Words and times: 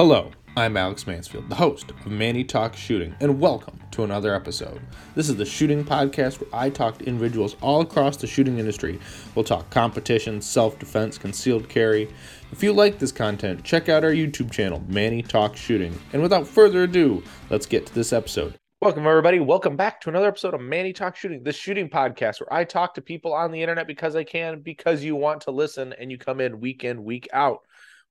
Hello, 0.00 0.30
I'm 0.56 0.78
Alex 0.78 1.06
Mansfield, 1.06 1.50
the 1.50 1.54
host 1.54 1.90
of 1.90 2.06
Manny 2.06 2.42
Talk 2.42 2.74
Shooting, 2.74 3.14
and 3.20 3.38
welcome 3.38 3.78
to 3.90 4.02
another 4.02 4.34
episode. 4.34 4.80
This 5.14 5.28
is 5.28 5.36
the 5.36 5.44
shooting 5.44 5.84
podcast 5.84 6.40
where 6.40 6.48
I 6.54 6.70
talk 6.70 6.96
to 6.96 7.04
individuals 7.04 7.54
all 7.60 7.82
across 7.82 8.16
the 8.16 8.26
shooting 8.26 8.58
industry. 8.58 8.98
We'll 9.34 9.44
talk 9.44 9.68
competition, 9.68 10.40
self 10.40 10.78
defense, 10.78 11.18
concealed 11.18 11.68
carry. 11.68 12.08
If 12.50 12.62
you 12.62 12.72
like 12.72 12.98
this 12.98 13.12
content, 13.12 13.62
check 13.62 13.90
out 13.90 14.02
our 14.02 14.10
YouTube 14.10 14.50
channel, 14.50 14.82
Manny 14.88 15.20
Talk 15.20 15.54
Shooting. 15.54 16.00
And 16.14 16.22
without 16.22 16.46
further 16.46 16.84
ado, 16.84 17.22
let's 17.50 17.66
get 17.66 17.84
to 17.84 17.94
this 17.94 18.14
episode. 18.14 18.54
Welcome, 18.80 19.06
everybody. 19.06 19.38
Welcome 19.38 19.76
back 19.76 20.00
to 20.00 20.08
another 20.08 20.28
episode 20.28 20.54
of 20.54 20.62
Manny 20.62 20.94
Talk 20.94 21.14
Shooting, 21.14 21.42
the 21.42 21.52
shooting 21.52 21.90
podcast 21.90 22.40
where 22.40 22.50
I 22.50 22.64
talk 22.64 22.94
to 22.94 23.02
people 23.02 23.34
on 23.34 23.52
the 23.52 23.60
internet 23.60 23.86
because 23.86 24.16
I 24.16 24.24
can, 24.24 24.60
because 24.60 25.04
you 25.04 25.14
want 25.14 25.42
to 25.42 25.50
listen, 25.50 25.92
and 26.00 26.10
you 26.10 26.16
come 26.16 26.40
in 26.40 26.58
week 26.58 26.84
in, 26.84 27.04
week 27.04 27.28
out. 27.34 27.60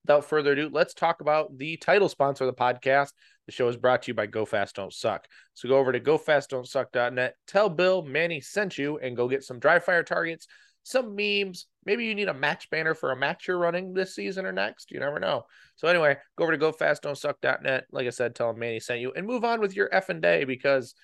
Without 0.06 0.26
further 0.26 0.54
ado, 0.54 0.70
let's 0.72 0.94
talk 0.94 1.22
about 1.22 1.58
the 1.58 1.78
title 1.78 2.10
sponsor 2.10 2.46
of 2.46 2.56
the 2.56 2.62
podcast. 2.62 3.12
The 3.46 3.52
show 3.52 3.68
is 3.68 3.78
brought 3.78 4.04
to 4.04 4.08
you 4.10 4.14
by 4.14 4.28
Go 4.28 4.46
Fast 4.46 4.76
Don't 4.76 4.94
Suck. 4.94 5.28
So 5.54 5.68
go 5.68 5.78
over 5.78 5.92
to 5.92 6.00
gofastdon'tsuck.net, 6.00 7.36
tell 7.48 7.70
Bill 7.70 8.04
Manny 8.04 8.42
sent 8.42 8.78
you, 8.78 8.98
and 9.00 9.16
go 9.16 9.28
get 9.28 9.44
some 9.44 9.60
dry 9.60 9.80
fire 9.80 10.04
targets, 10.04 10.48
some 10.84 11.16
memes. 11.16 11.66
Maybe 11.86 12.06
you 12.06 12.16
need 12.16 12.28
a 12.28 12.34
match 12.34 12.70
banner 12.70 12.94
for 12.94 13.12
a 13.12 13.18
match 13.18 13.48
you're 13.48 13.58
running 13.58 13.94
this 13.94 14.16
season 14.16 14.46
or 14.46 14.52
next. 14.52 14.92
You 14.92 15.00
never 15.00 15.20
know. 15.20 15.46
So 15.76 15.88
anyway, 15.88 16.18
go 16.38 16.44
over 16.44 16.56
to 16.56 16.64
gofastdon'tsuck.net. 16.64 17.86
Like 17.92 18.08
I 18.08 18.12
said, 18.12 18.36
tell 18.36 18.52
him 18.52 18.60
Manny 18.60 18.80
sent 18.80 19.02
you, 19.02 19.12
and 19.16 19.26
move 19.28 19.44
on 19.44 19.60
with 19.60 19.76
your 19.76 19.90
effing 19.90 20.22
day 20.22 20.44
because 20.44 20.96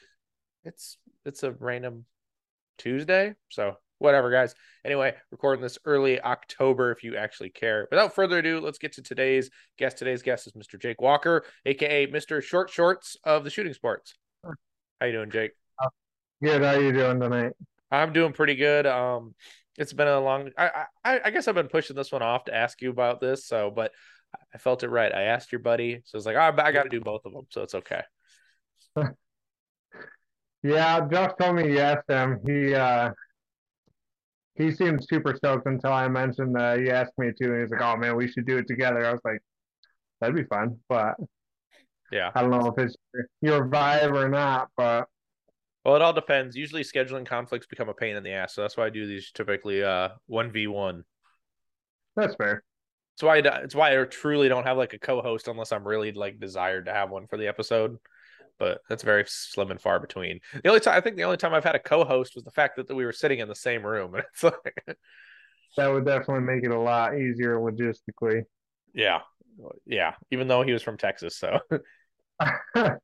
it's 0.63 0.97
it's 1.25 1.43
a 1.43 1.51
random 1.51 2.05
Tuesday. 2.77 3.35
So 3.49 3.77
whatever, 3.99 4.31
guys. 4.31 4.55
Anyway, 4.83 5.13
recording 5.31 5.61
this 5.61 5.77
early 5.85 6.21
October 6.21 6.91
if 6.91 7.03
you 7.03 7.15
actually 7.17 7.49
care. 7.49 7.87
Without 7.91 8.13
further 8.13 8.39
ado, 8.39 8.59
let's 8.59 8.77
get 8.77 8.93
to 8.93 9.01
today's 9.01 9.49
guest. 9.77 9.97
Today's 9.97 10.21
guest 10.21 10.47
is 10.47 10.53
Mr. 10.53 10.79
Jake 10.79 11.01
Walker, 11.01 11.43
aka 11.65 12.07
Mr. 12.07 12.41
Short 12.41 12.69
Shorts 12.69 13.17
of 13.23 13.43
the 13.43 13.49
shooting 13.49 13.73
sports. 13.73 14.15
How 14.99 15.07
you 15.07 15.13
doing, 15.13 15.31
Jake? 15.31 15.51
Good. 16.43 16.61
How 16.61 16.73
you 16.73 16.91
doing 16.91 17.19
tonight? 17.19 17.53
I'm 17.91 18.13
doing 18.13 18.33
pretty 18.33 18.55
good. 18.55 18.85
Um, 18.85 19.33
it's 19.77 19.93
been 19.93 20.07
a 20.07 20.19
long. 20.19 20.51
I, 20.57 20.85
I 21.03 21.21
I 21.25 21.29
guess 21.31 21.47
I've 21.47 21.55
been 21.55 21.67
pushing 21.67 21.95
this 21.95 22.11
one 22.11 22.21
off 22.21 22.45
to 22.45 22.55
ask 22.55 22.81
you 22.81 22.89
about 22.89 23.19
this. 23.19 23.45
So, 23.45 23.71
but 23.73 23.91
I 24.53 24.57
felt 24.57 24.83
it 24.83 24.89
right. 24.89 25.13
I 25.13 25.23
asked 25.23 25.51
your 25.51 25.59
buddy, 25.59 26.01
so 26.05 26.17
it's 26.17 26.25
like, 26.25 26.35
oh, 26.35 26.61
I 26.61 26.71
got 26.71 26.83
to 26.83 26.89
do 26.89 27.01
both 27.01 27.25
of 27.25 27.33
them, 27.33 27.45
so 27.49 27.61
it's 27.63 27.75
okay. 27.75 28.01
yeah, 30.63 31.07
Josh 31.09 31.31
told 31.39 31.55
me 31.55 31.73
yes, 31.73 31.97
him. 32.07 32.39
He 32.45 32.73
uh 32.73 33.11
he 34.55 34.71
seemed 34.71 35.05
super 35.07 35.35
stoked 35.35 35.67
until 35.67 35.91
I 35.91 36.07
mentioned 36.07 36.55
that 36.55 36.79
he 36.79 36.89
asked 36.89 37.17
me 37.17 37.31
to, 37.35 37.51
and 37.51 37.61
he's 37.61 37.71
like, 37.71 37.81
"Oh 37.81 37.97
man, 37.97 38.15
we 38.15 38.27
should 38.27 38.45
do 38.45 38.57
it 38.57 38.67
together." 38.67 39.05
I 39.05 39.11
was 39.11 39.21
like, 39.25 39.39
"That'd 40.19 40.35
be 40.35 40.43
fun," 40.43 40.79
but 40.87 41.15
yeah, 42.11 42.31
I 42.33 42.41
don't 42.41 42.51
know 42.51 42.73
if 42.75 42.77
it's 42.77 42.95
your 43.41 43.67
vibe 43.67 44.13
or 44.13 44.29
not. 44.29 44.69
But 44.77 45.07
well, 45.83 45.95
it 45.95 46.01
all 46.01 46.13
depends. 46.13 46.55
Usually, 46.55 46.83
scheduling 46.83 47.25
conflicts 47.25 47.67
become 47.67 47.89
a 47.89 47.93
pain 47.93 48.15
in 48.15 48.23
the 48.23 48.31
ass, 48.31 48.55
so 48.55 48.61
that's 48.61 48.77
why 48.77 48.85
I 48.85 48.89
do 48.89 49.05
these 49.05 49.31
typically 49.31 49.83
uh 49.83 50.09
one 50.27 50.51
v 50.51 50.67
one. 50.67 51.03
That's 52.15 52.35
fair. 52.35 52.63
It's 53.15 53.23
why 53.23 53.37
I, 53.37 53.59
it's 53.59 53.75
why 53.75 53.99
I 53.99 54.03
truly 54.05 54.49
don't 54.49 54.65
have 54.65 54.77
like 54.77 54.93
a 54.93 54.99
co-host 54.99 55.47
unless 55.47 55.71
I'm 55.71 55.87
really 55.87 56.11
like 56.11 56.39
desired 56.39 56.85
to 56.85 56.93
have 56.93 57.09
one 57.09 57.27
for 57.27 57.37
the 57.37 57.47
episode 57.47 57.97
but 58.59 58.79
that's 58.89 59.03
very 59.03 59.23
slim 59.27 59.71
and 59.71 59.81
far 59.81 59.99
between. 59.99 60.39
The 60.53 60.69
only 60.69 60.79
time 60.79 60.95
I 60.95 61.01
think 61.01 61.15
the 61.17 61.23
only 61.23 61.37
time 61.37 61.53
I've 61.53 61.63
had 61.63 61.75
a 61.75 61.79
co-host 61.79 62.35
was 62.35 62.43
the 62.43 62.51
fact 62.51 62.77
that 62.77 62.93
we 62.93 63.05
were 63.05 63.11
sitting 63.11 63.39
in 63.39 63.47
the 63.47 63.55
same 63.55 63.85
room, 63.85 64.15
and 64.15 64.23
it's 64.31 64.43
like 64.43 64.97
that 65.77 65.87
would 65.87 66.05
definitely 66.05 66.43
make 66.43 66.63
it 66.63 66.71
a 66.71 66.79
lot 66.79 67.17
easier 67.17 67.57
logistically. 67.57 68.43
Yeah, 68.93 69.19
yeah. 69.85 70.13
Even 70.31 70.47
though 70.47 70.63
he 70.63 70.73
was 70.73 70.83
from 70.83 70.97
Texas, 70.97 71.37
so. 71.37 71.59
but 72.73 72.99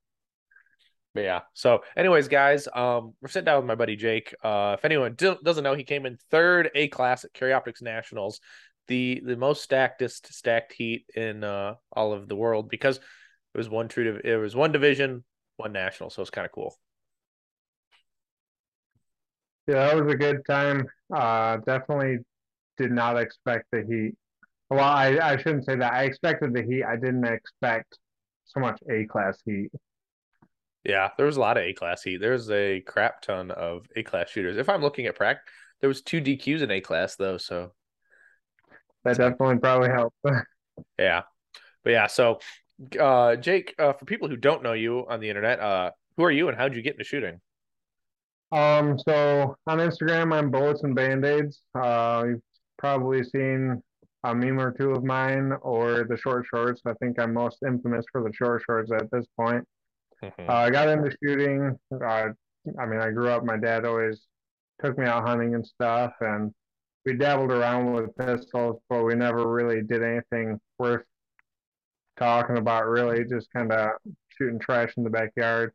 yeah. 1.16 1.42
So, 1.54 1.84
anyways, 1.96 2.28
guys, 2.28 2.68
um, 2.74 3.14
we're 3.22 3.30
sitting 3.30 3.46
down 3.46 3.58
with 3.58 3.68
my 3.68 3.76
buddy 3.76 3.96
Jake. 3.96 4.34
Uh, 4.44 4.76
if 4.78 4.86
anyone 4.86 5.16
doesn't 5.16 5.64
know, 5.64 5.74
he 5.74 5.84
came 5.84 6.06
in 6.06 6.18
third 6.30 6.70
A 6.76 6.88
class 6.88 7.26
at 7.26 7.34
Carry 7.34 7.54
Optics 7.54 7.82
Nationals, 7.82 8.40
the 8.88 9.22
the 9.26 9.38
most 9.38 9.70
stackedest 9.70 10.32
stacked 10.34 10.74
heat 10.74 11.06
in 11.16 11.44
uh 11.44 11.76
all 11.94 12.14
of 12.14 12.28
the 12.28 12.36
world 12.36 12.70
because 12.70 12.98
it 12.98 13.58
was 13.58 13.70
one 13.70 13.88
true. 13.88 14.20
It 14.24 14.36
was 14.36 14.56
one 14.56 14.72
division, 14.72 15.24
one 15.62 15.72
national, 15.72 16.10
so 16.10 16.22
it's 16.22 16.32
kind 16.32 16.46
of 16.46 16.52
cool. 16.52 16.76
Yeah, 19.68 19.88
that 19.88 20.04
was 20.04 20.14
a 20.14 20.18
good 20.18 20.46
time. 20.46 20.86
Uh, 21.14 21.58
definitely 21.58 22.18
did 22.78 22.92
not 22.92 23.18
expect 23.18 23.66
the 23.72 23.84
heat. 23.88 24.16
Well, 24.70 24.80
I, 24.80 25.18
I 25.22 25.38
shouldn't 25.38 25.66
say 25.66 25.76
that. 25.76 25.94
I 25.94 26.04
expected 26.04 26.54
the 26.54 26.64
heat. 26.64 26.84
I 26.84 26.96
didn't 26.96 27.26
expect 27.26 27.98
so 28.46 28.60
much 28.60 28.80
A 28.90 29.06
class 29.06 29.38
heat. 29.46 29.70
Yeah, 30.84 31.10
there 31.16 31.26
was 31.26 31.38
a 31.38 31.42
lot 31.42 31.58
of 31.58 31.64
A 31.64 31.74
class 31.74 32.02
heat. 32.04 32.18
There's 32.18 32.50
a 32.50 32.82
crap 32.82 33.22
ton 33.22 33.52
of 33.52 33.86
A 33.96 34.04
class 34.04 34.30
shooters. 34.30 34.58
If 34.58 34.68
I'm 34.68 34.82
looking 34.82 35.06
at 35.06 35.16
prac, 35.16 35.38
there 35.80 35.88
was 35.88 36.02
two 36.02 36.22
DQs 36.22 36.62
in 36.62 36.72
A 36.72 36.82
class 36.82 37.16
though, 37.16 37.38
so 37.38 37.74
that 39.04 39.18
definitely 39.18 39.58
probably 39.60 39.90
helped. 39.90 40.18
yeah, 41.00 41.22
but 41.84 41.92
yeah, 41.92 42.08
so 42.08 42.40
uh, 43.00 43.36
Jake, 43.36 43.76
uh, 43.80 43.94
for 43.94 44.06
people 44.06 44.28
who 44.28 44.38
don't 44.38 44.64
know 44.64 44.74
you 44.74 45.06
on 45.10 45.20
the 45.20 45.30
internet, 45.30 45.60
uh, 45.60 45.92
who 46.18 46.24
are 46.24 46.32
you 46.32 46.48
and 46.48 46.58
how 46.58 46.68
did 46.68 46.76
you 46.76 46.84
get 46.84 46.94
into 46.94 47.04
shooting? 47.04 47.40
Um, 48.52 49.00
so 49.00 49.56
on 49.68 49.78
Instagram, 49.80 50.34
I'm 50.34 50.52
bullets 50.52 50.84
and 50.84 50.94
band-aids. 50.94 51.62
Uh, 51.74 52.26
you've 52.28 52.42
probably 52.78 53.24
seen 53.24 53.82
a 54.24 54.36
meme 54.36 54.60
or 54.60 54.72
two 54.72 54.92
of 54.92 55.04
mine 55.04 55.54
or 55.62 56.04
the 56.04 56.18
short 56.18 56.46
shorts. 56.46 56.82
I 56.86 56.94
think 56.96 57.20
I'm 57.20 57.34
most 57.34 57.58
infamous 57.66 58.06
for 58.12 58.22
the 58.22 58.34
short 58.34 58.64
shorts 58.66 58.92
at 58.92 59.10
this 59.12 59.26
point. 59.40 59.66
Mm-hmm. 60.24 60.50
Uh, 60.50 60.54
I 60.54 60.70
got 60.70 60.90
into 60.90 61.16
shooting. 61.24 61.80
Uh, 61.94 62.30
I 62.80 62.86
mean, 62.86 63.00
I 63.00 63.10
grew 63.12 63.30
up, 63.30 63.44
my 63.44 63.58
dad 63.58 63.86
always 63.86 64.22
took 64.84 64.98
me 64.98 65.06
out 65.06 65.28
hunting 65.28 65.56
and 65.56 65.66
stuff, 65.66 66.14
and 66.22 66.54
we 67.06 67.14
dabbled 67.14 67.52
around 67.52 67.94
with 67.94 68.16
pistols, 68.18 68.80
but 68.90 69.04
we 69.04 69.16
never 69.16 69.48
really 69.48 69.82
did 69.82 70.04
anything 70.04 70.60
worth 70.78 71.04
talking 72.22 72.58
about 72.58 72.86
really 72.88 73.26
just 73.26 73.52
kind 73.52 73.72
of 73.72 73.90
shooting 74.38 74.60
trash 74.60 74.94
in 74.96 75.04
the 75.04 75.10
backyard. 75.10 75.74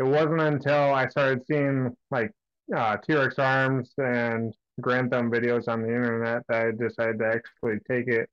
It 0.00 0.02
wasn't 0.02 0.40
until 0.40 0.94
I 0.94 1.06
started 1.06 1.46
seeing 1.46 1.96
like 2.10 2.32
uh, 2.74 2.96
T-Rex 2.96 3.38
arms 3.38 3.92
and 3.98 4.52
Garand 4.80 5.10
Thumb 5.10 5.30
videos 5.30 5.68
on 5.68 5.82
the 5.82 5.88
internet 5.88 6.42
that 6.48 6.66
I 6.66 6.70
decided 6.72 7.20
to 7.20 7.26
actually 7.26 7.78
take 7.88 8.08
it. 8.08 8.28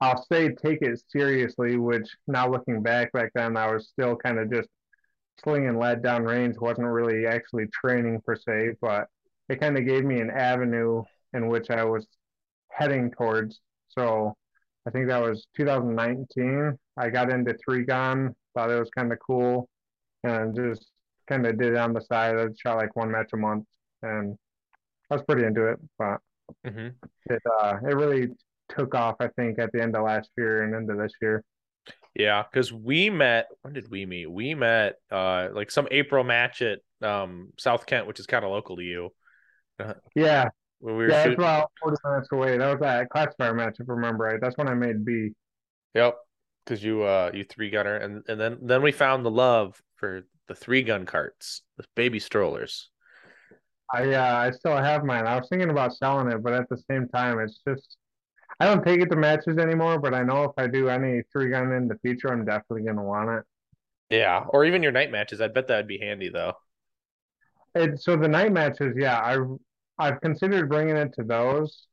I'll 0.00 0.22
say 0.30 0.48
take 0.48 0.82
it 0.82 1.00
seriously, 1.08 1.76
which 1.76 2.08
now 2.26 2.50
looking 2.50 2.82
back, 2.82 3.12
back 3.12 3.30
then 3.34 3.56
I 3.56 3.72
was 3.72 3.88
still 3.88 4.16
kind 4.16 4.38
of 4.38 4.52
just 4.52 4.68
slinging 5.44 5.78
lead 5.78 6.02
down 6.02 6.24
range, 6.24 6.56
wasn't 6.58 6.88
really 6.88 7.26
actually 7.26 7.66
training 7.68 8.20
per 8.26 8.36
se, 8.36 8.72
but 8.80 9.06
it 9.48 9.60
kind 9.60 9.78
of 9.78 9.86
gave 9.86 10.04
me 10.04 10.20
an 10.20 10.30
avenue 10.30 11.04
in 11.34 11.48
which 11.48 11.70
I 11.70 11.84
was 11.84 12.06
heading 12.70 13.10
towards. 13.10 13.60
So 13.88 14.34
I 14.86 14.90
think 14.90 15.08
that 15.08 15.20
was 15.20 15.46
2019. 15.56 16.78
I 16.96 17.10
got 17.10 17.30
into 17.30 17.56
three 17.64 17.84
gun, 17.84 18.34
thought 18.54 18.70
it 18.70 18.78
was 18.78 18.90
kind 18.90 19.12
of 19.12 19.18
cool, 19.18 19.68
and 20.22 20.54
just 20.54 20.86
kind 21.28 21.44
of 21.46 21.58
did 21.58 21.72
it 21.72 21.76
on 21.76 21.92
the 21.92 22.00
side. 22.00 22.36
I 22.36 22.46
shot 22.56 22.76
like 22.76 22.94
one 22.94 23.10
match 23.10 23.30
a 23.34 23.36
month, 23.36 23.64
and 24.02 24.38
I 25.10 25.14
was 25.14 25.24
pretty 25.24 25.44
into 25.44 25.66
it. 25.66 25.80
But 25.98 26.18
mm-hmm. 26.64 26.88
it 27.26 27.42
uh, 27.60 27.78
it 27.82 27.96
really 27.96 28.28
took 28.68 28.94
off. 28.94 29.16
I 29.18 29.28
think 29.28 29.58
at 29.58 29.72
the 29.72 29.82
end 29.82 29.96
of 29.96 30.04
last 30.04 30.30
year 30.38 30.62
and 30.62 30.74
into 30.74 30.94
this 30.94 31.12
year. 31.20 31.42
Yeah, 32.14 32.44
because 32.50 32.72
we 32.72 33.10
met. 33.10 33.48
When 33.62 33.74
did 33.74 33.90
we 33.90 34.06
meet? 34.06 34.30
We 34.30 34.54
met 34.54 34.96
uh 35.10 35.48
like 35.52 35.70
some 35.70 35.88
April 35.90 36.22
match 36.22 36.62
at 36.62 36.78
um 37.02 37.52
South 37.58 37.86
Kent, 37.86 38.06
which 38.06 38.20
is 38.20 38.26
kind 38.26 38.44
of 38.44 38.52
local 38.52 38.76
to 38.76 38.82
you. 38.84 39.10
yeah, 40.14 40.48
when 40.80 40.96
we 40.96 41.04
were 41.04 41.10
yeah, 41.10 41.22
shooting. 41.24 41.38
that's 41.38 41.38
about 41.38 41.70
40 41.82 41.96
minutes 42.04 42.28
away. 42.32 42.58
That 42.58 42.70
was 42.70 42.80
that 42.80 43.08
classifier 43.10 43.54
match, 43.54 43.76
if 43.80 43.88
I 43.88 43.92
remember 43.92 44.24
right. 44.24 44.40
That's 44.40 44.56
when 44.56 44.68
I 44.68 44.74
made 44.74 45.04
B. 45.04 45.30
Yep. 45.94 46.16
Because 46.64 46.82
you 46.82 47.02
uh 47.02 47.30
you 47.32 47.44
three 47.44 47.70
gunner 47.70 47.96
and 47.96 48.24
and 48.28 48.40
then 48.40 48.58
then 48.62 48.82
we 48.82 48.92
found 48.92 49.24
the 49.24 49.30
love 49.30 49.80
for 49.96 50.26
the 50.48 50.54
three 50.54 50.82
gun 50.82 51.06
carts, 51.06 51.62
the 51.76 51.84
baby 51.94 52.18
strollers. 52.18 52.90
I 53.92 54.12
uh 54.14 54.36
I 54.36 54.50
still 54.50 54.76
have 54.76 55.04
mine. 55.04 55.26
I 55.26 55.38
was 55.38 55.48
thinking 55.48 55.70
about 55.70 55.94
selling 55.96 56.30
it, 56.32 56.42
but 56.42 56.52
at 56.52 56.68
the 56.68 56.76
same 56.90 57.08
time 57.08 57.38
it's 57.38 57.60
just 57.66 57.96
I 58.58 58.64
don't 58.66 58.84
take 58.84 59.00
it 59.00 59.10
to 59.10 59.16
matches 59.16 59.58
anymore, 59.58 59.98
but 60.00 60.14
I 60.14 60.22
know 60.22 60.44
if 60.44 60.52
I 60.58 60.66
do 60.66 60.88
any 60.88 61.22
three 61.32 61.50
gun 61.50 61.72
in 61.72 61.88
the 61.88 61.98
future 61.98 62.28
I'm 62.32 62.44
definitely 62.44 62.82
gonna 62.82 63.04
want 63.04 63.30
it. 63.30 63.44
Yeah, 64.10 64.44
or 64.48 64.64
even 64.64 64.82
your 64.82 64.92
night 64.92 65.10
matches. 65.10 65.40
I 65.40 65.48
bet 65.48 65.68
that'd 65.68 65.88
be 65.88 65.98
handy 65.98 66.28
though. 66.28 66.54
It, 67.74 68.00
so 68.00 68.16
the 68.16 68.28
night 68.28 68.52
matches, 68.52 68.94
yeah, 68.98 69.18
I 69.18 69.36
I've 69.98 70.20
considered 70.20 70.68
bringing 70.68 70.96
it 70.96 71.12
to 71.14 71.24
those, 71.24 71.86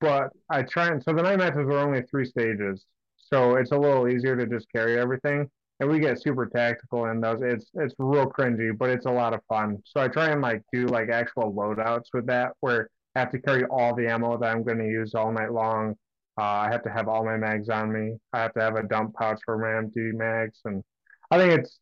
but 0.00 0.30
I 0.50 0.62
try 0.62 0.88
and 0.88 1.02
so 1.02 1.12
the 1.12 1.22
night 1.22 1.38
matches 1.38 1.66
were 1.66 1.78
only 1.78 2.02
three 2.02 2.24
stages, 2.26 2.84
so 3.16 3.56
it's 3.56 3.72
a 3.72 3.78
little 3.78 4.08
easier 4.08 4.36
to 4.36 4.46
just 4.46 4.66
carry 4.72 4.98
everything. 4.98 5.50
And 5.80 5.90
we 5.90 6.00
get 6.00 6.22
super 6.22 6.46
tactical 6.46 7.06
in 7.06 7.20
those. 7.20 7.40
It's 7.42 7.70
it's 7.74 7.94
real 7.98 8.26
cringy, 8.30 8.76
but 8.76 8.90
it's 8.90 9.06
a 9.06 9.10
lot 9.10 9.34
of 9.34 9.40
fun. 9.48 9.78
So 9.84 10.00
I 10.00 10.08
try 10.08 10.30
and 10.30 10.40
like 10.42 10.62
do 10.72 10.86
like 10.86 11.10
actual 11.10 11.52
loadouts 11.52 12.06
with 12.14 12.26
that, 12.26 12.52
where 12.60 12.88
I 13.14 13.20
have 13.20 13.32
to 13.32 13.38
carry 13.40 13.64
all 13.66 13.94
the 13.94 14.08
ammo 14.08 14.38
that 14.38 14.50
I'm 14.50 14.64
going 14.64 14.78
to 14.78 14.86
use 14.88 15.14
all 15.14 15.32
night 15.32 15.52
long, 15.52 15.96
Uh, 16.38 16.42
I 16.42 16.68
have 16.70 16.82
to 16.84 16.90
have 16.90 17.08
all 17.08 17.24
my 17.24 17.36
mags 17.36 17.68
on 17.70 17.92
me. 17.92 18.18
I 18.32 18.42
have 18.42 18.52
to 18.54 18.60
have 18.60 18.76
a 18.76 18.82
dump 18.82 19.14
pouch 19.14 19.40
for 19.44 19.56
my 19.58 19.76
empty 19.78 20.12
mags, 20.12 20.60
and 20.64 20.82
I 21.30 21.38
think 21.38 21.60
it's 21.60 21.78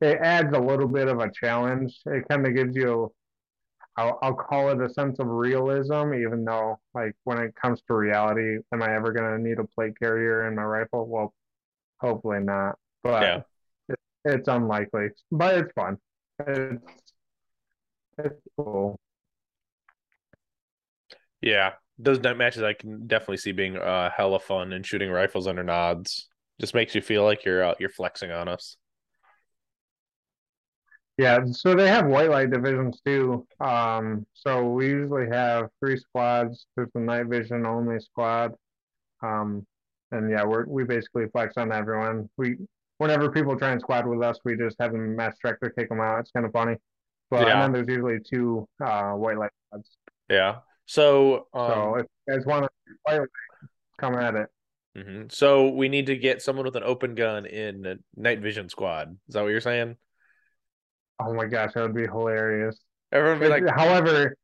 it 0.00 0.18
adds 0.22 0.54
a 0.56 0.60
little 0.60 0.88
bit 0.88 1.08
of 1.08 1.20
a 1.20 1.30
challenge. 1.32 2.00
It 2.06 2.26
kind 2.28 2.46
of 2.46 2.54
gives 2.54 2.76
you, 2.76 3.12
I'll, 3.96 4.18
I'll 4.22 4.34
call 4.34 4.70
it 4.70 4.80
a 4.80 4.92
sense 4.92 5.18
of 5.20 5.26
realism, 5.28 6.12
even 6.14 6.44
though 6.44 6.78
like 6.94 7.14
when 7.24 7.38
it 7.38 7.54
comes 7.54 7.80
to 7.88 7.94
reality, 7.94 8.58
am 8.72 8.82
I 8.82 8.94
ever 8.94 9.12
gonna 9.12 9.38
need 9.38 9.58
a 9.58 9.64
plate 9.64 9.98
carrier 9.98 10.46
in 10.48 10.54
my 10.54 10.64
rifle? 10.64 11.06
Well, 11.06 11.34
hopefully 12.00 12.40
not, 12.40 12.78
but 13.02 13.34
Yeah. 13.34 13.42
it, 13.88 13.98
it's 14.24 14.48
unlikely. 14.48 15.08
But 15.32 15.58
it's 15.58 15.72
fun. 15.74 15.98
It's 16.46 16.82
it's 18.18 18.40
cool. 18.56 18.98
Yeah, 21.40 21.72
those 21.98 22.20
night 22.20 22.36
matches 22.36 22.62
I 22.62 22.72
can 22.72 23.06
definitely 23.06 23.38
see 23.38 23.52
being 23.52 23.76
uh 23.76 24.10
hella 24.10 24.40
fun 24.40 24.72
and 24.72 24.84
shooting 24.84 25.10
rifles 25.10 25.46
under 25.46 25.62
nods. 25.62 26.28
Just 26.60 26.74
makes 26.74 26.94
you 26.94 27.00
feel 27.02 27.24
like 27.24 27.44
you're 27.44 27.64
uh, 27.64 27.74
you're 27.78 27.90
flexing 27.90 28.30
on 28.30 28.48
us. 28.48 28.76
Yeah, 31.18 31.38
so 31.50 31.74
they 31.74 31.88
have 31.88 32.06
white 32.06 32.28
light 32.30 32.50
divisions 32.50 33.00
too. 33.04 33.46
Um, 33.58 34.26
so 34.34 34.64
we 34.70 34.88
usually 34.88 35.28
have 35.28 35.70
three 35.80 35.96
squads. 35.96 36.66
There's 36.76 36.90
a 36.94 36.98
night 37.00 37.26
vision 37.26 37.64
only 37.66 37.98
squad. 38.00 38.52
Um, 39.22 39.66
and 40.12 40.30
yeah, 40.30 40.44
we're 40.44 40.66
we 40.66 40.84
basically 40.84 41.26
flex 41.32 41.54
on 41.56 41.72
everyone. 41.72 42.28
We 42.36 42.56
whenever 42.98 43.30
people 43.30 43.56
try 43.58 43.70
and 43.72 43.80
squad 43.80 44.06
with 44.06 44.22
us, 44.22 44.38
we 44.44 44.56
just 44.56 44.76
have 44.78 44.92
them 44.92 45.16
match 45.16 45.36
director 45.42 45.70
kick 45.70 45.88
them 45.88 46.00
out. 46.00 46.20
It's 46.20 46.30
kind 46.32 46.44
of 46.44 46.52
funny. 46.52 46.76
But 47.30 47.46
Yeah. 47.46 47.52
and 47.54 47.62
then 47.62 47.72
there's 47.72 47.88
usually 47.88 48.20
two 48.20 48.68
uh 48.84 49.12
white 49.12 49.38
light 49.38 49.50
squads. 49.68 49.96
Yeah. 50.28 50.58
So 50.84 51.46
um 51.54 51.70
So 51.70 51.94
if 51.96 52.06
you 52.28 52.34
guys 52.34 52.46
want 52.46 52.64
to 52.64 52.70
white 53.04 53.20
light, 53.20 53.28
come 53.98 54.14
at 54.16 54.34
it. 54.34 54.48
mhm. 54.96 55.32
so 55.32 55.70
we 55.70 55.88
need 55.88 56.06
to 56.06 56.16
get 56.16 56.42
someone 56.42 56.66
with 56.66 56.76
an 56.76 56.82
open 56.84 57.14
gun 57.14 57.46
in 57.46 57.98
night 58.14 58.40
vision 58.40 58.68
squad. 58.68 59.16
Is 59.28 59.34
that 59.34 59.42
what 59.42 59.48
you're 59.48 59.60
saying? 59.62 59.96
Oh 61.20 61.32
my 61.34 61.46
gosh, 61.46 61.72
that 61.74 61.82
would 61.82 61.94
be 61.94 62.06
hilarious. 62.06 62.78
Everyone 63.12 63.40
be 63.40 63.48
like, 63.48 63.62
However, 63.68 64.34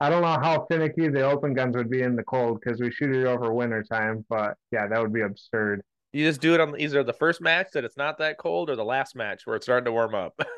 I 0.00 0.08
don't 0.10 0.22
know 0.22 0.28
how 0.28 0.66
finicky 0.70 1.08
the 1.08 1.22
open 1.22 1.52
guns 1.54 1.76
would 1.76 1.90
be 1.90 2.02
in 2.02 2.16
the 2.16 2.22
cold 2.24 2.60
because 2.60 2.80
we 2.80 2.90
shoot 2.90 3.14
it 3.14 3.26
over 3.26 3.52
winter 3.52 3.82
time. 3.82 4.24
But 4.28 4.56
yeah, 4.72 4.86
that 4.88 5.00
would 5.00 5.12
be 5.12 5.20
absurd. 5.22 5.82
you 6.12 6.26
just 6.26 6.40
do 6.40 6.54
it 6.54 6.60
on 6.60 6.78
either 6.80 7.02
the 7.04 7.12
first 7.12 7.40
match 7.40 7.68
that 7.74 7.84
it's 7.84 7.96
not 7.96 8.18
that 8.18 8.38
cold 8.38 8.70
or 8.70 8.76
the 8.76 8.84
last 8.84 9.14
match 9.14 9.46
where 9.46 9.56
it's 9.56 9.66
starting 9.66 9.84
to 9.86 9.92
warm 9.92 10.14
up. 10.14 10.38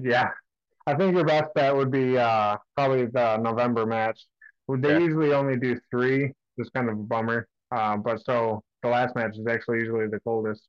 Yeah, 0.00 0.30
I 0.86 0.94
think 0.94 1.14
your 1.16 1.24
best 1.24 1.52
bet 1.54 1.74
would 1.74 1.90
be 1.90 2.16
uh, 2.16 2.56
probably 2.76 3.06
the 3.06 3.36
November 3.38 3.84
match. 3.84 4.24
Well, 4.68 4.80
They 4.80 4.92
Yeah. 4.92 4.98
usually 4.98 5.32
only 5.32 5.56
do 5.58 5.78
three. 5.90 6.32
It's 6.56 6.70
kind 6.70 6.88
of 6.88 6.94
a 6.98 7.02
bummer. 7.02 7.48
Uh, 7.72 7.96
but 7.96 8.24
so 8.24 8.62
the 8.82 8.88
last 8.88 9.16
match 9.16 9.36
is 9.36 9.46
actually 9.48 9.78
usually 9.80 10.06
the 10.06 10.20
coldest. 10.20 10.68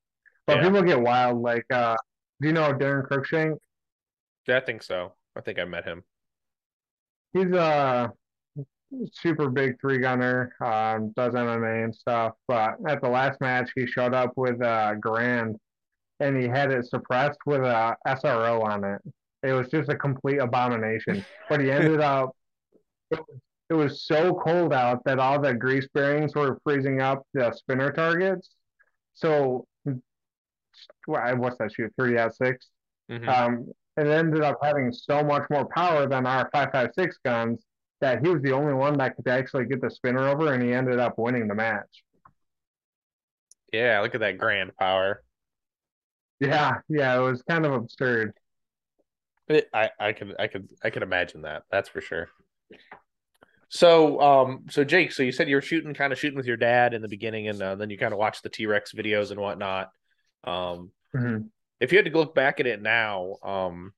But 0.49 0.57
Yeah. 0.57 0.63
people 0.63 0.81
get 0.83 0.99
wild. 1.01 1.41
Like, 1.41 1.65
uh, 1.71 1.95
do 2.41 2.47
you 2.49 2.53
know 2.53 2.73
Darren 2.73 3.05
Crookshank? 3.05 3.59
yeah, 4.47 4.57
I 4.57 4.61
think 4.61 4.83
so. 4.83 5.13
I 5.35 5.41
think 5.41 5.59
I 5.59 5.65
met 5.65 5.85
him. 5.85 6.03
He's 7.33 7.51
a 7.51 8.11
super 9.13 9.49
big 9.49 9.79
three 9.79 9.99
gunner, 9.99 10.53
um, 10.61 11.11
does 11.15 11.33
MMA 11.35 11.83
and 11.83 11.95
stuff. 11.95 12.33
But 12.47 12.75
at 12.87 13.01
the 13.01 13.09
last 13.09 13.39
match, 13.41 13.71
he 13.75 13.85
showed 13.85 14.13
up 14.13 14.33
with 14.35 14.61
a 14.61 14.99
Garand, 14.99 15.55
and 16.19 16.37
he 16.41 16.47
had 16.47 16.71
it 16.71 16.85
suppressed 16.85 17.39
with 17.45 17.61
a 17.61 17.95
SRO 18.07 18.61
on 18.61 18.83
it. 18.83 19.01
It 19.43 19.53
was 19.53 19.69
just 19.69 19.89
a 19.89 19.95
complete 19.97 20.39
abomination. 20.39 21.25
But 21.49 21.61
he 21.61 21.71
ended 21.71 22.01
up. 22.01 22.31
It 23.11 23.19
was, 23.19 23.39
it 23.69 23.73
was 23.75 24.03
so 24.05 24.33
cold 24.35 24.73
out 24.73 25.03
that 25.05 25.19
all 25.19 25.39
the 25.41 25.53
grease 25.53 25.87
bearings 25.93 26.35
were 26.35 26.59
freezing 26.63 27.01
up 27.01 27.23
the 27.33 27.51
spinner 27.53 27.91
targets. 27.91 28.49
So, 29.13 29.67
wha- 31.07 31.35
what's 31.35 31.57
that 31.57 31.73
shoot? 31.73 31.93
Three 31.97 32.17
out 32.17 32.35
six. 32.35 32.67
Mhm. 33.09 33.27
Um, 33.27 33.71
it 33.97 34.07
ended 34.07 34.41
up 34.41 34.57
having 34.63 34.91
so 34.91 35.23
much 35.23 35.43
more 35.49 35.67
power 35.67 36.07
than 36.07 36.25
our 36.25 36.49
5.56 36.51 37.17
guns 37.25 37.65
that 38.01 38.23
he 38.25 38.31
was 38.31 38.41
the 38.41 38.53
only 38.53 38.73
one 38.73 38.97
that 38.97 39.15
could 39.15 39.27
actually 39.27 39.65
get 39.65 39.81
the 39.81 39.89
spinner 39.89 40.27
over, 40.27 40.53
and 40.53 40.63
he 40.63 40.73
ended 40.73 40.99
up 40.99 41.17
winning 41.17 41.47
the 41.47 41.55
match. 41.55 42.03
Yeah, 43.73 43.99
look 44.01 44.15
at 44.15 44.21
that 44.21 44.37
Garand 44.37 44.75
power. 44.79 45.21
Yeah, 46.39 46.77
yeah, 46.87 47.17
it 47.17 47.21
was 47.21 47.41
kind 47.43 47.65
of 47.65 47.73
absurd. 47.73 48.33
It, 49.47 49.67
I 49.73 49.89
I 49.99 50.13
can 50.13 50.33
I 50.39 50.47
could 50.47 50.69
I 50.83 50.89
can 50.89 51.03
imagine 51.03 51.41
that. 51.41 51.63
That's 51.71 51.89
for 51.89 52.01
sure. 52.01 52.29
So 53.67 54.19
um 54.21 54.65
so 54.69 54.83
Jake, 54.83 55.11
so 55.11 55.23
you 55.23 55.31
said 55.31 55.49
you 55.49 55.55
were 55.55 55.61
shooting 55.61 55.93
kind 55.93 56.13
of 56.13 56.19
shooting 56.19 56.37
with 56.37 56.45
your 56.45 56.57
dad 56.57 56.93
in 56.93 57.01
the 57.01 57.07
beginning, 57.07 57.47
and 57.47 57.61
uh, 57.61 57.75
then 57.75 57.89
you 57.89 57.97
kind 57.97 58.13
of 58.13 58.19
watched 58.19 58.43
the 58.43 58.49
T 58.49 58.65
Rex 58.65 58.93
videos 58.93 59.31
and 59.31 59.39
whatnot. 59.39 59.89
Um, 60.43 60.91
Mhm. 61.15 61.49
if 61.79 61.91
you 61.91 61.97
had 61.97 62.05
to 62.05 62.11
look 62.17 62.35
back 62.35 62.59
at 62.59 62.67
it 62.67 62.81
now, 62.81 63.37
um, 63.43 63.93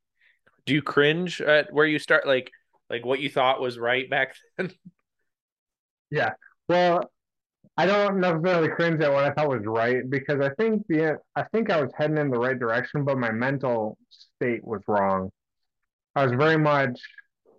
do 0.65 0.73
you 0.73 0.81
cringe 0.81 1.41
at 1.41 1.73
where 1.73 1.85
you 1.85 1.99
start 1.99 2.27
like 2.27 2.51
like 2.89 3.05
what 3.05 3.19
you 3.19 3.29
thought 3.29 3.61
was 3.61 3.79
right 3.79 4.09
back 4.09 4.35
then? 4.57 4.71
Yeah. 6.09 6.33
Well, 6.67 7.11
I 7.77 7.85
don't 7.85 8.19
necessarily 8.19 8.69
cringe 8.69 9.01
at 9.01 9.11
what 9.13 9.23
I 9.23 9.31
thought 9.31 9.49
was 9.49 9.65
right 9.65 10.07
because 10.09 10.41
I 10.41 10.49
think 10.55 10.85
the 10.87 11.17
I 11.35 11.43
think 11.53 11.69
I 11.69 11.81
was 11.81 11.91
heading 11.97 12.17
in 12.17 12.29
the 12.29 12.39
right 12.39 12.57
direction, 12.59 13.05
but 13.05 13.17
my 13.17 13.31
mental 13.31 13.97
state 14.09 14.63
was 14.63 14.81
wrong. 14.87 15.31
I 16.15 16.23
was 16.25 16.33
very 16.33 16.57
much, 16.57 16.99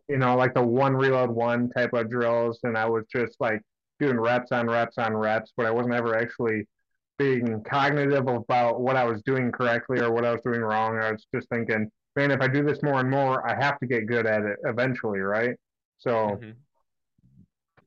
you 0.08 0.18
know, 0.18 0.36
like 0.36 0.54
the 0.54 0.62
one 0.62 0.94
reload 0.94 1.30
one 1.30 1.70
type 1.70 1.92
of 1.94 2.10
drills, 2.10 2.60
and 2.64 2.76
I 2.76 2.86
was 2.86 3.04
just 3.10 3.40
like 3.40 3.62
doing 3.98 4.20
reps 4.20 4.52
on 4.52 4.68
reps 4.68 4.98
on 4.98 5.16
reps, 5.16 5.52
but 5.56 5.66
I 5.66 5.70
wasn't 5.70 5.94
ever 5.94 6.16
actually 6.16 6.68
being 7.22 7.62
cognitive 7.62 8.26
about 8.26 8.80
what 8.80 8.96
I 8.96 9.04
was 9.04 9.22
doing 9.22 9.52
correctly 9.52 10.00
or 10.00 10.12
what 10.12 10.24
I 10.24 10.32
was 10.32 10.40
doing 10.42 10.60
wrong. 10.60 10.98
I 10.98 11.12
was 11.12 11.24
just 11.34 11.48
thinking, 11.48 11.90
man, 12.16 12.30
if 12.30 12.40
I 12.40 12.48
do 12.48 12.64
this 12.64 12.82
more 12.82 13.00
and 13.00 13.10
more, 13.10 13.48
I 13.48 13.54
have 13.54 13.78
to 13.78 13.86
get 13.86 14.06
good 14.06 14.26
at 14.26 14.42
it 14.42 14.58
eventually, 14.64 15.20
right? 15.20 15.56
So 15.98 16.38
Mhm. 16.40 16.54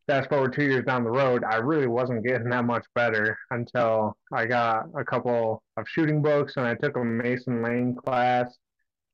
fast 0.08 0.30
forward 0.30 0.54
two 0.54 0.64
years 0.64 0.86
down 0.86 1.04
the 1.04 1.12
road, 1.12 1.44
I 1.44 1.58
really 1.58 1.88
wasn't 1.88 2.24
getting 2.24 2.50
that 2.50 2.64
much 2.64 2.86
better 2.94 3.38
until 3.52 4.16
I 4.32 4.46
got 4.46 4.88
a 4.96 5.04
couple 5.04 5.64
of 5.78 5.90
shooting 5.90 6.22
books 6.22 6.58
and 6.58 6.66
I 6.66 6.76
took 6.76 6.96
a 6.96 7.04
Mason 7.04 7.62
Lane 7.62 7.96
class. 7.96 8.58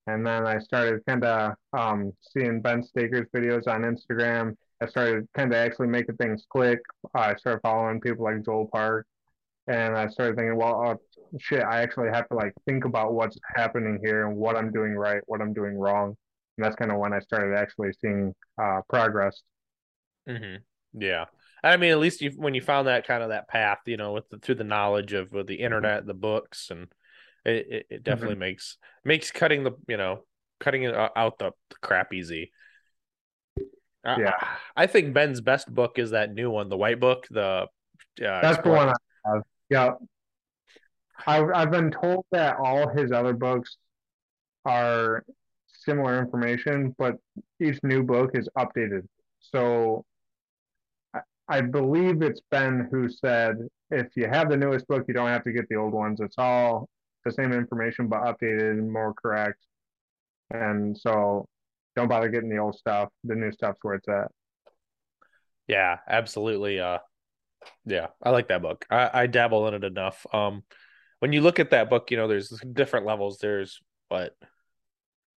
And 0.08 0.26
then 0.26 0.46
I 0.48 0.60
started 0.60 1.06
kind 1.06 1.24
of 1.24 1.56
um, 1.74 2.12
seeing 2.22 2.60
Ben 2.62 2.84
Stoeger's 2.84 3.30
videos 3.30 3.68
on 3.68 3.84
Instagram. 3.84 4.56
I 4.82 4.88
started 4.88 5.28
kind 5.34 5.52
of 5.54 5.58
actually 5.58 5.88
making 5.88 6.18
things 6.18 6.46
click. 6.50 6.80
I 7.14 7.36
started 7.36 7.62
following 7.62 8.02
people 8.02 8.26
like 8.26 8.44
Joel 8.44 8.68
Park. 8.68 9.06
And 9.68 9.96
I 9.96 10.08
started 10.08 10.36
thinking, 10.36 10.56
well, 10.56 10.84
oh, 10.86 11.38
shit, 11.40 11.64
I 11.64 11.82
actually 11.82 12.10
have 12.10 12.28
to 12.30 12.36
like 12.36 12.54
think 12.66 12.86
about 12.86 13.14
what's 13.14 13.38
happening 13.56 14.00
here 14.04 14.28
and 14.28 14.36
what 14.36 14.58
I'm 14.58 14.72
doing 14.72 14.96
right, 14.96 15.22
what 15.28 15.42
I'm 15.42 15.54
doing 15.54 15.78
wrong. 15.78 16.16
And 16.58 16.66
that's 16.66 16.76
kind 16.76 16.92
of 16.92 16.98
when 16.98 17.14
I 17.14 17.20
started 17.20 17.56
actually 17.56 17.92
seeing 18.02 18.34
uh, 18.62 18.82
progress. 18.90 19.42
hmm 20.28 20.56
Yeah. 20.94 21.26
I 21.64 21.78
mean, 21.78 21.92
at 21.92 22.00
least 22.00 22.22
you 22.22 22.32
when 22.36 22.56
you 22.56 22.62
found 22.62 22.88
that 22.88 23.06
kind 23.06 23.22
of 23.22 23.30
that 23.30 23.48
path, 23.48 23.80
you 23.86 23.98
know, 23.98 24.14
with 24.14 24.28
the, 24.30 24.40
through 24.40 24.56
the 24.56 24.64
knowledge 24.64 25.14
of 25.14 25.34
uh, 25.34 25.44
the 25.44 25.56
internet, 25.56 26.08
the 26.08 26.16
books, 26.16 26.72
and 26.72 26.88
it, 27.46 27.68
it, 27.70 27.86
it 27.90 28.04
definitely 28.04 28.36
makes 28.36 28.78
makes 29.06 29.32
cutting 29.32 29.64
the 29.64 29.74
you 29.88 29.98
know 29.98 30.24
cutting 30.60 30.84
it 30.84 30.96
out 30.96 31.38
the, 31.38 31.52
the 31.70 31.76
crap 31.82 32.14
easy. 32.14 32.52
Yeah. 34.06 34.34
I, 34.76 34.84
I 34.84 34.88
think 34.88 35.14
Ben's 35.14 35.42
best 35.42 35.72
book 35.74 36.00
is 36.00 36.12
that 36.12 36.34
new 36.34 36.50
one, 36.50 36.70
the 36.70 36.78
white 36.78 37.00
book. 37.00 37.28
The 37.30 37.44
uh, 37.44 37.68
That's 38.18 38.62
the 38.64 38.70
one 38.70 38.90
I 38.90 38.94
have. 39.26 39.44
Yeah. 39.70 39.92
I've 41.26 41.50
I've 41.54 41.72
been 41.72 41.92
told 41.92 42.26
that 42.32 42.58
all 42.58 42.90
his 42.90 43.12
other 43.12 43.34
books 43.34 43.78
are 44.66 45.24
similar 45.68 46.20
information, 46.20 46.96
but 46.98 47.18
each 47.60 47.80
new 47.84 48.04
book 48.04 48.32
is 48.34 48.50
updated. 48.58 49.08
So 49.40 50.06
I, 51.14 51.20
I 51.48 51.62
believe 51.62 52.22
it's 52.22 52.42
Ben 52.50 52.88
who 52.92 53.10
said 53.10 53.56
if 53.90 54.08
you 54.16 54.28
have 54.28 54.50
the 54.50 54.58
newest 54.58 54.88
book, 54.88 55.06
you 55.08 55.14
don't 55.14 55.28
have 55.28 55.44
to 55.44 55.52
get 55.52 55.68
the 55.70 55.76
old 55.76 55.94
ones. 55.94 56.20
It's 56.22 56.38
all 56.38 56.90
the 57.26 57.32
same 57.32 57.54
information 57.54 58.08
but 58.08 58.22
updated 58.22 58.72
and 58.72 58.92
more 58.92 59.14
correct. 59.14 59.60
And 60.50 60.98
so 60.98 61.46
don't 61.96 62.08
bother 62.08 62.30
getting 62.30 62.50
the 62.50 62.58
old 62.58 62.76
stuff. 62.76 63.10
The 63.24 63.36
new 63.36 63.52
stuff's 63.52 63.80
where 63.82 63.96
it's 63.96 64.08
at. 64.08 64.32
Yeah, 65.68 65.98
absolutely. 66.10 66.80
Uh, 66.80 66.98
yeah, 67.86 68.08
I 68.22 68.30
like 68.32 68.48
that 68.50 68.62
book. 68.62 68.86
I, 68.90 69.10
I 69.14 69.28
dabble 69.28 69.68
in 69.68 69.74
it 69.76 69.84
enough. 69.84 70.26
Um, 70.34 70.64
when 71.20 71.34
you 71.34 71.42
look 71.42 71.60
at 71.60 71.72
that 71.72 71.90
book, 71.90 72.12
you 72.12 72.18
know, 72.18 72.28
there's 72.28 72.50
different 72.74 73.06
levels. 73.06 73.38
There's 73.40 73.80
what 74.10 74.36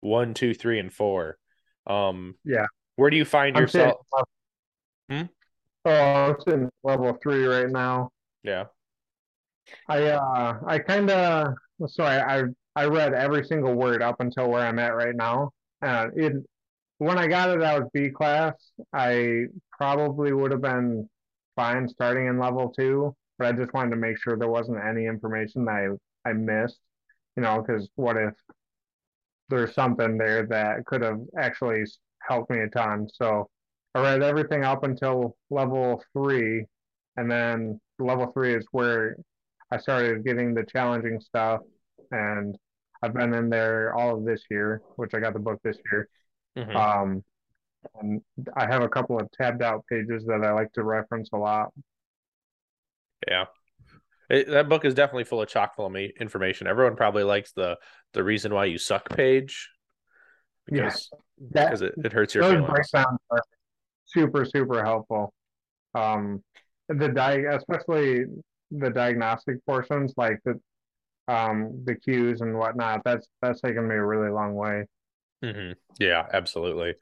one, 0.00 0.34
two, 0.34 0.54
three, 0.54 0.78
and 0.78 0.92
four. 0.92 1.38
Um, 1.86 2.34
Yeah. 2.44 2.66
Where 2.96 3.10
do 3.10 3.16
you 3.16 3.24
find 3.24 3.56
I'm 3.56 3.68
sitting, 3.68 3.88
yourself? 3.88 4.28
Hmm? 5.10 5.22
oh, 5.84 5.90
I'm 5.90 6.36
sitting 6.40 6.70
level 6.82 7.18
three 7.22 7.44
right 7.44 7.68
now. 7.68 8.10
Yeah. 8.42 8.64
I 9.88 10.02
uh 10.04 10.58
I 10.66 10.78
kind 10.78 11.10
of 11.10 11.54
sorry. 11.88 12.18
I, 12.18 12.40
I 12.40 12.44
I 12.76 12.84
read 12.86 13.14
every 13.14 13.44
single 13.44 13.74
word 13.74 14.02
up 14.02 14.20
until 14.20 14.50
where 14.50 14.66
I'm 14.66 14.78
at 14.78 14.94
right 14.94 15.14
now. 15.14 15.50
Uh, 15.82 16.08
it 16.14 16.34
when 16.98 17.18
I 17.18 17.26
got 17.26 17.50
it, 17.50 17.62
I 17.62 17.78
was 17.78 17.88
B 17.92 18.10
class. 18.10 18.54
I 18.92 19.46
probably 19.76 20.32
would 20.32 20.52
have 20.52 20.62
been 20.62 21.08
fine 21.56 21.88
starting 21.88 22.26
in 22.26 22.38
level 22.38 22.70
two, 22.70 23.14
but 23.38 23.48
I 23.48 23.52
just 23.52 23.72
wanted 23.72 23.90
to 23.90 23.96
make 23.96 24.18
sure 24.18 24.36
there 24.36 24.48
wasn't 24.48 24.84
any 24.84 25.06
information 25.06 25.64
that 25.64 25.96
I, 26.26 26.30
I 26.30 26.32
missed, 26.32 26.80
you 27.36 27.42
know, 27.42 27.62
because 27.62 27.88
what 27.96 28.16
if 28.16 28.34
there's 29.48 29.74
something 29.74 30.16
there 30.16 30.46
that 30.46 30.84
could 30.86 31.02
have 31.02 31.20
actually 31.38 31.84
helped 32.20 32.50
me 32.50 32.60
a 32.60 32.68
ton. 32.68 33.08
So 33.12 33.48
I 33.94 34.00
read 34.00 34.22
everything 34.22 34.64
up 34.64 34.84
until 34.84 35.36
level 35.50 36.02
three, 36.12 36.64
and 37.16 37.30
then 37.30 37.80
level 37.98 38.32
three 38.32 38.54
is 38.54 38.66
where 38.72 39.16
I 39.70 39.78
started 39.78 40.24
getting 40.24 40.54
the 40.54 40.64
challenging 40.64 41.20
stuff, 41.20 41.60
and 42.10 42.56
I've 43.02 43.14
been 43.14 43.34
in 43.34 43.50
there 43.50 43.94
all 43.94 44.16
of 44.16 44.24
this 44.24 44.42
year, 44.50 44.82
which 44.96 45.14
I 45.14 45.20
got 45.20 45.34
the 45.34 45.38
book 45.38 45.60
this 45.62 45.76
year. 45.92 46.08
Mm-hmm. 46.56 46.76
Um, 46.76 47.24
and 48.00 48.20
I 48.56 48.66
have 48.66 48.82
a 48.82 48.88
couple 48.88 49.18
of 49.18 49.30
tabbed 49.32 49.62
out 49.62 49.84
pages 49.90 50.24
that 50.26 50.42
I 50.44 50.52
like 50.52 50.72
to 50.74 50.82
reference 50.82 51.30
a 51.32 51.38
lot. 51.38 51.72
Yeah. 53.28 53.46
It, 54.30 54.48
that 54.48 54.68
book 54.68 54.84
is 54.84 54.94
definitely 54.94 55.24
full 55.24 55.42
of 55.42 55.48
chock 55.48 55.76
full 55.76 55.86
of 55.86 55.96
information. 55.96 56.66
Everyone 56.66 56.96
probably 56.96 57.24
likes 57.24 57.52
the 57.52 57.76
the 58.14 58.24
reason 58.24 58.54
why 58.54 58.64
you 58.66 58.78
suck 58.78 59.08
page 59.10 59.70
because 60.66 61.10
yeah, 61.54 61.66
because 61.66 61.82
it, 61.82 61.94
it 62.02 62.12
hurts 62.12 62.34
your 62.34 62.44
feelings. 62.44 62.66
breakdowns 62.66 63.18
are 63.30 63.42
super 64.06 64.44
super 64.44 64.82
helpful. 64.82 65.32
Um, 65.94 66.42
the 66.88 67.08
di 67.08 67.44
especially 67.50 68.24
the 68.70 68.90
diagnostic 68.90 69.64
portions 69.66 70.14
like 70.16 70.38
the 70.44 70.58
um 71.28 71.82
the 71.84 71.94
cues 71.94 72.40
and 72.40 72.58
whatnot. 72.58 73.02
That's 73.04 73.28
that's 73.42 73.60
taken 73.60 73.86
me 73.86 73.94
a 73.94 74.04
really 74.04 74.30
long 74.30 74.54
way. 74.54 74.86
Mm-hmm. 75.44 75.72
Yeah, 75.98 76.26
absolutely. 76.32 76.94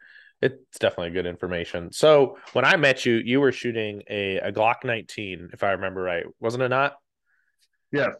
It's 0.42 0.78
definitely 0.80 1.10
good 1.12 1.26
information. 1.26 1.92
So 1.92 2.36
when 2.52 2.64
I 2.64 2.76
met 2.76 3.06
you, 3.06 3.14
you 3.14 3.40
were 3.40 3.52
shooting 3.52 4.02
a, 4.10 4.38
a 4.38 4.52
Glock 4.52 4.84
19, 4.84 5.50
if 5.52 5.62
I 5.62 5.70
remember 5.70 6.02
right, 6.02 6.24
wasn't 6.40 6.64
it 6.64 6.68
not? 6.68 6.96
Yes. 7.92 8.16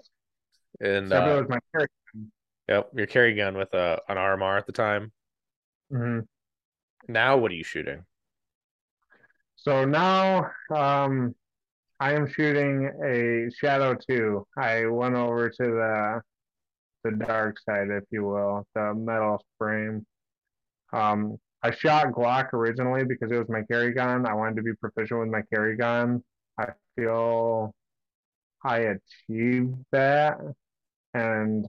And 0.81 1.13
uh, 1.13 1.41
was 1.41 1.49
my 1.49 1.59
carry 1.75 1.89
gun. 2.15 2.33
Yep, 2.69 2.91
your 2.95 3.07
carry 3.07 3.35
gun 3.35 3.57
with 3.57 3.75
a 3.75 4.01
an 4.09 4.17
RMR 4.17 4.57
at 4.57 4.67
the 4.67 4.73
time. 4.73 5.11
Mm-hmm. 5.93 6.21
Now, 7.13 7.37
what 7.39 7.51
are 7.51 7.55
you 7.55 7.65
shooting? 7.65 8.05
So 9.57 9.85
now, 9.85 10.51
um, 10.75 11.35
I 11.99 12.13
am 12.15 12.29
shooting 12.29 12.91
a 13.05 13.51
Shadow 13.55 13.97
2. 14.09 14.47
I 14.57 14.87
went 14.87 15.15
over 15.15 15.51
to 15.51 15.63
the 15.65 16.21
the 17.05 17.17
dark 17.17 17.59
side, 17.59 17.89
if 17.91 18.05
you 18.11 18.25
will, 18.25 18.67
the 18.75 18.95
metal 18.95 19.45
frame. 19.59 20.07
Um, 20.93 21.39
I 21.63 21.71
shot 21.71 22.09
Glock 22.13 22.53
originally 22.53 23.05
because 23.05 23.31
it 23.31 23.39
was 23.39 23.49
my 23.49 23.63
carry 23.63 23.93
gun. 23.93 24.27
I 24.27 24.35
wanted 24.35 24.57
to 24.57 24.63
be 24.63 24.75
proficient 24.75 25.21
with 25.21 25.29
my 25.29 25.43
carry 25.53 25.77
gun. 25.77 26.23
I 26.59 26.69
feel 26.97 27.75
I 28.65 28.97
achieved 29.29 29.77
that. 29.93 30.39
And 31.15 31.67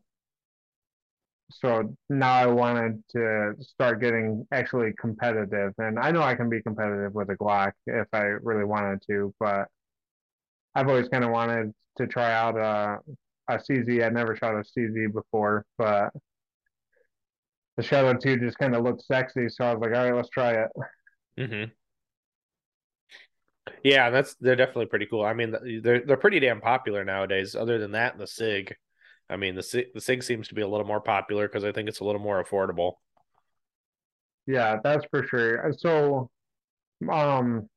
so 1.51 1.95
now 2.09 2.33
I 2.33 2.47
wanted 2.47 3.03
to 3.11 3.55
start 3.61 4.01
getting 4.01 4.47
actually 4.51 4.93
competitive. 4.99 5.73
And 5.77 5.99
I 5.99 6.11
know 6.11 6.21
I 6.21 6.35
can 6.35 6.49
be 6.49 6.61
competitive 6.61 7.13
with 7.13 7.29
a 7.29 7.35
Glock 7.35 7.73
if 7.85 8.07
I 8.13 8.23
really 8.41 8.65
wanted 8.65 9.01
to, 9.07 9.33
but 9.39 9.67
I've 10.75 10.87
always 10.87 11.07
kind 11.09 11.23
of 11.23 11.31
wanted 11.31 11.73
to 11.97 12.07
try 12.07 12.31
out 12.33 12.57
a, 12.57 12.99
a 13.47 13.59
CZ. 13.59 14.03
I'd 14.03 14.13
never 14.13 14.35
shot 14.35 14.55
a 14.55 14.63
CZ 14.63 15.13
before, 15.13 15.65
but 15.77 16.11
the 17.77 17.83
Shadow 17.83 18.13
2 18.13 18.37
just 18.37 18.57
kind 18.57 18.75
of 18.75 18.83
looked 18.83 19.03
sexy. 19.05 19.49
So 19.49 19.65
I 19.65 19.73
was 19.73 19.81
like, 19.81 19.97
all 19.97 20.05
right, 20.05 20.15
let's 20.15 20.29
try 20.29 20.51
it. 20.51 20.69
Mm-hmm. 21.35 21.71
Yeah, 23.83 24.11
that's 24.11 24.35
they're 24.35 24.55
definitely 24.55 24.85
pretty 24.85 25.07
cool. 25.07 25.25
I 25.25 25.33
mean, 25.33 25.81
they're 25.81 26.01
they're 26.05 26.15
pretty 26.15 26.39
damn 26.39 26.61
popular 26.61 27.03
nowadays. 27.03 27.55
Other 27.55 27.79
than 27.79 27.93
that, 27.93 28.19
the 28.19 28.27
Sig, 28.27 28.75
I 29.31 29.35
mean, 29.35 29.55
the 29.55 29.63
Sig, 29.63 29.87
the 29.95 29.99
Sig 30.01 30.21
seems 30.21 30.47
to 30.49 30.53
be 30.53 30.61
a 30.61 30.67
little 30.67 30.85
more 30.85 31.01
popular 31.01 31.47
because 31.47 31.63
I 31.63 31.71
think 31.71 31.89
it's 31.89 32.01
a 32.01 32.03
little 32.03 32.21
more 32.21 32.43
affordable. 32.43 32.97
Yeah, 34.45 34.77
that's 34.83 35.05
for 35.09 35.25
sure. 35.25 35.73
So, 35.75 36.29
um, 37.11 37.67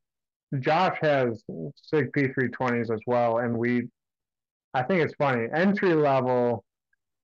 Josh 0.60 0.98
has 1.00 1.42
Sig 1.82 2.12
P320s 2.12 2.92
as 2.92 3.00
well, 3.06 3.38
and 3.38 3.56
we, 3.56 3.88
I 4.74 4.82
think 4.82 5.02
it's 5.02 5.14
funny. 5.14 5.46
Entry 5.54 5.94
level, 5.94 6.62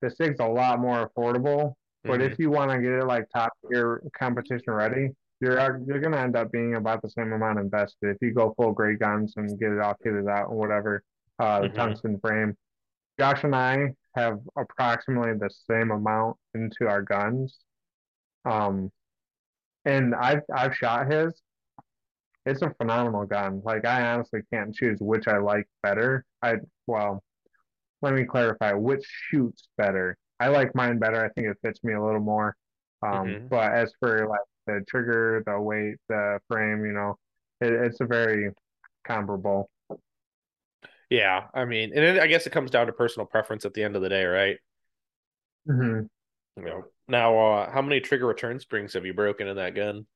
the 0.01 0.11
Sig's 0.11 0.41
a 0.41 0.47
lot 0.47 0.81
more 0.81 1.11
affordable 1.11 1.75
but 2.05 2.21
mm-hmm. 2.21 2.33
if 2.33 2.39
you 2.39 2.51
want 2.51 2.71
to 2.71 2.81
get 2.81 2.93
it 2.93 3.07
like 3.07 3.27
top 3.35 3.53
tier 3.71 4.03
competition 4.19 4.73
ready, 4.73 5.11
you're 5.41 5.81
you're 5.87 6.01
gonna 6.01 6.19
end 6.19 6.37
up 6.37 6.51
being 6.53 6.77
about 6.77 7.03
the 7.03 7.11
same 7.11 7.33
amount 7.33 7.59
invested 7.59 8.11
if 8.11 8.17
you 8.21 8.33
go 8.33 8.55
full 8.57 8.73
grade 8.73 9.01
guns 9.01 9.35
and 9.37 9.59
get 9.59 9.73
it 9.73 9.81
all 9.81 9.97
kitted 10.05 10.31
out 10.31 10.51
and 10.51 10.59
whatever. 10.59 11.03
Uh, 11.39 11.63
the 11.63 11.67
mm-hmm. 11.69 11.77
tungsten 11.77 12.19
frame. 12.21 12.57
Josh 13.19 13.43
and 13.45 13.55
I 13.55 13.95
have 14.17 14.39
approximately 14.57 15.33
the 15.35 15.51
same 15.71 15.91
amount 15.91 16.37
into 16.55 16.87
our 16.87 17.03
guns. 17.03 17.59
Um, 18.45 18.91
and 19.85 20.15
I've 20.15 20.43
I've 20.55 20.77
shot 20.77 21.11
his. 21.11 21.41
It's 22.47 22.63
a 22.63 22.75
phenomenal 22.79 23.27
gun. 23.27 23.63
Like 23.65 23.85
I 23.85 24.13
honestly 24.13 24.41
can't 24.53 24.75
choose 24.75 24.99
which 25.01 25.29
I 25.29 25.39
like 25.39 25.69
better. 25.83 26.25
I 26.43 26.57
well, 26.87 27.23
let 28.01 28.15
me 28.15 28.25
clarify 28.25 28.73
which 28.73 29.05
shoots 29.05 29.69
better. 29.77 30.17
I 30.41 30.49
like 30.49 30.75
mine 30.75 30.99
better. 30.99 31.25
I 31.25 31.29
think 31.31 31.49
it 31.49 31.57
fits 31.63 31.83
me 31.85 31.95
a 31.95 32.05
little 32.05 32.21
more. 32.21 32.57
Um, 33.03 33.27
mm-hmm. 33.27 33.47
But 33.49 33.73
as 33.73 33.93
for 34.01 34.27
like 34.29 34.41
the 34.67 34.85
trigger, 34.89 35.43
the 35.47 35.61
weight, 35.61 35.97
the 36.09 36.41
frame, 36.49 36.85
you 36.85 36.93
know, 36.93 37.17
it, 37.61 37.73
it's 37.73 38.01
a 38.01 38.07
very 38.07 38.51
comparable. 39.05 39.71
Yeah, 41.11 41.49
I 41.53 41.65
mean, 41.67 41.93
and 41.95 42.05
it, 42.05 42.21
I 42.21 42.27
guess 42.27 42.47
it 42.47 42.51
comes 42.51 42.71
down 42.71 42.87
to 42.87 42.93
personal 42.93 43.27
preference 43.27 43.65
at 43.65 43.75
the 43.75 43.83
end 43.83 43.97
of 43.97 44.03
the 44.03 44.09
day, 44.09 44.25
right? 44.25 44.57
Mm-hmm. 45.69 46.07
You 46.57 46.65
know, 46.65 46.85
now, 47.09 47.39
uh, 47.39 47.71
how 47.71 47.83
many 47.83 48.01
trigger 48.01 48.27
return 48.27 48.59
springs 48.61 48.95
have 48.95 49.05
you 49.05 49.15
broken 49.15 49.49
in 49.49 49.57
that 49.57 49.75
gun? 49.75 50.07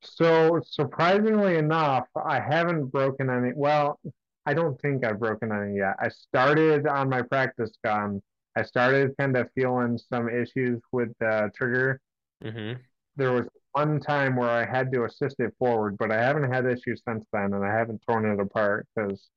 So 0.00 0.60
surprisingly 0.66 1.56
enough, 1.56 2.06
I 2.16 2.40
haven't 2.40 2.86
broken 2.86 3.30
any. 3.30 3.52
Well, 3.54 4.00
I 4.46 4.54
don't 4.54 4.78
think 4.80 5.04
I've 5.04 5.18
broken 5.18 5.50
any 5.52 5.76
yet. 5.76 5.94
I 5.98 6.08
started 6.08 6.86
on 6.86 7.08
my 7.08 7.22
practice 7.22 7.72
gun 7.82 8.22
I 8.56 8.62
started 8.62 9.16
kind 9.18 9.36
of 9.36 9.48
feeling 9.54 9.98
some 10.12 10.28
issues 10.28 10.80
with 10.92 11.10
the 11.20 11.50
trigger. 11.54 12.00
Mm-hmm. 12.42 12.80
There 13.16 13.32
was 13.32 13.46
one 13.72 14.00
time 14.00 14.36
where 14.36 14.50
I 14.50 14.64
had 14.64 14.92
to 14.92 15.04
assist 15.04 15.36
it 15.40 15.52
forward, 15.58 15.96
but 15.98 16.12
I 16.12 16.22
haven't 16.22 16.52
had 16.52 16.66
issues 16.66 17.02
since 17.06 17.24
then, 17.32 17.52
and 17.52 17.64
I 17.64 17.72
haven't 17.72 18.02
torn 18.08 18.24
it 18.26 18.40
apart 18.40 18.86
because 18.94 19.28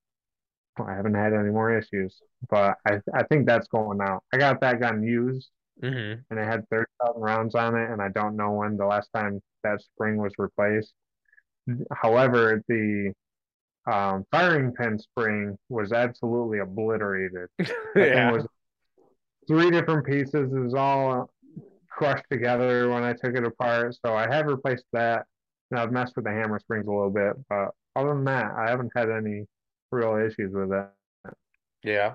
I 0.77 0.93
haven't 0.93 1.15
had 1.15 1.33
any 1.33 1.49
more 1.49 1.75
issues. 1.75 2.15
But 2.49 2.77
I 2.87 2.99
I 3.13 3.23
think 3.23 3.47
that's 3.47 3.67
going 3.67 3.99
out. 4.01 4.23
I 4.33 4.37
got 4.37 4.61
that 4.61 4.79
gun 4.79 5.03
used, 5.03 5.49
mm-hmm. 5.81 6.21
and 6.29 6.39
it 6.39 6.45
had 6.45 6.67
thirty 6.69 6.91
thousand 7.01 7.21
rounds 7.21 7.55
on 7.55 7.75
it, 7.75 7.89
and 7.89 8.01
I 8.01 8.09
don't 8.09 8.35
know 8.35 8.51
when 8.51 8.77
the 8.77 8.85
last 8.85 9.09
time 9.13 9.41
that 9.63 9.81
spring 9.81 10.17
was 10.17 10.33
replaced. 10.37 10.93
However, 11.91 12.63
the 12.67 13.13
um, 13.91 14.25
firing 14.31 14.73
pin 14.73 14.99
spring 14.99 15.57
was 15.69 15.91
absolutely 15.91 16.59
obliterated. 16.59 17.49
yeah. 17.95 18.31
was 18.31 18.45
three 19.47 19.71
different 19.71 20.05
pieces 20.05 20.51
is 20.53 20.73
all 20.73 21.29
crushed 21.89 22.25
together 22.29 22.89
when 22.89 23.03
I 23.03 23.13
took 23.13 23.35
it 23.35 23.43
apart. 23.43 23.95
So 24.05 24.15
I 24.15 24.31
have 24.33 24.45
replaced 24.45 24.85
that. 24.93 25.25
And 25.71 25.79
I've 25.79 25.91
messed 25.91 26.15
with 26.15 26.25
the 26.25 26.31
hammer 26.31 26.59
springs 26.59 26.87
a 26.87 26.91
little 26.91 27.09
bit, 27.09 27.33
but 27.49 27.71
other 27.95 28.13
than 28.13 28.23
that, 28.25 28.53
I 28.57 28.69
haven't 28.69 28.91
had 28.95 29.09
any 29.09 29.45
real 29.91 30.15
issues 30.15 30.53
with 30.53 30.71
it. 30.71 30.87
Yeah. 31.83 32.13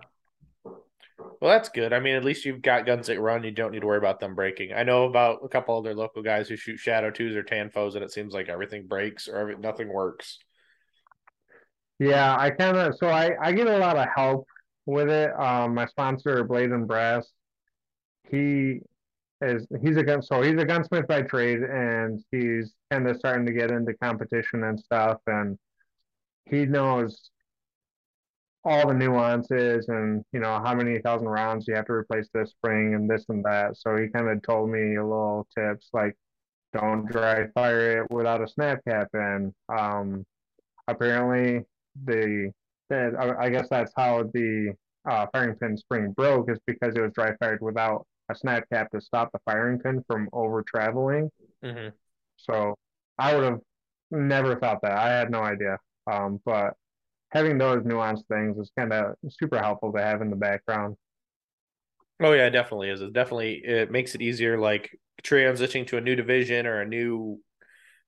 Well, 0.64 1.50
that's 1.50 1.68
good. 1.68 1.92
I 1.92 2.00
mean, 2.00 2.14
at 2.14 2.24
least 2.24 2.44
you've 2.44 2.62
got 2.62 2.86
guns 2.86 3.08
that 3.08 3.20
run. 3.20 3.44
You 3.44 3.50
don't 3.50 3.72
need 3.72 3.80
to 3.80 3.86
worry 3.86 3.98
about 3.98 4.20
them 4.20 4.34
breaking. 4.34 4.72
I 4.72 4.84
know 4.84 5.04
about 5.04 5.40
a 5.44 5.48
couple 5.48 5.76
other 5.76 5.94
local 5.94 6.22
guys 6.22 6.48
who 6.48 6.56
shoot 6.56 6.78
Shadow 6.78 7.10
twos 7.10 7.36
or 7.36 7.42
Tanfos, 7.42 7.94
and 7.94 8.02
it 8.02 8.10
seems 8.10 8.32
like 8.32 8.48
everything 8.48 8.86
breaks 8.86 9.28
or 9.28 9.36
every, 9.36 9.56
nothing 9.56 9.92
works. 9.92 10.38
Yeah, 11.98 12.36
I 12.36 12.50
kind 12.50 12.76
of 12.76 12.96
so 12.96 13.08
I 13.08 13.32
I 13.40 13.52
get 13.52 13.66
a 13.66 13.78
lot 13.78 13.96
of 13.96 14.08
help 14.16 14.46
with 14.86 15.08
it. 15.10 15.32
Um, 15.38 15.74
my 15.74 15.86
sponsor, 15.86 16.44
Blade 16.44 16.70
and 16.70 16.86
Brass, 16.86 17.30
he 18.30 18.80
is 19.40 19.66
he's 19.82 19.96
a 19.96 20.04
gun 20.04 20.22
so 20.22 20.42
he's 20.42 20.60
a 20.60 20.64
gunsmith 20.64 21.06
by 21.08 21.22
trade, 21.22 21.62
and 21.62 22.22
he's 22.30 22.74
kind 22.90 23.08
of 23.08 23.16
starting 23.16 23.46
to 23.46 23.52
get 23.52 23.70
into 23.70 23.94
competition 23.94 24.64
and 24.64 24.78
stuff, 24.80 25.20
and 25.26 25.58
he 26.46 26.66
knows 26.66 27.30
all 28.64 28.86
the 28.88 28.94
nuances 28.94 29.88
and 29.88 30.24
you 30.32 30.38
know 30.40 30.60
how 30.64 30.74
many 30.74 30.98
thousand 31.00 31.28
rounds 31.28 31.66
you 31.66 31.74
have 31.74 31.86
to 31.86 31.92
replace 31.92 32.28
this 32.32 32.50
spring 32.50 32.94
and 32.94 33.10
this 33.10 33.24
and 33.28 33.44
that. 33.44 33.76
So 33.76 33.96
he 33.96 34.08
kind 34.08 34.28
of 34.28 34.42
told 34.42 34.70
me 34.70 34.96
a 34.96 35.04
little 35.04 35.46
tips 35.56 35.88
like 35.92 36.16
don't 36.72 37.06
dry 37.06 37.48
fire 37.54 38.02
it 38.02 38.10
without 38.10 38.42
a 38.42 38.48
snap 38.48 38.80
cap 38.86 39.08
and 39.14 39.52
Um, 39.68 40.24
apparently 40.88 41.64
the 42.04 42.52
I 42.92 43.50
guess 43.50 43.68
that's 43.70 43.92
how 43.96 44.24
the 44.34 44.74
uh, 45.08 45.26
firing 45.32 45.56
pin 45.56 45.76
spring 45.76 46.12
broke 46.12 46.50
is 46.50 46.58
because 46.66 46.94
it 46.94 47.00
was 47.00 47.12
dry 47.12 47.34
fired 47.36 47.60
without 47.60 48.06
a 48.28 48.34
snap 48.34 48.64
cap 48.72 48.90
to 48.92 49.00
stop 49.00 49.30
the 49.32 49.40
firing 49.44 49.78
pin 49.78 50.04
from 50.06 50.28
over 50.32 50.62
traveling. 50.62 51.30
Mm-hmm. 51.64 51.88
So 52.36 52.76
I 53.18 53.34
would 53.34 53.44
have 53.44 53.60
never 54.10 54.56
thought 54.56 54.80
that. 54.82 54.92
I 54.92 55.08
had 55.08 55.30
no 55.30 55.42
idea. 55.42 55.78
Um, 56.10 56.40
but 56.44 56.74
having 57.30 57.58
those 57.58 57.82
nuanced 57.82 58.26
things 58.28 58.58
is 58.58 58.70
kind 58.78 58.92
of 58.92 59.14
super 59.28 59.58
helpful 59.58 59.92
to 59.92 60.02
have 60.02 60.22
in 60.22 60.30
the 60.30 60.36
background. 60.36 60.96
Oh 62.20 62.32
yeah, 62.32 62.46
it 62.46 62.50
definitely 62.50 62.90
is. 62.90 63.00
It 63.00 63.12
definitely 63.12 63.62
it 63.64 63.90
makes 63.90 64.14
it 64.14 64.22
easier. 64.22 64.58
Like 64.58 64.98
transitioning 65.22 65.86
to 65.88 65.96
a 65.96 66.00
new 66.00 66.14
division 66.14 66.66
or 66.66 66.80
a 66.80 66.86
new 66.86 67.40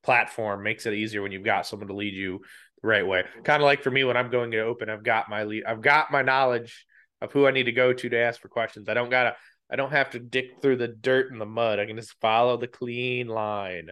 platform 0.03 0.62
makes 0.62 0.87
it 0.87 0.95
easier 0.95 1.23
when 1.23 1.33
you've 1.33 1.45
got 1.45 1.67
someone 1.67 1.88
to 1.88 1.95
lead 1.95 2.14
you 2.14 2.41
right 2.85 3.07
way. 3.07 3.25
Kind 3.45 3.62
of 3.62 3.67
like 3.67 3.83
for 3.83 3.91
me 3.91 4.05
when 4.05 4.17
I'm 4.17 4.31
going 4.31 4.50
to 4.53 4.61
open, 4.61 4.91
I've 4.91 5.03
got 5.03 5.29
my 5.29 5.45
lead, 5.45 5.64
I've 5.64 5.81
got 5.81 6.11
my 6.11 6.23
knowledge 6.23 6.87
of 7.21 7.33
who 7.33 7.47
I 7.47 7.50
need 7.50 7.64
to 7.64 7.73
go 7.73 7.93
to 7.93 8.09
to 8.09 8.19
ask 8.19 8.41
for 8.41 8.49
questions. 8.49 8.88
I 8.88 8.95
don't 8.95 9.11
gotta, 9.11 9.37
I 9.71 9.76
don't 9.76 9.93
have 9.93 10.11
to 10.11 10.19
dig 10.19 10.61
through 10.61 10.76
the 10.76 10.88
dirt 10.88 11.33
and 11.33 11.41
the 11.41 11.47
mud. 11.47 11.79
I 11.79 11.87
can 11.87 11.97
just 11.97 12.14
follow 12.21 12.57
the 12.57 12.69
clean 12.69 13.29
line. 13.29 13.91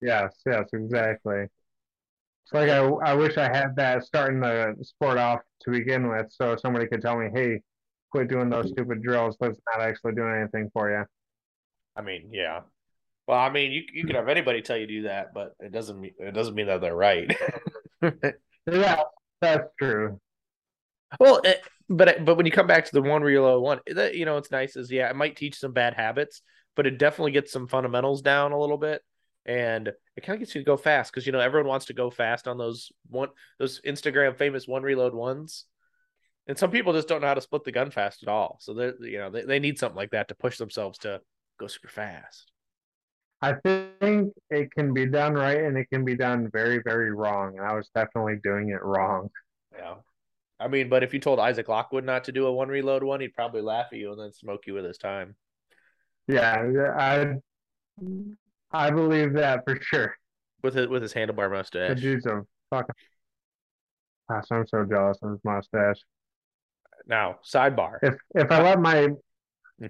Yes, 0.00 0.34
yes, 0.46 0.68
exactly. 0.72 1.46
It's 2.44 2.52
like 2.52 2.70
I, 2.70 2.78
I 2.78 3.14
wish 3.14 3.36
I 3.36 3.48
had 3.48 3.74
that 3.76 4.04
starting 4.04 4.40
the 4.40 4.76
sport 4.82 5.18
off 5.18 5.40
to 5.62 5.70
begin 5.70 6.08
with, 6.08 6.26
so 6.30 6.54
somebody 6.54 6.86
could 6.86 7.02
tell 7.02 7.18
me, 7.18 7.28
"Hey, 7.34 7.60
quit 8.12 8.28
doing 8.28 8.48
those 8.48 8.68
stupid 8.68 9.02
drills. 9.02 9.36
That's 9.40 9.58
not 9.74 9.84
actually 9.84 10.14
doing 10.14 10.32
anything 10.32 10.70
for 10.72 10.88
you." 10.90 11.04
I 11.96 12.02
mean, 12.02 12.28
yeah. 12.30 12.60
Well, 13.26 13.38
I 13.38 13.50
mean, 13.50 13.72
you 13.72 13.82
you 13.92 14.06
can 14.06 14.14
have 14.14 14.28
anybody 14.28 14.62
tell 14.62 14.76
you 14.76 14.86
do 14.86 15.02
that, 15.02 15.34
but 15.34 15.54
it 15.58 15.72
doesn't 15.72 16.00
mean 16.00 16.12
it 16.20 16.34
doesn't 16.34 16.54
mean 16.54 16.66
that 16.66 16.80
they're 16.80 16.94
right. 16.94 17.36
yeah, 18.66 19.02
that's 19.40 19.68
true. 19.78 20.20
Well, 21.20 21.40
it, 21.44 21.62
but 21.88 22.08
eh, 22.08 22.18
but 22.22 22.36
when 22.36 22.46
you 22.46 22.52
come 22.52 22.66
back 22.66 22.84
to 22.84 22.92
the 22.92 23.02
one 23.02 23.22
reload 23.22 23.62
one, 23.62 23.80
that 23.86 24.14
you 24.16 24.24
know, 24.24 24.36
it's 24.36 24.50
nice 24.50 24.76
is 24.76 24.90
yeah, 24.90 25.08
it 25.08 25.16
might 25.16 25.36
teach 25.36 25.58
some 25.58 25.72
bad 25.72 25.94
habits, 25.94 26.42
but 26.74 26.86
it 26.86 26.98
definitely 26.98 27.32
gets 27.32 27.52
some 27.52 27.68
fundamentals 27.68 28.22
down 28.22 28.52
a 28.52 28.58
little 28.58 28.78
bit, 28.78 29.02
and 29.44 29.88
it 29.88 30.20
kind 30.22 30.34
of 30.34 30.40
gets 30.40 30.54
you 30.54 30.60
to 30.60 30.66
go 30.66 30.76
fast 30.76 31.12
because 31.12 31.26
you 31.26 31.32
know 31.32 31.40
everyone 31.40 31.68
wants 31.68 31.86
to 31.86 31.94
go 31.94 32.10
fast 32.10 32.48
on 32.48 32.58
those 32.58 32.90
one 33.08 33.28
those 33.58 33.80
Instagram 33.82 34.36
famous 34.36 34.66
one 34.66 34.82
reload 34.82 35.14
ones, 35.14 35.66
and 36.46 36.58
some 36.58 36.70
people 36.70 36.92
just 36.92 37.08
don't 37.08 37.20
know 37.20 37.28
how 37.28 37.34
to 37.34 37.40
split 37.40 37.64
the 37.64 37.72
gun 37.72 37.90
fast 37.90 38.22
at 38.22 38.28
all. 38.28 38.58
So 38.60 38.74
they 38.74 38.92
you 39.00 39.18
know 39.18 39.30
they, 39.30 39.42
they 39.42 39.58
need 39.60 39.78
something 39.78 39.96
like 39.96 40.10
that 40.10 40.28
to 40.28 40.34
push 40.34 40.58
themselves 40.58 40.98
to 40.98 41.20
go 41.58 41.68
super 41.68 41.88
fast. 41.88 42.50
I 43.42 43.54
think 43.64 44.32
it 44.50 44.72
can 44.72 44.94
be 44.94 45.06
done 45.06 45.34
right 45.34 45.58
and 45.58 45.76
it 45.76 45.88
can 45.90 46.04
be 46.04 46.16
done 46.16 46.50
very, 46.52 46.80
very 46.84 47.12
wrong. 47.12 47.58
And 47.58 47.66
I 47.66 47.74
was 47.74 47.90
definitely 47.94 48.36
doing 48.42 48.70
it 48.70 48.82
wrong. 48.82 49.30
Yeah. 49.76 49.96
I 50.58 50.68
mean, 50.68 50.88
but 50.88 51.02
if 51.02 51.12
you 51.12 51.20
told 51.20 51.38
Isaac 51.38 51.68
Lockwood 51.68 52.04
not 52.04 52.24
to 52.24 52.32
do 52.32 52.46
a 52.46 52.52
one 52.52 52.68
reload 52.68 53.02
one, 53.02 53.20
he'd 53.20 53.34
probably 53.34 53.60
laugh 53.60 53.88
at 53.92 53.98
you 53.98 54.12
and 54.12 54.20
then 54.20 54.32
smoke 54.32 54.66
you 54.66 54.72
with 54.74 54.86
his 54.86 54.96
time. 54.96 55.36
Yeah, 56.28 56.56
I 56.98 57.34
I 58.72 58.90
believe 58.90 59.34
that 59.34 59.64
for 59.64 59.78
sure. 59.80 60.16
With 60.62 60.74
his 60.74 60.88
with 60.88 61.02
his 61.02 61.12
handlebar 61.12 61.50
mustache. 61.50 61.90
The 61.90 61.94
dude's 61.94 62.26
a 62.26 62.42
fucking 62.70 62.94
Gosh, 64.28 64.44
I'm 64.50 64.66
so 64.66 64.84
jealous 64.84 65.18
of 65.22 65.32
his 65.32 65.40
mustache. 65.44 66.00
Now, 67.06 67.38
sidebar. 67.44 67.98
If 68.02 68.16
if 68.34 68.50
I 68.50 68.62
let 68.62 68.80
my 68.80 69.08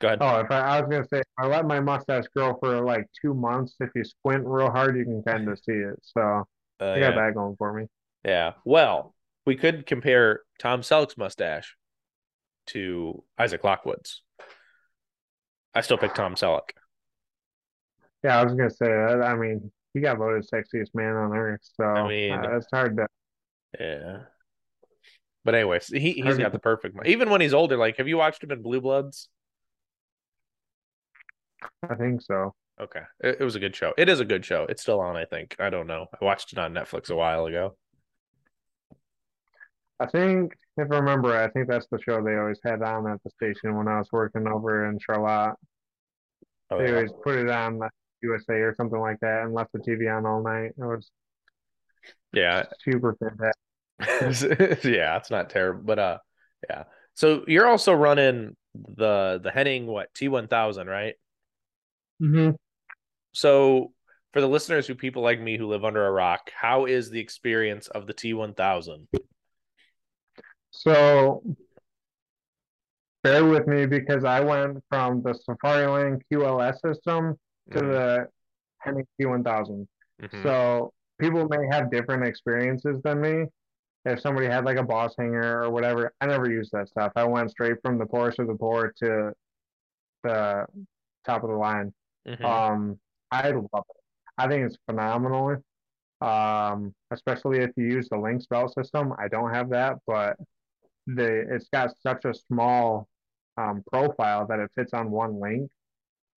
Go 0.00 0.08
ahead. 0.08 0.18
Oh, 0.22 0.40
if 0.40 0.50
I, 0.50 0.60
I 0.60 0.80
was 0.80 0.90
gonna 0.90 1.04
say, 1.04 1.20
if 1.20 1.26
I 1.38 1.46
let 1.46 1.66
my 1.66 1.78
mustache 1.78 2.24
grow 2.34 2.56
for 2.58 2.80
like 2.80 3.06
two 3.20 3.34
months, 3.34 3.76
if 3.80 3.90
you 3.94 4.02
squint 4.02 4.44
real 4.46 4.70
hard, 4.70 4.96
you 4.96 5.04
can 5.04 5.22
kind 5.22 5.48
of 5.48 5.58
see 5.58 5.72
it. 5.72 5.98
So 6.00 6.44
uh, 6.80 6.90
I 6.90 7.00
got 7.00 7.14
that 7.16 7.34
going 7.34 7.54
for 7.56 7.72
me. 7.72 7.86
Yeah. 8.24 8.52
Well, 8.64 9.14
we 9.44 9.56
could 9.56 9.86
compare 9.86 10.40
Tom 10.58 10.80
Selleck's 10.80 11.18
mustache 11.18 11.76
to 12.68 13.22
Isaac 13.38 13.62
Lockwood's. 13.62 14.22
I 15.74 15.82
still 15.82 15.98
pick 15.98 16.14
Tom 16.14 16.34
Selleck. 16.34 16.70
Yeah, 18.24 18.40
I 18.40 18.44
was 18.44 18.54
gonna 18.54 18.70
say 18.70 18.86
that. 18.86 19.22
I 19.22 19.34
mean, 19.34 19.70
he 19.92 20.00
got 20.00 20.16
voted 20.16 20.48
sexiest 20.48 20.94
man 20.94 21.14
on 21.14 21.36
earth, 21.36 21.60
so 21.62 21.84
I 21.84 22.08
mean, 22.08 22.32
uh, 22.32 22.56
it's 22.56 22.66
hard 22.72 22.96
to. 22.96 23.06
Yeah. 23.78 24.18
But 25.44 25.54
anyways, 25.54 25.88
he 25.88 26.12
he's 26.12 26.38
got 26.38 26.52
the 26.52 26.58
perfect. 26.58 26.96
Even 27.06 27.28
when 27.28 27.40
he's 27.40 27.54
older, 27.54 27.76
like, 27.76 27.98
have 27.98 28.08
you 28.08 28.16
watched 28.16 28.42
him 28.42 28.50
in 28.50 28.62
Blue 28.62 28.80
Bloods? 28.80 29.28
I 31.88 31.94
think 31.94 32.22
so. 32.22 32.54
Okay. 32.80 33.02
It, 33.20 33.38
it, 33.40 33.44
was 33.44 33.56
a 33.56 33.60
good 33.60 33.76
show. 33.76 33.92
It 33.98 34.08
is 34.08 34.20
a 34.20 34.24
good 34.24 34.44
show. 34.44 34.66
It's 34.68 34.82
still 34.82 35.00
on, 35.00 35.16
I 35.16 35.24
think. 35.24 35.56
I 35.58 35.70
don't 35.70 35.86
know. 35.86 36.06
I 36.20 36.24
watched 36.24 36.52
it 36.52 36.58
on 36.58 36.72
Netflix 36.72 37.10
a 37.10 37.16
while 37.16 37.46
ago. 37.46 37.76
I 39.98 40.06
think, 40.06 40.54
if 40.78 40.90
I 40.90 40.96
remember, 40.96 41.36
I 41.36 41.50
think 41.50 41.68
that's 41.68 41.86
the 41.90 42.00
show 42.00 42.22
they 42.22 42.36
always 42.36 42.60
had 42.64 42.82
on 42.82 43.06
at 43.06 43.22
the 43.22 43.30
station 43.30 43.76
when 43.76 43.86
I 43.86 43.98
was 43.98 44.08
working 44.10 44.48
over 44.48 44.86
in 44.86 44.98
Charlotte. 44.98 45.56
Oh, 46.70 46.78
they 46.78 46.88
yeah. 46.88 46.96
always 46.96 47.12
put 47.22 47.36
it 47.36 47.50
on 47.50 47.80
USA 48.22 48.54
or 48.54 48.74
something 48.74 48.98
like 48.98 49.20
that 49.20 49.44
and 49.44 49.52
left 49.52 49.72
the 49.72 49.80
TV 49.80 50.14
on 50.14 50.24
all 50.24 50.42
night. 50.42 50.70
It 50.78 50.84
was 50.84 51.10
yeah, 52.32 52.64
super 52.82 53.16
fantastic. 53.18 54.84
yeah, 54.84 55.16
it's 55.16 55.30
not 55.30 55.50
terrible, 55.50 55.82
but 55.82 55.98
uh, 55.98 56.18
yeah. 56.68 56.84
So 57.14 57.44
you're 57.46 57.66
also 57.66 57.92
running 57.92 58.56
the 58.74 59.40
the 59.42 59.50
Henning 59.50 59.86
what 59.86 60.12
T 60.14 60.28
one 60.28 60.48
thousand, 60.48 60.86
right? 60.86 61.14
Mm-hmm. 62.20 62.50
So, 63.32 63.92
for 64.32 64.40
the 64.40 64.48
listeners 64.48 64.86
who 64.86 64.94
people 64.94 65.22
like 65.22 65.40
me 65.40 65.56
who 65.56 65.66
live 65.66 65.84
under 65.84 66.06
a 66.06 66.12
rock, 66.12 66.50
how 66.54 66.86
is 66.86 67.10
the 67.10 67.20
experience 67.20 67.88
of 67.88 68.06
the 68.06 68.14
T1000? 68.14 69.06
So, 70.70 71.42
bear 73.22 73.44
with 73.44 73.66
me 73.66 73.86
because 73.86 74.24
I 74.24 74.40
went 74.40 74.78
from 74.88 75.22
the 75.22 75.38
Safariland 75.48 76.22
QLS 76.32 76.80
system 76.80 77.36
to 77.72 77.78
mm-hmm. 77.78 77.90
the 77.90 78.26
Henning 78.78 79.06
T1000. 79.20 79.86
Mm-hmm. 80.22 80.42
So, 80.42 80.92
people 81.20 81.48
may 81.48 81.66
have 81.70 81.90
different 81.90 82.24
experiences 82.24 83.00
than 83.02 83.20
me. 83.20 83.44
If 84.04 84.20
somebody 84.20 84.46
had 84.46 84.64
like 84.64 84.78
a 84.78 84.82
boss 84.82 85.14
hanger 85.18 85.62
or 85.62 85.70
whatever, 85.70 86.12
I 86.20 86.26
never 86.26 86.50
used 86.50 86.72
that 86.72 86.88
stuff. 86.88 87.12
I 87.16 87.24
went 87.24 87.50
straight 87.50 87.76
from 87.82 87.98
the 87.98 88.06
poorest 88.06 88.38
of 88.38 88.46
the 88.46 88.54
poor 88.54 88.94
to 89.00 89.32
the 90.24 90.66
top 91.26 91.44
of 91.44 91.50
the 91.50 91.56
line. 91.56 91.92
Mm-hmm. 92.26 92.44
Um, 92.44 92.98
I 93.30 93.50
love 93.50 93.66
it. 93.74 93.96
I 94.38 94.48
think 94.48 94.66
it's 94.66 94.78
phenomenal. 94.86 95.56
Um, 96.20 96.94
especially 97.10 97.60
if 97.60 97.70
you 97.76 97.86
use 97.86 98.08
the 98.10 98.18
Lynx 98.18 98.46
belt 98.46 98.74
system. 98.74 99.14
I 99.18 99.28
don't 99.28 99.54
have 99.54 99.70
that, 99.70 99.96
but 100.06 100.36
the 101.06 101.46
it's 101.50 101.68
got 101.72 101.90
such 102.02 102.24
a 102.24 102.34
small 102.34 103.08
um, 103.56 103.82
profile 103.90 104.46
that 104.46 104.58
it 104.58 104.70
fits 104.76 104.92
on 104.92 105.10
one 105.10 105.40
link. 105.40 105.70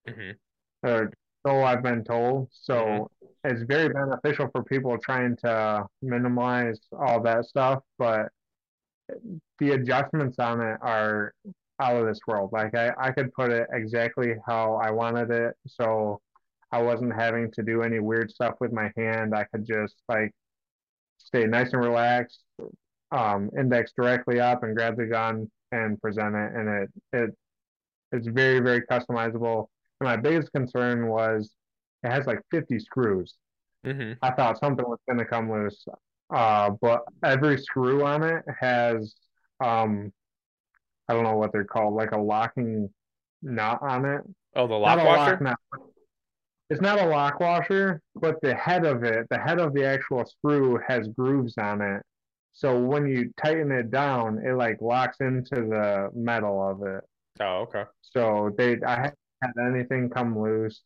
Mm-hmm. 0.08 0.88
Or 0.88 1.12
so 1.46 1.64
I've 1.64 1.84
been 1.84 2.04
told. 2.04 2.50
So 2.52 2.74
mm-hmm. 2.74 3.52
it's 3.52 3.64
very 3.64 3.90
beneficial 3.90 4.50
for 4.52 4.64
people 4.64 4.98
trying 4.98 5.36
to 5.38 5.86
minimize 6.02 6.80
all 6.98 7.22
that 7.24 7.46
stuff, 7.46 7.84
but 7.98 8.30
the 9.60 9.72
adjustments 9.72 10.40
on 10.40 10.62
it 10.62 10.78
are 10.82 11.34
out 11.84 11.98
of 11.98 12.08
this 12.08 12.20
world. 12.28 12.52
Like 12.54 12.74
I, 12.76 12.92
I 12.98 13.12
could 13.12 13.34
put 13.34 13.52
it 13.52 13.68
exactly 13.74 14.36
how 14.48 14.76
I 14.76 14.92
wanted 14.92 15.30
it. 15.32 15.56
So 15.68 16.22
I 16.72 16.82
wasn't 16.82 17.14
having 17.14 17.52
to 17.52 17.64
do 17.64 17.84
any 17.84 18.00
weird 18.00 18.32
stuff 18.32 18.56
with 18.60 18.72
my 18.72 18.92
hand. 18.96 19.36
I 19.36 19.44
could 19.44 19.66
just 19.66 19.96
like 20.08 20.32
stay 21.18 21.46
nice 21.46 21.74
and 21.74 21.84
relaxed, 21.84 22.42
um, 23.12 23.50
index 23.58 23.92
directly 23.96 24.40
up 24.40 24.64
and 24.64 24.76
grab 24.76 24.98
the 24.98 25.06
gun 25.06 25.52
and 25.72 26.02
present 26.02 26.36
it. 26.36 26.54
And 26.54 26.70
it, 26.70 26.90
it, 27.12 27.30
it's 28.12 28.28
very, 28.28 28.60
very 28.60 28.82
customizable. 28.82 29.68
And 30.00 30.08
my 30.08 30.16
biggest 30.16 30.52
concern 30.54 31.08
was 31.08 31.52
it 32.04 32.10
has 32.10 32.26
like 32.26 32.40
50 32.52 32.80
screws. 32.80 33.36
Mm-hmm. 33.86 34.14
I 34.22 34.32
thought 34.32 34.60
something 34.60 34.88
was 34.88 35.00
going 35.08 35.20
to 35.20 35.26
come 35.26 35.52
loose. 35.52 35.84
Uh, 36.34 36.72
but 36.82 37.02
every 37.24 37.58
screw 37.60 38.04
on 38.06 38.24
it 38.24 38.44
has 38.60 39.16
um, 39.60 40.12
I 41.08 41.14
don't 41.14 41.24
know 41.24 41.36
what 41.36 41.52
they're 41.52 41.66
called, 41.66 41.96
like 41.96 42.12
a 42.12 42.20
locking 42.20 42.90
knot 43.42 43.80
on 43.82 44.06
it. 44.06 44.22
Oh, 44.56 44.68
the 44.68 44.76
lock 44.76 44.98
washer. 44.98 45.40
Lock 45.42 45.60
it's 46.70 46.82
not 46.82 47.00
a 47.00 47.06
lock 47.06 47.40
washer, 47.40 48.02
but 48.16 48.42
the 48.42 48.56
head 48.56 48.86
of 48.86 49.04
it, 49.04 49.28
the 49.30 49.38
head 49.38 49.60
of 49.60 49.74
the 49.74 49.86
actual 49.86 50.26
screw 50.26 50.80
has 50.88 51.08
grooves 51.10 51.56
on 51.58 51.82
it. 51.82 52.02
So 52.54 52.80
when 52.80 53.06
you 53.08 53.32
tighten 53.38 53.72
it 53.72 53.92
down, 53.92 54.40
it 54.44 54.54
like 54.54 54.78
locks 54.82 55.18
into 55.20 55.56
the 55.56 56.10
metal 56.16 56.68
of 56.68 56.82
it. 56.82 57.04
Oh, 57.40 57.68
okay. 57.68 57.84
So 58.02 58.54
they, 58.58 58.78
I 58.86 58.96
haven't 58.96 59.18
had 59.42 59.52
anything 59.68 60.10
come 60.10 60.40
loose, 60.40 60.82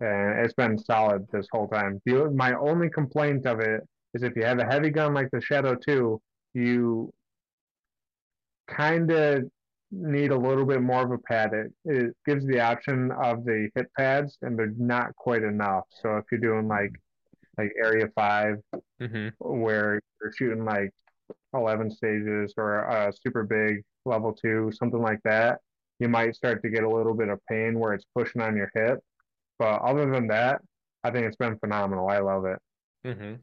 and 0.00 0.38
it's 0.44 0.54
been 0.54 0.76
solid 0.78 1.26
this 1.32 1.48
whole 1.50 1.68
time. 1.68 2.00
The, 2.04 2.30
my 2.30 2.52
only 2.54 2.90
complaint 2.90 3.46
of 3.46 3.60
it 3.60 3.80
is 4.14 4.22
if 4.22 4.36
you 4.36 4.44
have 4.44 4.58
a 4.58 4.66
heavy 4.66 4.90
gun 4.90 5.14
like 5.14 5.30
the 5.32 5.40
Shadow 5.40 5.74
Two, 5.74 6.20
you 6.52 7.12
kind 8.76 9.10
of 9.10 9.44
need 9.92 10.30
a 10.30 10.38
little 10.38 10.64
bit 10.64 10.82
more 10.82 11.02
of 11.02 11.10
a 11.10 11.18
pad. 11.18 11.52
It, 11.52 11.72
it 11.84 12.16
gives 12.26 12.46
the 12.46 12.60
option 12.60 13.10
of 13.12 13.44
the 13.44 13.68
hip 13.74 13.88
pads, 13.96 14.38
and 14.42 14.58
they're 14.58 14.72
not 14.76 15.14
quite 15.16 15.42
enough. 15.42 15.84
So 16.02 16.16
if 16.16 16.24
you're 16.30 16.40
doing 16.40 16.68
like 16.68 16.92
like 17.58 17.72
area 17.82 18.08
5 18.14 18.56
mm-hmm. 19.02 19.28
where 19.38 20.00
you're 20.20 20.32
shooting 20.32 20.64
like 20.64 20.90
11 21.52 21.90
stages 21.90 22.54
or 22.56 22.80
a 22.84 23.12
super 23.12 23.42
big 23.42 23.82
level 24.04 24.32
two, 24.32 24.70
something 24.72 25.02
like 25.02 25.20
that, 25.24 25.58
you 25.98 26.08
might 26.08 26.34
start 26.34 26.62
to 26.62 26.70
get 26.70 26.84
a 26.84 26.88
little 26.88 27.14
bit 27.14 27.28
of 27.28 27.38
pain 27.48 27.78
where 27.78 27.92
it's 27.92 28.06
pushing 28.14 28.40
on 28.40 28.56
your 28.56 28.70
hip. 28.74 29.00
But 29.58 29.82
other 29.82 30.10
than 30.10 30.28
that, 30.28 30.62
I 31.04 31.10
think 31.10 31.26
it's 31.26 31.36
been 31.36 31.58
phenomenal. 31.58 32.08
I 32.08 32.20
love 32.20 32.46
it. 32.46 32.58
Mm-hmm. 33.06 33.34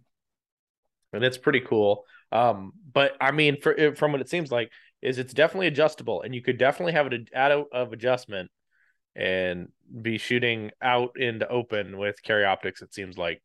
And 1.13 1.23
it's 1.23 1.37
pretty 1.37 1.61
cool. 1.61 2.05
Um, 2.31 2.73
but 2.91 3.13
I 3.21 3.31
mean, 3.31 3.61
for 3.61 3.95
from 3.95 4.11
what 4.11 4.21
it 4.21 4.29
seems 4.29 4.51
like, 4.51 4.71
is 5.01 5.17
it's 5.17 5.33
definitely 5.33 5.67
adjustable, 5.67 6.21
and 6.21 6.33
you 6.33 6.41
could 6.41 6.57
definitely 6.57 6.93
have 6.93 7.07
it 7.07 7.29
out 7.35 7.67
of 7.71 7.93
adjustment 7.93 8.49
and 9.15 9.69
be 10.01 10.17
shooting 10.17 10.71
out 10.81 11.11
into 11.17 11.47
open 11.47 11.97
with 11.97 12.21
carry 12.23 12.45
optics. 12.45 12.81
It 12.81 12.93
seems 12.93 13.17
like. 13.17 13.41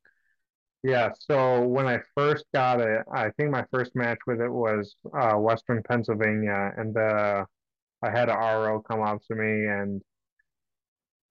Yeah. 0.83 1.11
So 1.19 1.63
when 1.63 1.87
I 1.87 2.01
first 2.17 2.45
got 2.53 2.81
it, 2.81 3.03
I 3.15 3.31
think 3.31 3.51
my 3.51 3.65
first 3.71 3.95
match 3.95 4.19
with 4.27 4.41
it 4.41 4.51
was 4.51 4.97
uh, 5.17 5.35
Western 5.35 5.83
Pennsylvania, 5.83 6.73
and 6.77 6.97
uh, 6.97 7.45
I 8.03 8.11
had 8.11 8.29
a 8.29 8.35
RO 8.35 8.81
come 8.81 9.01
up 9.01 9.23
to 9.29 9.35
me 9.35 9.67
and 9.67 10.03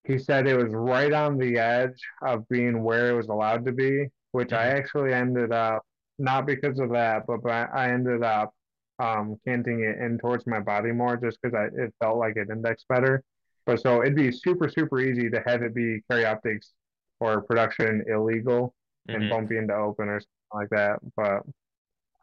he 0.04 0.18
said 0.18 0.48
it 0.48 0.58
was 0.58 0.74
right 0.74 1.14
on 1.14 1.38
the 1.38 1.58
edge 1.58 2.02
of 2.24 2.48
being 2.50 2.82
where 2.84 3.10
it 3.10 3.14
was 3.14 3.28
allowed 3.28 3.66
to 3.66 3.72
be, 3.72 4.08
which 4.32 4.50
mm-hmm. 4.50 4.56
I 4.56 4.78
actually 4.78 5.14
ended 5.14 5.52
up 5.52 5.84
not 6.18 6.46
because 6.46 6.80
of 6.80 6.92
that, 6.92 7.24
but, 7.28 7.44
but 7.44 7.70
I 7.74 7.92
ended 7.92 8.24
up 8.24 8.54
um, 9.02 9.36
canting 9.48 9.84
it 9.84 9.98
in 9.98 10.20
towards 10.20 10.46
my 10.46 10.60
body 10.60 10.92
more 10.92 11.18
just 11.18 11.42
because 11.42 11.72
it 11.76 11.94
felt 12.00 12.18
like 12.18 12.38
it 12.38 12.50
indexed 12.52 12.88
better. 12.88 13.24
But 13.66 13.82
so 13.82 14.02
it'd 14.02 14.16
be 14.16 14.32
super 14.32 14.70
super 14.70 15.00
easy 15.00 15.30
to 15.30 15.42
have 15.46 15.64
it 15.64 15.74
be 15.74 16.02
carry 16.10 16.26
optics 16.26 16.72
or 17.20 17.42
production 17.42 18.04
illegal 18.08 18.76
mm-hmm. 19.10 19.22
and 19.22 19.30
bump 19.30 19.52
into 19.52 19.76
open 19.76 20.10
or 20.10 20.20
something 20.20 20.54
like 20.54 20.70
that. 20.70 21.00
But 21.16 21.42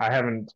I 0.00 0.12
haven't 0.12 0.52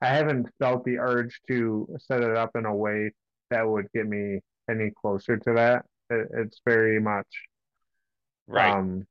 I 0.00 0.08
haven't 0.08 0.48
felt 0.58 0.84
the 0.84 0.98
urge 0.98 1.40
to 1.48 1.88
set 1.98 2.22
it 2.22 2.36
up 2.36 2.52
in 2.54 2.64
a 2.64 2.74
way 2.74 3.12
that 3.50 3.68
would 3.68 3.86
get 3.94 4.06
me 4.06 4.40
any 4.70 4.90
closer 4.90 5.36
to 5.36 5.52
that. 5.54 5.84
It, 6.10 6.28
it's 6.34 6.60
very 6.64 7.00
much 7.00 7.26
right. 8.46 8.74
Um, 8.74 9.06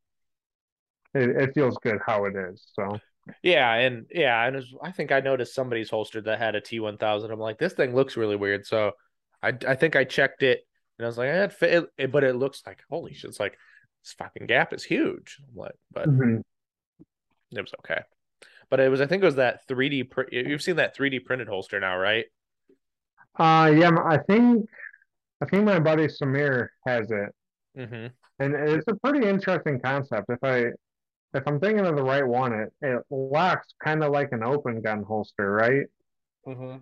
it, 1.14 1.30
it 1.30 1.54
feels 1.54 1.78
good 1.82 2.00
how 2.06 2.26
it 2.26 2.36
is. 2.36 2.66
So 2.74 2.98
yeah, 3.44 3.74
and 3.74 4.06
yeah, 4.12 4.46
and 4.46 4.56
was, 4.56 4.74
I 4.82 4.92
think 4.92 5.12
I 5.12 5.20
noticed 5.20 5.56
somebody's 5.56 5.90
holster 5.90 6.22
that 6.22 6.40
had 6.40 6.56
a 6.56 6.62
T 6.62 6.80
one 6.80 6.98
thousand. 6.98 7.32
I'm 7.32 7.40
like, 7.40 7.58
this 7.58 7.74
thing 7.74 7.96
looks 7.96 8.18
really 8.18 8.36
weird. 8.36 8.66
So 8.66 8.92
I 9.42 9.54
I 9.68 9.76
think 9.76 9.96
I 9.96 10.04
checked 10.04 10.44
it 10.44 10.68
and 10.98 11.06
I 11.06 11.08
was 11.08 11.18
like, 11.18 11.30
it 11.30 11.54
fit, 11.54 11.86
it, 11.98 12.12
but 12.12 12.24
it 12.24 12.36
looks 12.36 12.64
like 12.66 12.80
holy 12.90 13.14
shit. 13.14 13.30
It's 13.30 13.40
like 13.40 13.58
this 14.04 14.14
fucking 14.14 14.48
gap 14.48 14.74
is 14.74 14.84
huge. 14.84 15.38
I'm 15.50 15.56
like, 15.56 15.76
but 15.92 16.10
mm-hmm. 16.10 16.38
it 17.52 17.62
was 17.62 17.74
okay. 17.80 18.02
But 18.70 18.80
it 18.80 18.90
was, 18.90 19.00
I 19.00 19.06
think 19.06 19.24
it 19.24 19.26
was 19.26 19.36
that 19.36 19.68
3D. 19.68 20.10
Pr- 20.10 20.32
you've 20.32 20.62
seen 20.62 20.78
that 20.78 20.98
3D 20.98 21.24
printed 21.26 21.48
holster 21.48 21.80
now, 21.80 21.98
right? 21.98 22.26
Uh, 23.38 23.72
yeah, 23.76 23.92
I 24.04 24.18
think, 24.18 24.68
I 25.42 25.46
think 25.46 25.64
my 25.64 25.80
buddy 25.80 26.08
Samir 26.08 26.70
has 26.86 27.12
it, 27.12 27.30
mm-hmm. 27.78 28.08
and 28.40 28.56
it's 28.56 28.88
a 28.88 28.96
pretty 28.96 29.28
interesting 29.28 29.80
concept. 29.80 30.26
If 30.30 30.44
I, 30.44 30.72
if 31.34 31.44
I'm 31.46 31.60
thinking 31.60 31.86
of 31.86 31.96
the 31.96 32.04
right 32.04 32.26
one, 32.26 32.54
it 32.54 32.74
it 32.82 33.04
locks 33.10 33.74
kind 33.84 34.04
of 34.04 34.12
like 34.12 34.32
an 34.32 34.44
open 34.44 34.82
gun 34.82 35.04
holster, 35.04 35.52
right? 35.52 35.86
Mm-hmm. 36.48 36.78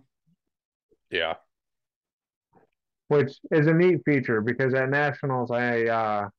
Yeah. 1.09 1.35
Which 3.07 3.33
is 3.51 3.67
a 3.67 3.73
neat 3.73 4.01
feature 4.05 4.41
because 4.41 4.73
at 4.73 4.89
nationals, 4.89 5.51
I 5.51 5.85
uh, 5.85 6.29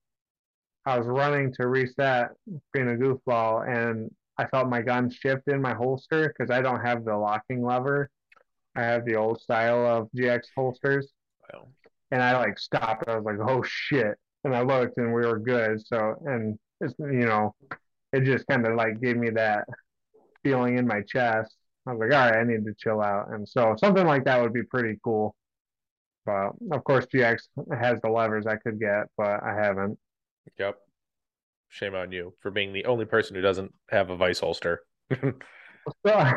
I 0.85 0.99
was 0.99 1.07
running 1.07 1.53
to 1.55 1.67
reset, 1.67 2.31
being 2.73 2.89
a 2.89 2.93
goofball, 2.93 3.69
and 3.69 4.11
I 4.39 4.47
felt 4.47 4.69
my 4.69 4.83
gun 4.83 5.11
shift 5.11 5.49
in 5.49 5.61
my 5.61 5.75
holster 5.75 6.29
because 6.29 6.51
I 6.51 6.61
don't 6.63 6.85
have 6.85 7.05
the 7.05 7.17
locking 7.17 7.65
lever. 7.65 8.11
I 8.77 8.83
have 8.83 9.05
the 9.05 9.17
old 9.17 9.41
style 9.41 9.87
of 9.87 10.09
GX 10.17 10.43
holsters. 10.55 11.09
Wow. 11.53 11.69
And 12.11 12.23
I 12.23 12.37
like 12.39 12.59
stopped. 12.59 13.09
I 13.09 13.17
was 13.17 13.25
like, 13.25 13.39
oh 13.41 13.63
shit. 13.63 14.17
And 14.45 14.55
I 14.55 14.61
looked 14.61 14.99
and 14.99 15.13
we 15.13 15.27
were 15.27 15.39
good. 15.39 15.85
So, 15.85 16.15
and 16.27 16.59
it's, 16.81 16.95
you 16.99 17.27
know, 17.27 17.55
it 18.13 18.25
just 18.25 18.47
kind 18.47 18.67
of 18.67 18.77
like 18.77 19.01
gave 19.01 19.17
me 19.17 19.31
that 19.31 19.67
feeling 20.43 20.79
in 20.79 20.87
my 20.87 21.03
chest. 21.03 21.55
I 21.87 21.93
was 21.93 22.01
like, 22.01 22.13
all 22.13 22.31
right, 22.31 22.41
I 22.41 22.45
need 22.45 22.65
to 22.65 22.75
chill 22.79 23.01
out. 23.01 23.33
And 23.33 23.49
so 23.49 23.75
something 23.79 24.07
like 24.07 24.25
that 24.25 24.41
would 24.41 24.53
be 24.53 24.63
pretty 24.63 24.99
cool. 25.05 25.35
But 26.25 26.51
of 26.73 26.83
course, 26.85 27.07
GX 27.07 27.43
has 27.79 28.01
the 28.03 28.11
levers 28.11 28.47
I 28.47 28.57
could 28.57 28.81
get, 28.81 29.07
but 29.17 29.43
I 29.43 29.55
haven't. 29.55 29.99
Yep. 30.59 30.77
Shame 31.69 31.95
on 31.95 32.11
you 32.11 32.33
for 32.41 32.51
being 32.51 32.73
the 32.73 32.85
only 32.87 33.05
person 33.05 33.37
who 33.37 33.43
doesn't 33.43 33.73
have 33.91 34.11
a 34.11 34.17
vice 34.17 34.41
holster. 34.41 34.83
so, 35.21 35.33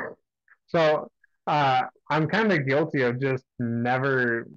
so 0.68 1.12
uh, 1.48 1.82
I'm 2.10 2.28
kind 2.28 2.52
of 2.52 2.68
guilty 2.68 3.02
of 3.02 3.20
just 3.20 3.44
never 3.58 4.48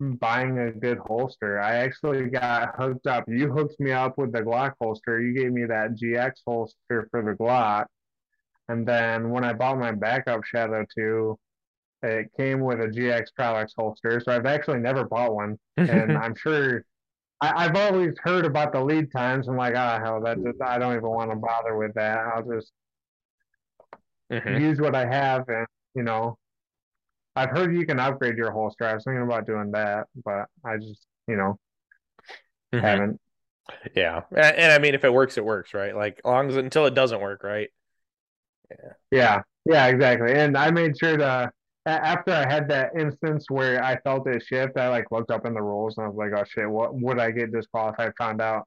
buying 0.00 0.58
a 0.58 0.72
good 0.72 0.98
holster. 0.98 1.60
I 1.60 1.76
actually 1.76 2.24
got 2.30 2.74
hooked 2.76 3.06
up. 3.06 3.24
You 3.28 3.52
hooked 3.52 3.78
me 3.78 3.92
up 3.92 4.16
with 4.16 4.32
the 4.32 4.40
Glock 4.40 4.72
holster. 4.80 5.20
You 5.20 5.34
gave 5.34 5.52
me 5.52 5.66
that 5.66 5.94
GX 5.94 6.32
holster 6.46 7.08
for 7.10 7.22
the 7.22 7.32
Glock. 7.32 7.86
And 8.68 8.86
then 8.86 9.30
when 9.30 9.44
I 9.44 9.52
bought 9.52 9.78
my 9.78 9.92
backup 9.92 10.44
Shadow 10.44 10.84
2, 10.96 11.38
it 12.02 12.30
came 12.36 12.60
with 12.60 12.80
a 12.80 12.86
GX 12.86 13.26
Trillex 13.38 13.72
holster. 13.76 14.20
So 14.20 14.32
I've 14.32 14.46
actually 14.46 14.78
never 14.78 15.04
bought 15.04 15.34
one. 15.34 15.58
And 15.76 16.16
I'm 16.18 16.34
sure 16.34 16.84
I, 17.40 17.64
have 17.64 17.76
always 17.76 18.14
heard 18.22 18.44
about 18.44 18.72
the 18.72 18.82
lead 18.82 19.10
times. 19.12 19.48
I'm 19.48 19.56
like, 19.56 19.74
ah, 19.76 19.98
oh, 19.98 20.04
hell, 20.04 20.20
that 20.22 20.42
just, 20.42 20.60
I 20.62 20.78
don't 20.78 20.96
even 20.96 21.08
want 21.08 21.30
to 21.30 21.36
bother 21.36 21.76
with 21.76 21.94
that. 21.94 22.18
I'll 22.18 22.42
just 22.42 22.72
mm-hmm. 24.30 24.62
use 24.62 24.80
what 24.80 24.94
I 24.94 25.06
have, 25.06 25.48
and 25.48 25.66
you 25.94 26.02
know, 26.02 26.36
I've 27.40 27.50
heard 27.50 27.74
you 27.74 27.86
can 27.86 27.98
upgrade 27.98 28.36
your 28.36 28.50
holster. 28.50 28.84
I 28.84 28.94
was 28.94 29.04
thinking 29.04 29.22
about 29.22 29.46
doing 29.46 29.70
that, 29.72 30.08
but 30.24 30.46
I 30.64 30.76
just, 30.76 31.06
you 31.26 31.36
know, 31.36 31.58
mm-hmm. 32.72 32.84
haven't. 32.84 33.20
Yeah, 33.94 34.22
and, 34.30 34.56
and, 34.56 34.72
I 34.72 34.78
mean, 34.78 34.94
if 34.94 35.04
it 35.04 35.12
works, 35.12 35.38
it 35.38 35.44
works, 35.44 35.74
right? 35.74 35.94
Like, 35.94 36.20
long 36.24 36.48
as 36.48 36.56
until 36.56 36.86
it 36.86 36.94
doesn't 36.94 37.20
work, 37.20 37.42
right? 37.44 37.68
Yeah. 38.70 38.92
Yeah. 39.10 39.42
Yeah. 39.64 39.86
Exactly. 39.86 40.32
And 40.32 40.56
I 40.56 40.70
made 40.70 40.98
sure 40.98 41.16
to 41.16 41.50
after 41.86 42.32
I 42.32 42.50
had 42.50 42.68
that 42.68 42.92
instance 42.98 43.46
where 43.48 43.82
I 43.82 43.98
felt 44.00 44.28
it 44.28 44.42
shift, 44.42 44.76
I 44.76 44.88
like 44.88 45.10
looked 45.10 45.30
up 45.30 45.46
in 45.46 45.54
the 45.54 45.62
rules 45.62 45.96
and 45.96 46.06
I 46.06 46.08
was 46.08 46.16
like, 46.16 46.32
oh 46.38 46.44
shit, 46.46 46.68
what 46.68 46.94
would 46.94 47.18
I 47.18 47.30
get 47.30 47.52
disqualified? 47.52 48.12
Found 48.18 48.40
out, 48.40 48.66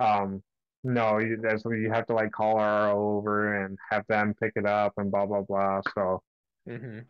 um, 0.00 0.42
no, 0.82 1.18
you, 1.18 1.38
that's 1.42 1.64
you 1.64 1.90
have 1.90 2.06
to 2.06 2.14
like 2.14 2.32
call 2.32 2.58
our 2.58 2.90
over 2.90 3.64
and 3.64 3.78
have 3.90 4.04
them 4.08 4.34
pick 4.40 4.52
it 4.56 4.66
up 4.66 4.92
and 4.98 5.10
blah 5.10 5.26
blah 5.26 5.40
blah. 5.40 5.80
So, 5.94 6.22
mm-hmm. 6.68 7.00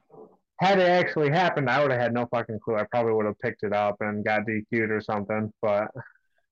Had 0.60 0.78
it 0.78 0.88
actually 0.88 1.30
happened, 1.30 1.68
I 1.68 1.82
would 1.82 1.90
have 1.90 2.00
had 2.00 2.14
no 2.14 2.26
fucking 2.26 2.60
clue. 2.60 2.76
I 2.76 2.84
probably 2.84 3.12
would 3.12 3.26
have 3.26 3.38
picked 3.40 3.62
it 3.62 3.72
up 3.72 3.96
and 4.00 4.24
got 4.24 4.46
DQ'd 4.46 4.90
or 4.90 5.00
something. 5.00 5.52
But 5.60 5.88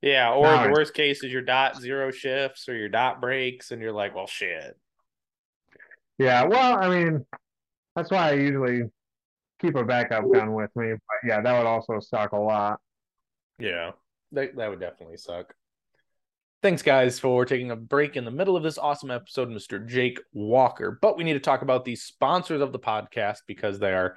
yeah, 0.01 0.33
or 0.33 0.67
the 0.67 0.73
worst 0.73 0.95
case 0.95 1.23
is 1.23 1.33
your 1.33 1.43
dot 1.43 1.81
zero 1.81 2.11
shifts 2.11 2.69
or 2.69 2.77
your 2.77 2.89
dot 2.89 3.21
breaks, 3.21 3.71
and 3.71 3.81
you're 3.81 3.93
like, 3.93 4.15
well, 4.15 4.27
shit. 4.27 4.77
Yeah, 6.19 6.45
well, 6.45 6.79
I 6.79 6.89
mean, 6.89 7.25
that's 7.95 8.11
why 8.11 8.31
I 8.31 8.33
usually 8.33 8.83
keep 9.61 9.77
a 9.77 9.85
backup 9.85 10.25
gun 10.33 10.55
with 10.55 10.75
me. 10.75 10.93
But 10.93 11.29
yeah, 11.29 11.41
that 11.41 11.59
would 11.59 11.67
also 11.67 12.01
suck 12.01 12.33
a 12.33 12.39
lot. 12.39 12.81
Yeah, 13.59 13.93
that, 14.33 14.57
that 14.57 14.71
would 14.71 14.81
definitely 14.81 15.19
suck. 15.19 15.55
Thanks, 16.63 16.83
guys, 16.83 17.19
for 17.19 17.45
taking 17.45 17.73
a 17.73 17.77
break 17.77 18.17
in 18.17 18.25
the 18.25 18.31
middle 18.31 18.57
of 18.57 18.63
this 18.63 18.79
awesome 18.79 19.11
episode, 19.11 19.49
Mr. 19.49 19.85
Jake 19.85 20.21
Walker. 20.33 20.97
But 21.03 21.17
we 21.17 21.25
need 21.25 21.33
to 21.33 21.41
talk 21.41 21.63
about 21.63 21.85
the 21.85 21.97
sponsors 21.97 22.61
of 22.61 22.71
the 22.71 22.79
podcast 22.79 23.39
because 23.49 23.81
they 23.81 23.93
are 23.93 24.17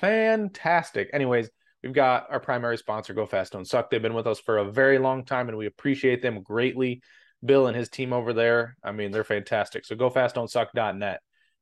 fantastic. 0.00 1.10
Anyways, 1.12 1.50
we've 1.82 1.92
got 1.92 2.28
our 2.30 2.40
primary 2.40 2.78
sponsor, 2.78 3.12
Go 3.12 3.26
Fast 3.26 3.52
Don't 3.52 3.66
Suck. 3.66 3.90
They've 3.90 4.00
been 4.00 4.14
with 4.14 4.26
us 4.26 4.40
for 4.40 4.56
a 4.56 4.72
very 4.72 4.98
long 4.98 5.26
time 5.26 5.50
and 5.50 5.58
we 5.58 5.66
appreciate 5.66 6.22
them 6.22 6.42
greatly. 6.42 7.02
Bill 7.44 7.66
and 7.66 7.76
his 7.76 7.90
team 7.90 8.14
over 8.14 8.32
there, 8.32 8.74
I 8.82 8.92
mean, 8.92 9.10
they're 9.10 9.22
fantastic. 9.22 9.84
So 9.84 9.94
go 9.94 10.08
fast 10.08 10.36
don't 10.36 10.50
suck.net. 10.50 11.20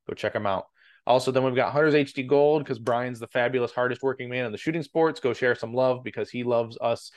Go 0.08 0.14
check 0.14 0.34
them 0.34 0.46
out. 0.46 0.66
Also, 1.08 1.32
then 1.32 1.42
we've 1.42 1.56
got 1.56 1.72
Hunters 1.72 1.94
HD 1.94 2.24
Gold 2.24 2.62
because 2.62 2.78
Brian's 2.78 3.18
the 3.18 3.26
fabulous, 3.26 3.72
hardest 3.72 4.00
working 4.00 4.28
man 4.28 4.46
in 4.46 4.52
the 4.52 4.58
shooting 4.58 4.84
sports. 4.84 5.18
Go 5.18 5.32
share 5.32 5.56
some 5.56 5.74
love 5.74 6.04
because 6.04 6.30
he 6.30 6.44
loves 6.44 6.78
us 6.80 7.10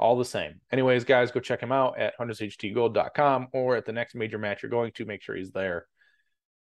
all 0.00 0.16
the 0.16 0.24
same. 0.24 0.54
Anyways, 0.72 1.04
guys, 1.04 1.30
go 1.30 1.40
check 1.40 1.62
him 1.62 1.70
out 1.70 1.98
at 1.98 2.18
huntershdgold.com 2.18 3.48
or 3.52 3.76
at 3.76 3.84
the 3.84 3.92
next 3.92 4.14
major 4.14 4.38
match 4.38 4.62
you're 4.62 4.70
going 4.70 4.92
to. 4.92 5.04
Make 5.04 5.22
sure 5.22 5.36
he's 5.36 5.52
there. 5.52 5.86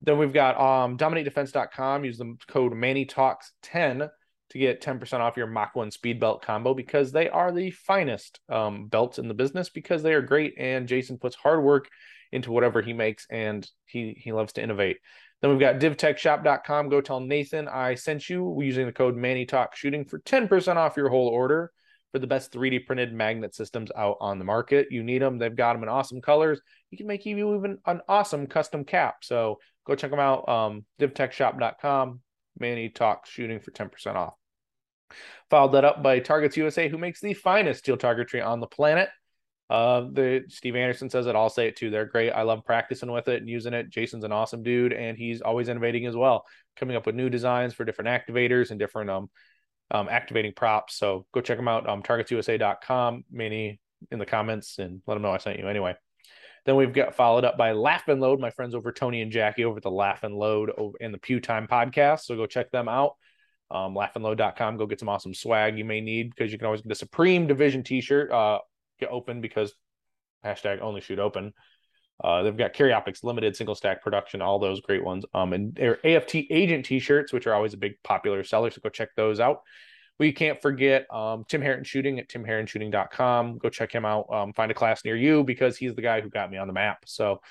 Then 0.02 0.18
we've 0.18 0.34
got 0.34 0.60
um, 0.60 0.98
dominatedefense.com. 0.98 2.04
Use 2.04 2.18
the 2.18 2.36
code 2.48 2.74
MannyTalks10 2.74 4.10
to 4.50 4.58
get 4.58 4.82
10% 4.82 5.20
off 5.20 5.38
your 5.38 5.48
Mach 5.48 5.76
1 5.76 5.92
speed 5.92 6.20
belt 6.20 6.42
combo 6.42 6.74
because 6.74 7.12
they 7.12 7.30
are 7.30 7.54
the 7.54 7.72
finest 7.72 8.42
um, 8.50 8.88
belts 8.88 9.18
in 9.18 9.30
the 9.30 9.34
business 9.34 9.70
because 9.70 10.04
they 10.04 10.14
are 10.14 10.22
great. 10.22 10.56
And 10.58 10.88
Jason 10.88 11.18
puts 11.18 11.36
hard 11.36 11.64
work 11.64 11.88
into 12.34 12.52
whatever 12.52 12.82
he 12.82 12.92
makes 12.92 13.26
and 13.30 13.68
he, 13.86 14.14
he 14.18 14.34
loves 14.34 14.54
to 14.54 14.62
innovate. 14.64 14.98
Then 15.42 15.52
we've 15.52 15.60
got 15.60 15.80
divtechshop.com. 15.80 16.90
Go 16.90 17.00
tell 17.00 17.22
Nathan 17.22 17.68
I 17.70 17.96
sent 17.96 18.30
you 18.30 18.60
using 18.62 18.88
the 18.88 18.92
code 18.92 19.16
MannyTalk 19.16 19.74
Shooting 19.76 20.04
for 20.04 20.20
10% 20.20 20.76
off 20.76 20.98
your 20.98 21.10
whole 21.10 21.30
order 21.30 21.72
for 22.12 22.20
the 22.20 22.28
best 22.28 22.52
3D 22.52 22.86
printed 22.86 23.14
magnet 23.14 23.56
systems 23.56 23.92
out 23.96 24.18
on 24.20 24.40
the 24.40 24.46
market. 24.46 24.88
You 24.92 25.04
need 25.04 25.22
them. 25.22 25.38
They've 25.38 25.56
got 25.56 25.74
them 25.74 25.84
in 25.84 25.90
awesome 25.90 26.22
colors. 26.22 26.60
You 26.90 26.98
can 26.98 27.08
make 27.08 27.26
you 27.26 27.56
even 27.56 27.78
an 27.86 28.02
awesome 28.08 28.48
custom 28.48 28.84
cap. 28.84 29.18
So 29.24 29.60
go 29.86 29.96
check 29.96 30.12
them 30.12 30.20
out. 30.20 30.48
Um, 30.48 30.86
divtechshop.com. 31.00 32.22
Manny 32.60 32.90
Talks 32.90 33.30
Shooting 33.30 33.60
for 33.60 33.72
10% 33.72 34.16
off. 34.16 34.34
Followed 35.50 35.74
that 35.74 35.86
up 35.86 36.04
by 36.04 36.20
Targets 36.20 36.58
USA, 36.58 36.90
who 36.90 36.98
makes 36.98 37.22
the 37.22 37.34
finest 37.34 37.80
steel 37.80 37.98
targetry 37.98 38.42
on 38.42 38.60
the 38.60 38.68
planet. 38.68 39.10
Uh, 39.70 40.02
the 40.12 40.44
Steve 40.50 40.76
Anderson 40.76 41.10
says 41.10 41.28
it. 41.28 41.36
I'll 41.36 41.50
say 41.50 41.68
it 41.68 41.78
too. 41.78 41.90
They're 41.90 42.06
great. 42.06 42.32
I 42.32 42.42
love 42.42 42.66
practicing 42.66 43.10
with 43.10 43.30
it 43.30 43.40
and 43.42 43.50
using 43.50 43.74
it. 43.74 43.90
Jason's 43.90 44.26
an 44.26 44.34
awesome 44.34 44.64
dude, 44.64 44.92
and 44.92 45.18
he's 45.18 45.42
always 45.42 45.70
innovating 45.70 46.06
as 46.06 46.16
well, 46.16 46.46
coming 46.76 46.98
up 46.98 47.06
with 47.06 47.16
new 47.16 47.30
designs 47.30 47.74
for 47.74 47.86
different 47.86 48.10
activators 48.10 48.72
and 48.72 48.80
different 48.80 49.10
um, 49.10 49.30
um 49.92 50.10
activating 50.10 50.54
props. 50.54 50.96
So 50.96 51.26
go 51.34 51.42
check 51.42 51.58
them 51.58 51.68
out. 51.68 51.88
Um, 51.88 52.02
targetsusa.com. 52.02 53.26
Manny 53.32 53.80
in 54.10 54.20
the 54.20 54.26
comments 54.26 54.80
and 54.80 55.02
let 55.06 55.16
them 55.16 55.24
know 55.24 55.32
I 55.32 55.38
sent 55.38 55.60
you 55.60 55.68
anyway. 55.68 55.96
Then 56.66 56.76
we've 56.76 56.94
got 56.94 57.16
followed 57.16 57.44
up 57.44 57.58
by 57.58 57.72
Laugh 57.72 58.08
and 58.08 58.22
Load, 58.22 58.40
my 58.40 58.52
friends 58.52 58.76
over 58.76 58.92
Tony 58.92 59.22
and 59.22 59.32
Jackie 59.32 59.66
over 59.66 59.78
at 59.78 59.84
the 59.84 59.92
Laugh 59.92 60.24
and 60.24 60.36
Load 60.36 60.72
in 61.00 61.12
the 61.12 61.18
Pew 61.18 61.40
Time 61.40 61.68
podcast. 61.68 62.22
So 62.22 62.36
go 62.36 62.46
check 62.46 62.72
them 62.72 62.88
out. 62.88 63.16
Um. 63.70 63.96
Go 63.96 64.86
get 64.86 65.00
some 65.00 65.10
awesome 65.10 65.34
swag 65.34 65.78
you 65.78 65.86
may 65.86 66.02
need 66.02 66.30
because 66.30 66.52
you 66.52 66.58
can 66.58 66.66
always 66.66 66.82
get 66.82 66.92
a 66.92 66.96
Supreme 66.96 67.48
Division 67.48 67.84
t-shirt. 67.84 68.32
Uh, 68.32 68.60
get 69.00 69.10
open 69.10 69.42
because 69.42 69.74
hashtag 70.46 70.82
only 70.82 71.02
shoot 71.02 71.20
open. 71.20 71.54
Uh, 72.24 72.44
they've 72.44 72.58
got 72.58 72.74
Carry 72.74 72.94
Optics 72.94 73.24
Limited, 73.24 73.56
single 73.56 73.76
stack 73.76 74.04
production, 74.04 74.42
all 74.42 74.60
those 74.60 74.82
great 74.82 75.04
ones. 75.04 75.26
Um, 75.34 75.54
and 75.54 75.74
their 75.76 76.06
AFT 76.06 76.36
agent 76.50 76.86
t-shirts, 76.86 77.34
which 77.34 77.48
are 77.48 77.54
always 77.54 77.74
a 77.74 77.78
big 77.78 77.94
popular 78.04 78.44
seller. 78.44 78.70
So 78.70 78.82
go 78.82 78.90
check 78.90 79.10
those 79.16 79.40
out. 79.40 79.62
We 80.20 80.32
can't 80.32 80.62
forget 80.62 81.12
um, 81.12 81.46
Tim 81.48 81.62
Harrington 81.62 81.84
Shooting 81.84 82.20
at 82.20 82.30
timharringtonshooting.com. 82.30 83.58
Go 83.58 83.70
check 83.70 83.92
him 83.92 84.06
out. 84.06 84.32
Um, 84.32 84.54
find 84.54 84.70
a 84.70 84.76
class 84.76 85.04
near 85.04 85.16
you 85.16 85.44
because 85.44 85.78
he's 85.78 85.96
the 85.96 86.04
guy 86.04 86.22
who 86.22 86.30
got 86.30 86.52
me 86.52 86.58
on 86.58 86.68
the 86.68 86.74
map. 86.74 87.00
So 87.08 87.42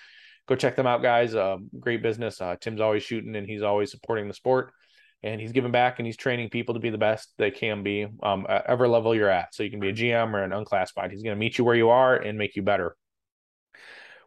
go 0.47 0.55
check 0.55 0.77
them 0.77 0.87
out, 0.87 1.03
guys. 1.03 1.35
Uh, 1.35 1.57
great 1.81 2.01
business. 2.01 2.41
Uh, 2.41 2.55
Tim's 2.61 2.81
always 2.81 3.03
shooting 3.03 3.35
and 3.35 3.47
he's 3.47 3.63
always 3.63 3.91
supporting 3.91 4.29
the 4.29 4.35
sport. 4.35 4.71
And 5.25 5.41
he's 5.41 5.53
giving 5.53 5.73
back 5.73 5.99
and 5.99 6.07
he's 6.07 6.17
training 6.17 6.49
people 6.49 6.75
to 6.75 6.81
be 6.81 6.91
the 6.91 6.97
best 6.97 7.31
they 7.39 7.51
can 7.51 7.83
be, 7.83 8.07
um, 8.23 8.47
at 8.49 8.67
every 8.67 8.89
level 8.89 9.15
you're 9.17 9.29
at. 9.29 9.53
So 9.53 9.65
you 9.65 9.71
can 9.71 9.81
be 9.81 9.89
a 9.89 9.93
GM 9.93 10.33
or 10.33 10.45
an 10.45 10.53
unclassified. 10.53 11.11
He's 11.11 11.23
going 11.23 11.35
to 11.35 11.41
meet 11.41 11.59
you 11.59 11.65
where 11.65 11.75
you 11.75 11.91
are 11.91 12.17
and 12.17 12.39
make 12.39 12.55
you 12.55 12.63
better. 12.63 12.97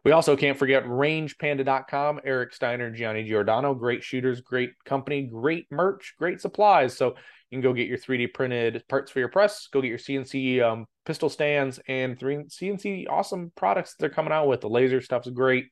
We 0.04 0.12
also 0.12 0.36
can't 0.36 0.58
forget 0.58 0.84
rangepanda.com, 0.84 2.20
Eric 2.24 2.52
Steiner 2.52 2.90
Gianni 2.90 3.24
Giordano. 3.24 3.74
Great 3.74 4.02
shooters, 4.02 4.42
great 4.42 4.72
company, 4.84 5.22
great 5.22 5.66
merch, 5.70 6.14
great 6.18 6.42
supplies. 6.42 6.96
So 6.96 7.14
you 7.50 7.56
can 7.56 7.62
go 7.62 7.72
get 7.72 7.88
your 7.88 7.96
3D 7.96 8.34
printed 8.34 8.84
parts 8.86 9.10
for 9.10 9.20
your 9.20 9.30
press, 9.30 9.66
go 9.72 9.80
get 9.80 9.88
your 9.88 9.98
CNC 9.98 10.62
um, 10.62 10.86
pistol 11.06 11.30
stands 11.30 11.80
and 11.88 12.18
three 12.18 12.36
CNC 12.36 13.06
awesome 13.08 13.50
products 13.56 13.94
they're 13.98 14.10
coming 14.10 14.32
out 14.32 14.46
with. 14.46 14.60
The 14.60 14.68
laser 14.68 15.00
stuff's 15.00 15.30
great. 15.30 15.66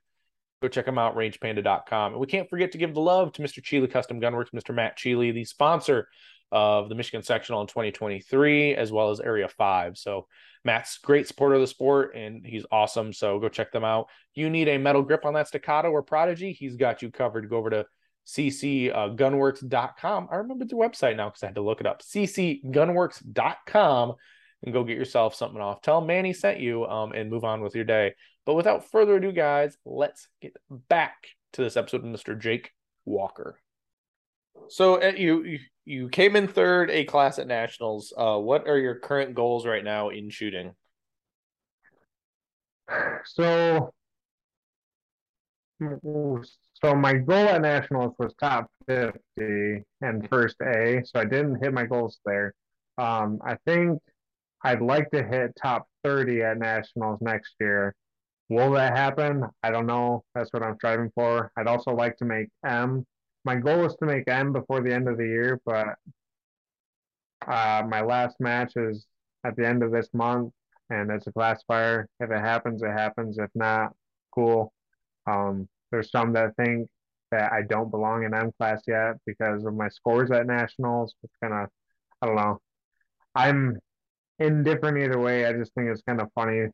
Go 0.62 0.68
check 0.68 0.86
them 0.86 0.98
out, 0.98 1.14
rangepanda.com. 1.14 2.12
And 2.12 2.20
we 2.20 2.26
can't 2.26 2.48
forget 2.48 2.72
to 2.72 2.78
give 2.78 2.94
the 2.94 3.00
love 3.00 3.32
to 3.34 3.42
Mr. 3.42 3.62
Chile 3.62 3.88
Custom 3.88 4.20
Gunworks, 4.20 4.52
Mr. 4.54 4.74
Matt 4.74 4.96
Chile, 4.96 5.32
the 5.32 5.44
sponsor 5.44 6.08
of 6.52 6.88
the 6.88 6.94
Michigan 6.94 7.22
Sectional 7.22 7.62
in 7.62 7.66
2023, 7.66 8.76
as 8.76 8.92
well 8.92 9.10
as 9.10 9.18
Area 9.18 9.48
5. 9.48 9.98
So 9.98 10.28
Matt's 10.64 10.98
great 10.98 11.26
supporter 11.26 11.56
of 11.56 11.62
the 11.62 11.66
sport 11.66 12.14
and 12.14 12.46
he's 12.46 12.64
awesome. 12.70 13.12
So 13.12 13.40
go 13.40 13.48
check 13.48 13.72
them 13.72 13.82
out. 13.84 14.06
You 14.34 14.50
need 14.50 14.68
a 14.68 14.78
metal 14.78 15.02
grip 15.02 15.24
on 15.24 15.34
that 15.34 15.48
staccato 15.48 15.90
or 15.90 16.02
prodigy, 16.02 16.52
he's 16.52 16.76
got 16.76 17.02
you 17.02 17.10
covered. 17.10 17.50
Go 17.50 17.56
over 17.56 17.70
to 17.70 17.86
ccgunworks.com. 18.26 20.28
I 20.30 20.36
remember 20.36 20.64
the 20.64 20.76
website 20.76 21.16
now 21.16 21.30
because 21.30 21.42
I 21.42 21.46
had 21.46 21.56
to 21.56 21.62
look 21.62 21.80
it 21.80 21.86
up. 21.86 22.02
ccgunworks.com 22.02 24.14
and 24.64 24.72
go 24.72 24.84
get 24.84 24.96
yourself 24.96 25.34
something 25.34 25.60
off. 25.60 25.82
Tell 25.82 26.00
Manny 26.00 26.32
sent 26.32 26.60
you 26.60 26.86
um, 26.86 27.10
and 27.12 27.28
move 27.30 27.42
on 27.44 27.62
with 27.62 27.74
your 27.74 27.84
day. 27.84 28.14
But 28.46 28.54
without 28.54 28.88
further 28.90 29.16
ado, 29.16 29.32
guys, 29.32 29.76
let's 29.84 30.28
get 30.40 30.56
back 30.70 31.16
to 31.54 31.62
this 31.62 31.76
episode 31.76 32.04
of 32.04 32.12
Mr. 32.12 32.38
Jake 32.38 32.70
Walker. 33.04 33.58
So 34.68 35.02
uh, 35.02 35.14
you, 35.16 35.58
you 35.84 36.08
came 36.08 36.36
in 36.36 36.48
third 36.48 36.90
A 36.90 37.04
class 37.04 37.38
at 37.38 37.46
nationals. 37.46 38.12
Uh, 38.16 38.38
what 38.38 38.68
are 38.68 38.78
your 38.78 38.96
current 38.96 39.34
goals 39.34 39.66
right 39.66 39.84
now 39.84 40.10
in 40.10 40.30
shooting? 40.30 40.72
So 43.24 43.92
so 46.74 46.94
my 46.94 47.14
goal 47.14 47.48
at 47.48 47.62
nationals 47.62 48.14
was 48.18 48.34
top 48.40 48.70
50 48.86 49.14
and 50.00 50.28
first 50.28 50.56
A. 50.62 51.02
So 51.04 51.20
I 51.20 51.24
didn't 51.24 51.62
hit 51.62 51.72
my 51.72 51.86
goals 51.86 52.18
there. 52.24 52.54
Um, 52.98 53.38
I 53.44 53.56
think 53.66 54.00
I'd 54.62 54.82
like 54.82 55.10
to 55.10 55.24
hit 55.24 55.52
top 55.60 55.86
30 56.04 56.42
at 56.42 56.58
nationals 56.58 57.20
next 57.20 57.54
year. 57.60 57.94
Will 58.48 58.72
that 58.72 58.96
happen? 58.96 59.44
I 59.62 59.70
don't 59.70 59.86
know. 59.86 60.24
That's 60.34 60.52
what 60.52 60.62
I'm 60.62 60.76
striving 60.76 61.10
for. 61.14 61.50
I'd 61.56 61.66
also 61.66 61.92
like 61.92 62.16
to 62.18 62.24
make 62.24 62.48
M. 62.64 63.06
My 63.44 63.56
goal 63.56 63.84
is 63.84 63.94
to 63.96 64.06
make 64.06 64.28
M 64.28 64.52
before 64.52 64.80
the 64.80 64.94
end 64.94 65.08
of 65.08 65.18
the 65.18 65.26
year, 65.26 65.60
but 65.64 65.94
uh, 67.46 67.82
my 67.88 68.00
last 68.00 68.36
match 68.38 68.74
is 68.76 69.06
at 69.44 69.56
the 69.56 69.66
end 69.66 69.82
of 69.82 69.90
this 69.90 70.08
month, 70.12 70.52
and 70.90 71.10
it's 71.10 71.26
a 71.26 71.32
classifier. 71.32 72.08
If 72.20 72.30
it 72.30 72.40
happens, 72.40 72.82
it 72.82 72.92
happens. 72.92 73.38
If 73.38 73.50
not, 73.54 73.92
cool. 74.32 74.72
Um, 75.26 75.68
there's 75.90 76.10
some 76.10 76.32
that 76.34 76.56
think 76.56 76.88
that 77.32 77.52
I 77.52 77.62
don't 77.62 77.90
belong 77.90 78.24
in 78.24 78.34
M 78.34 78.52
class 78.58 78.82
yet 78.86 79.16
because 79.26 79.64
of 79.64 79.74
my 79.74 79.88
scores 79.88 80.30
at 80.30 80.46
nationals. 80.46 81.14
It's 81.22 81.34
kind 81.42 81.54
of, 81.54 81.68
I 82.20 82.26
don't 82.26 82.36
know. 82.36 82.58
I'm 83.34 83.78
indifferent 84.38 84.98
either 84.98 85.18
way. 85.18 85.46
I 85.46 85.52
just 85.52 85.74
think 85.74 85.88
it's 85.88 86.02
kind 86.02 86.20
of 86.20 86.28
funny 86.34 86.68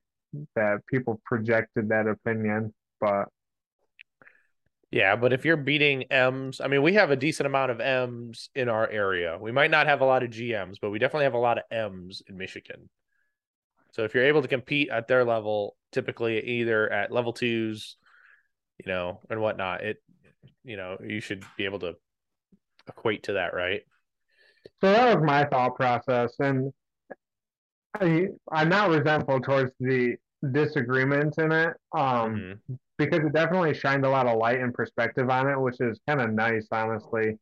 that 0.57 0.85
people 0.87 1.20
projected 1.24 1.88
that 1.88 2.07
opinion, 2.07 2.74
but 3.00 3.28
yeah, 4.90 5.16
but 5.16 5.33
if 5.33 5.44
you're 5.44 5.57
beating 5.57 6.05
M's, 6.05 6.61
I 6.61 6.68
mean, 6.68 6.83
we 6.83 6.94
have 6.94 7.11
a 7.11 7.16
decent 7.16 7.46
amount 7.46 7.70
of 7.70 7.81
M's 7.81 8.51
in 8.55 8.68
our 8.68 8.88
area. 8.88 9.38
We 9.40 9.53
might 9.53 9.70
not 9.70 9.87
have 9.87 10.01
a 10.01 10.07
lot 10.07 10.22
of 10.22 10.31
GMs, 10.31 10.77
but 10.81 10.90
we 10.90 10.98
definitely 10.98 11.24
have 11.24 11.35
a 11.35 11.38
lot 11.38 11.59
of 11.59 11.64
M's 11.70 12.22
in 12.27 12.37
Michigan. 12.37 12.88
So 13.92 14.05
if 14.05 14.14
you're 14.14 14.24
able 14.24 14.42
to 14.42 14.48
compete 14.48 14.90
at 14.90 15.09
their 15.09 15.24
level, 15.24 15.77
typically 15.92 16.40
either 16.40 16.90
at 16.92 17.11
level 17.11 17.33
twos 17.33 17.96
you 18.85 18.92
know, 18.92 19.20
and 19.29 19.40
whatnot. 19.40 19.83
It, 19.83 20.03
you 20.64 20.77
know, 20.77 20.96
you 21.05 21.20
should 21.20 21.44
be 21.57 21.64
able 21.64 21.81
to 21.81 21.94
equate 22.88 23.24
to 23.24 23.35
that, 23.35 23.55
right? 23.55 23.83
So 24.81 24.92
that 24.92 25.16
was 25.16 25.24
my 25.24 25.44
thought 25.44 25.77
process, 25.77 26.35
and 26.38 26.72
I, 27.94 28.29
I'm 28.51 28.68
not 28.68 28.90
resentful 28.90 29.40
towards 29.40 29.72
the 29.81 30.16
disagreement 30.53 31.37
in 31.38 31.53
it, 31.53 31.74
um, 31.96 32.35
mm-hmm. 32.35 32.74
because 32.96 33.20
it 33.20 33.33
definitely 33.33 33.74
shined 33.74 34.05
a 34.05 34.11
lot 34.11 34.27
of 34.27 34.38
light 34.38 34.61
and 34.61 34.74
perspective 34.74 35.31
on 35.31 35.48
it, 35.48 35.61
which 35.61 35.81
is 35.81 36.01
kind 36.07 36.20
of 36.20 36.33
nice, 36.33 36.66
honestly. 36.70 37.38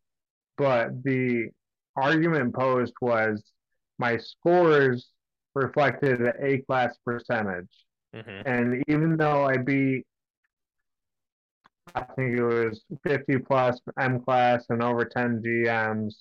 But 0.56 1.02
the 1.04 1.48
argument 1.96 2.54
posed 2.54 2.94
was 3.00 3.42
my 3.98 4.16
scores 4.16 5.11
reflected 5.54 6.20
an 6.20 6.32
A 6.40 6.59
class 6.59 6.96
percentage. 7.04 7.68
Mm-hmm. 8.14 8.48
And 8.48 8.85
even 8.88 9.16
though 9.16 9.44
I 9.44 9.59
beat 9.59 10.06
I 11.94 12.02
think 12.14 12.37
it 12.38 12.42
was 12.42 12.85
50 13.04 13.38
plus 13.38 13.80
M 13.98 14.20
class 14.20 14.66
and 14.68 14.82
over 14.82 15.04
10 15.04 15.42
GMs. 15.42 16.16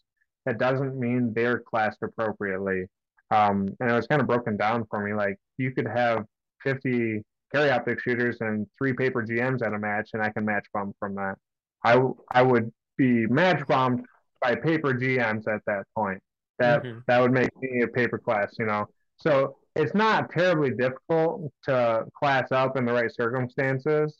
That 0.46 0.60
doesn't 0.60 0.98
mean 0.98 1.34
they're 1.34 1.60
classed 1.60 1.98
appropriately. 2.04 2.86
Um, 3.32 3.68
and 3.80 3.90
it 3.90 3.94
was 3.94 4.08
kind 4.08 4.22
of 4.22 4.28
broken 4.28 4.58
down 4.58 4.86
for 4.90 5.06
me. 5.06 5.14
Like 5.14 5.38
you 5.58 5.72
could 5.72 5.88
have 5.88 6.26
50 6.66 7.22
carry 7.54 7.70
optic 7.70 8.02
shooters 8.02 8.38
and 8.42 8.68
three 8.78 8.94
paper 8.94 9.24
GMs 9.24 9.66
at 9.66 9.74
a 9.74 9.80
match, 9.80 10.10
and 10.14 10.22
I 10.22 10.30
can 10.30 10.44
match 10.44 10.66
bomb 10.74 10.94
from 11.00 11.16
that. 11.16 11.36
I, 11.84 12.02
I 12.32 12.42
would 12.42 12.72
be 12.98 13.28
match 13.28 13.66
bombed 13.68 14.06
by 14.42 14.56
paper 14.56 14.94
GMs 14.94 15.48
at 15.48 15.62
that 15.68 15.84
point. 15.96 16.20
That 16.60 16.84
mm-hmm. 16.84 17.00
that 17.08 17.22
would 17.22 17.32
make 17.32 17.50
me 17.62 17.82
a 17.82 17.88
paper 17.88 18.18
class, 18.18 18.56
you 18.60 18.66
know. 18.66 18.88
So 19.18 19.58
it's 19.76 19.94
not 19.94 20.32
terribly 20.32 20.72
difficult 20.72 21.52
to 21.64 22.06
class 22.18 22.52
up 22.52 22.78
in 22.78 22.86
the 22.86 22.94
right 22.94 23.14
circumstances. 23.14 24.18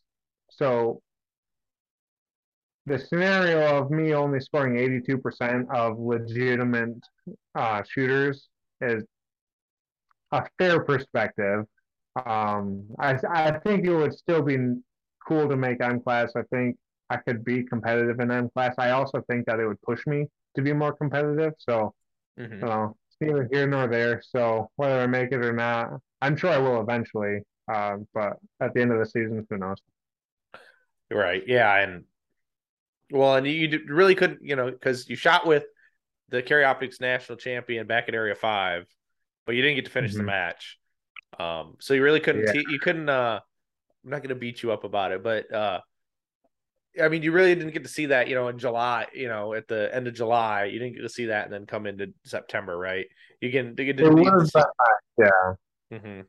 So 0.50 1.02
the 2.86 3.00
scenario 3.00 3.78
of 3.78 3.90
me 3.90 4.14
only 4.14 4.40
scoring 4.40 4.76
82% 4.76 5.66
of 5.74 5.98
legitimate 5.98 7.00
uh, 7.56 7.82
shooters 7.90 8.48
is 8.82 9.04
a 10.32 10.44
fair 10.58 10.84
perspective. 10.84 11.66
Um, 12.16 12.86
I, 13.00 13.18
I 13.30 13.60
think 13.60 13.86
it 13.86 13.96
would 13.96 14.14
still 14.14 14.42
be 14.42 14.58
cool 15.28 15.50
to 15.50 15.56
make 15.56 15.82
M 15.82 16.02
class. 16.02 16.34
I 16.36 16.44
think 16.54 16.78
I 17.10 17.18
could 17.18 17.44
be 17.44 17.64
competitive 17.64 18.20
in 18.20 18.32
M 18.32 18.50
class. 18.50 18.76
I 18.78 18.92
also 18.92 19.22
think 19.30 19.46
that 19.48 19.60
it 19.60 19.68
would 19.68 19.82
push 19.82 20.06
me 20.08 20.28
to 20.56 20.62
be 20.62 20.74
more 20.74 20.94
competitive. 20.94 21.54
So, 21.58 21.94
mm-hmm. 22.40 22.54
you 22.54 22.60
know, 22.60 22.96
it's 23.10 23.18
neither 23.20 23.50
here 23.52 23.68
nor 23.68 23.88
there. 23.88 24.22
So 24.26 24.70
whether 24.76 25.00
I 25.00 25.08
make 25.08 25.32
it 25.32 25.44
or 25.44 25.54
not, 25.54 25.90
I'm 26.22 26.38
sure 26.38 26.52
I 26.52 26.58
will 26.58 26.82
eventually. 26.82 27.40
Uh, 27.72 27.98
but 28.14 28.38
at 28.60 28.74
the 28.74 28.82
end 28.82 28.92
of 28.92 29.00
the 29.00 29.06
season, 29.06 29.46
who 29.50 29.58
knows? 29.58 29.78
Right. 31.12 31.44
Yeah. 31.46 31.76
And 31.76 32.06
well, 33.12 33.36
and 33.36 33.46
you 33.46 33.82
really 33.88 34.16
couldn't, 34.16 34.40
you 34.42 34.56
know, 34.56 34.72
because 34.72 35.10
you 35.10 35.16
shot 35.16 35.46
with 35.46 35.66
the 36.30 36.42
Carry 36.42 36.64
Optics 36.64 37.00
national 37.00 37.38
champion 37.38 37.86
back 37.88 38.08
at 38.08 38.16
Area 38.16 38.36
Five, 38.36 38.86
but 39.46 39.56
you 39.56 39.62
didn't 39.62 39.76
get 39.76 39.86
to 39.86 39.92
finish 39.92 40.12
mm-hmm. 40.12 40.22
the 40.22 40.26
match. 40.26 40.80
Um, 41.40 41.76
so 41.80 41.94
you 41.94 42.04
really 42.04 42.20
couldn't, 42.20 42.46
yeah. 42.54 42.62
you 42.70 42.80
couldn't. 42.80 43.10
uh 43.10 43.40
I'm 44.04 44.12
not 44.12 44.22
going 44.22 44.30
to 44.30 44.36
beat 44.36 44.62
you 44.62 44.72
up 44.72 44.84
about 44.84 45.12
it, 45.12 45.24
but 45.24 45.52
uh 45.52 45.80
I 47.02 47.10
mean, 47.10 47.24
you 47.24 47.32
really 47.32 47.56
didn't 47.56 47.74
get 47.74 47.84
to 47.84 47.90
see 47.90 48.06
that, 48.08 48.28
you 48.28 48.36
know, 48.36 48.48
in 48.48 48.58
July, 48.58 49.08
you 49.14 49.28
know, 49.28 49.54
at 49.54 49.68
the 49.68 49.94
end 49.94 50.08
of 50.08 50.14
July, 50.14 50.66
you 50.66 50.80
didn't 50.80 50.96
get 50.96 51.02
to 51.02 51.10
see 51.10 51.26
that 51.26 51.46
and 51.46 51.54
then 51.54 51.66
come 51.66 51.88
into 51.88 52.14
September, 52.24 52.78
right? 52.78 53.06
You 53.42 53.52
can, 53.52 53.76
you 53.78 53.94
can, 53.94 54.16
was 54.16 54.52
see... 54.54 54.62
yeah. 55.18 55.54
Mm-hmm. 55.92 56.22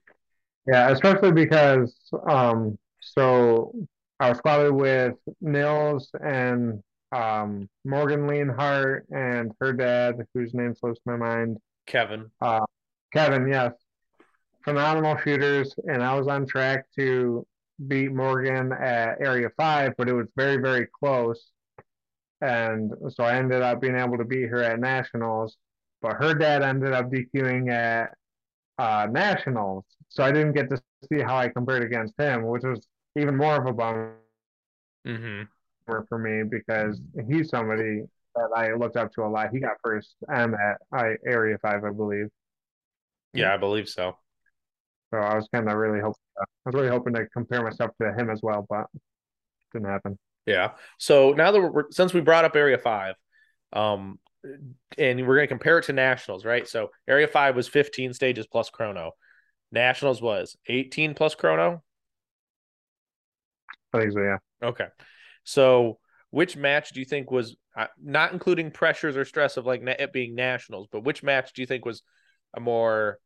Yeah, 0.67 0.91
especially 0.91 1.31
because, 1.31 1.95
um, 2.29 2.77
so 3.01 3.73
I 4.19 4.31
was 4.31 4.39
squatted 4.39 4.73
with 4.73 5.15
Nils 5.41 6.11
and 6.21 6.83
um, 7.13 7.69
Morgan 7.85 8.27
Leonhart 8.27 9.03
and 9.15 9.53
her 9.61 9.73
dad, 9.73 10.17
whose 10.35 10.53
name 10.53 10.75
slips 10.75 10.99
my 11.07 11.17
mind. 11.17 11.59
Kevin. 11.87 12.31
Uh, 12.41 12.67
Kevin, 13.13 13.47
yes. 13.47 13.73
Phenomenal 14.67 15.17
shooters, 15.19 15.77
and 15.85 16.03
I 16.03 16.19
was 16.19 16.27
on 16.27 16.45
track 16.45 16.87
to 16.99 17.47
beat 17.87 18.13
Morgan 18.13 18.73
at 18.73 19.21
Area 19.21 19.49
5, 19.57 19.95
but 19.97 20.09
it 20.09 20.13
was 20.13 20.27
very, 20.35 20.57
very 20.57 20.89
close. 20.89 21.53
And 22.41 22.93
so 23.11 23.23
I 23.23 23.37
ended 23.37 23.63
up 23.63 23.81
being 23.81 23.97
able 23.97 24.19
to 24.19 24.25
beat 24.25 24.49
her 24.49 24.65
at 24.65 24.81
Nationals, 24.81 25.57
but 26.03 26.15
her 26.15 26.35
dad 26.35 26.63
ended 26.63 26.93
up 26.93 27.13
DQing 27.13 27.71
at 27.71 28.11
uh, 28.77 29.07
Nationals. 29.09 29.85
So 30.09 30.25
I 30.25 30.33
didn't 30.33 30.55
get 30.55 30.69
to 30.71 30.83
see 31.13 31.21
how 31.21 31.37
I 31.37 31.49
compared 31.49 31.85
against 31.85 32.15
him, 32.19 32.45
which 32.47 32.65
was 32.65 32.89
even 33.17 33.37
more 33.37 33.55
of 33.55 33.67
a 33.67 33.73
bummer 33.73 34.17
mm-hmm. 35.07 35.43
for 36.09 36.19
me 36.19 36.43
because 36.43 37.01
he's 37.29 37.51
somebody 37.51 38.03
that 38.35 38.49
I 38.57 38.75
looked 38.75 38.97
up 38.97 39.13
to 39.13 39.23
a 39.23 39.29
lot. 39.29 39.51
He 39.53 39.61
got 39.61 39.77
first 39.85 40.17
M 40.29 40.55
at 40.55 40.79
I, 40.93 41.15
Area 41.25 41.57
5, 41.63 41.85
I 41.85 41.91
believe. 41.91 42.27
Yeah, 43.33 43.55
I 43.55 43.59
believe 43.59 43.89
so. 43.89 44.17
So 45.11 45.19
I 45.19 45.35
was 45.35 45.49
kind 45.53 45.69
of 45.69 45.77
really 45.77 46.01
hoping, 46.01 46.23
I 46.39 46.45
was 46.67 46.75
really 46.75 46.89
hoping 46.89 47.15
to 47.15 47.27
compare 47.29 47.63
myself 47.63 47.91
to 48.01 48.13
him 48.13 48.31
as 48.31 48.41
well, 48.43 48.67
but 48.69 48.87
didn't 49.73 49.89
happen. 49.89 50.19
Yeah. 50.47 50.73
So 50.99 51.33
now 51.33 51.53
that 51.53 51.61
we're 51.61 51.91
since 51.91 52.13
we 52.15 52.21
brought 52.21 52.45
up 52.45 52.57
Area 52.57 52.79
Five, 52.79 53.15
um, 53.73 54.19
and 54.97 55.27
we're 55.27 55.37
going 55.37 55.47
to 55.47 55.49
compare 55.49 55.79
it 55.79 55.85
to 55.85 55.93
Nationals, 55.93 56.45
right? 56.45 56.67
So 56.69 56.91
Area 57.09 57.27
Five 57.27 57.57
was 57.57 57.69
15 57.69 58.15
stages 58.15 58.47
plus 58.47 58.71
chrono. 58.71 59.13
Nationals 59.73 60.23
was 60.23 60.57
18 60.69 61.15
plus 61.15 61.35
chrono. 61.35 61.83
I 63.93 64.01
think 64.01 64.13
so. 64.13 64.21
Yeah. 64.21 64.39
Okay. 64.63 64.87
So 65.45 65.99
which 66.31 66.57
match 66.57 66.91
do 66.91 67.01
you 67.01 67.07
think 67.07 67.31
was 67.31 67.57
uh, 67.77 67.87
not 68.03 68.33
including 68.33 68.71
pressures 68.71 69.17
or 69.17 69.25
stress 69.25 69.57
of 69.57 69.67
like 69.67 69.83
it 69.83 70.13
being 70.13 70.35
nationals, 70.35 70.89
but 70.91 71.05
which 71.05 71.23
match 71.23 71.53
do 71.53 71.63
you 71.63 71.67
think 71.67 71.85
was 71.85 72.03
a 72.57 72.61
more 72.61 73.19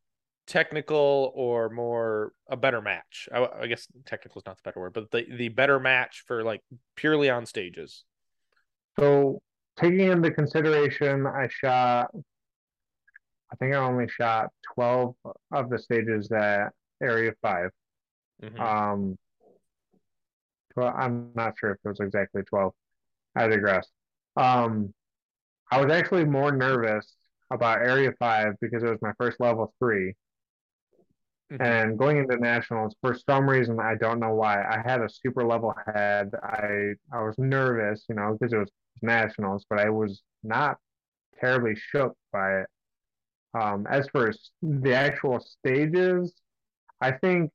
technical 0.50 1.32
or 1.36 1.70
more 1.70 2.32
a 2.48 2.56
better 2.56 2.82
match. 2.82 3.28
I, 3.32 3.46
I, 3.62 3.66
guess 3.68 3.86
technical 4.04 4.40
is 4.40 4.46
not 4.46 4.56
the 4.56 4.62
better 4.64 4.80
word, 4.80 4.92
but 4.92 5.08
the 5.12 5.24
the 5.36 5.48
better 5.48 5.78
match 5.78 6.24
for 6.26 6.42
like 6.42 6.60
purely 6.96 7.30
on 7.30 7.46
stages. 7.46 8.04
So 8.98 9.40
taking 9.78 10.00
into 10.00 10.32
consideration, 10.32 11.24
I 11.24 11.48
shot. 11.48 12.10
I 13.52 13.56
think 13.56 13.74
I 13.74 13.78
only 13.78 14.08
shot 14.08 14.48
twelve 14.74 15.14
of 15.52 15.70
the 15.70 15.78
stages 15.78 16.30
at 16.32 16.70
Area 17.00 17.32
5 17.42 17.70
mm-hmm. 18.42 18.60
Um, 18.60 19.18
well, 20.76 20.92
I'm 20.96 21.30
not 21.34 21.54
sure 21.58 21.70
if 21.70 21.78
it 21.84 21.88
was 21.88 22.00
exactly 22.00 22.42
twelve. 22.42 22.72
I 23.36 23.46
digress. 23.46 23.86
Um, 24.36 24.92
I 25.70 25.80
was 25.80 25.92
actually 25.92 26.24
more 26.24 26.50
nervous 26.50 27.14
about 27.52 27.78
Area 27.78 28.12
5 28.18 28.54
because 28.60 28.82
it 28.82 28.88
was 28.88 28.98
my 29.02 29.12
first 29.18 29.38
level 29.40 29.72
3 29.78 30.14
Mm-hmm. 31.52 31.62
And 31.62 31.98
going 31.98 32.18
into 32.18 32.36
nationals, 32.36 32.94
for 33.00 33.14
some 33.14 33.48
reason, 33.48 33.80
I 33.80 33.96
don't 33.96 34.20
know 34.20 34.34
why, 34.34 34.62
I 34.62 34.82
had 34.84 35.00
a 35.00 35.08
super 35.08 35.44
level 35.44 35.74
head. 35.86 36.30
I 36.42 36.92
I 37.12 37.22
was 37.22 37.34
nervous, 37.38 38.04
you 38.08 38.14
know, 38.14 38.36
because 38.38 38.52
it 38.52 38.58
was 38.58 38.70
nationals, 39.02 39.66
but 39.68 39.80
I 39.80 39.90
was 39.90 40.22
not 40.44 40.78
terribly 41.40 41.74
shook 41.74 42.16
by 42.32 42.60
it. 42.60 42.66
Um, 43.54 43.86
as 43.90 44.08
for 44.12 44.32
the 44.62 44.94
actual 44.94 45.40
stages, 45.40 46.32
I 47.00 47.12
think 47.12 47.50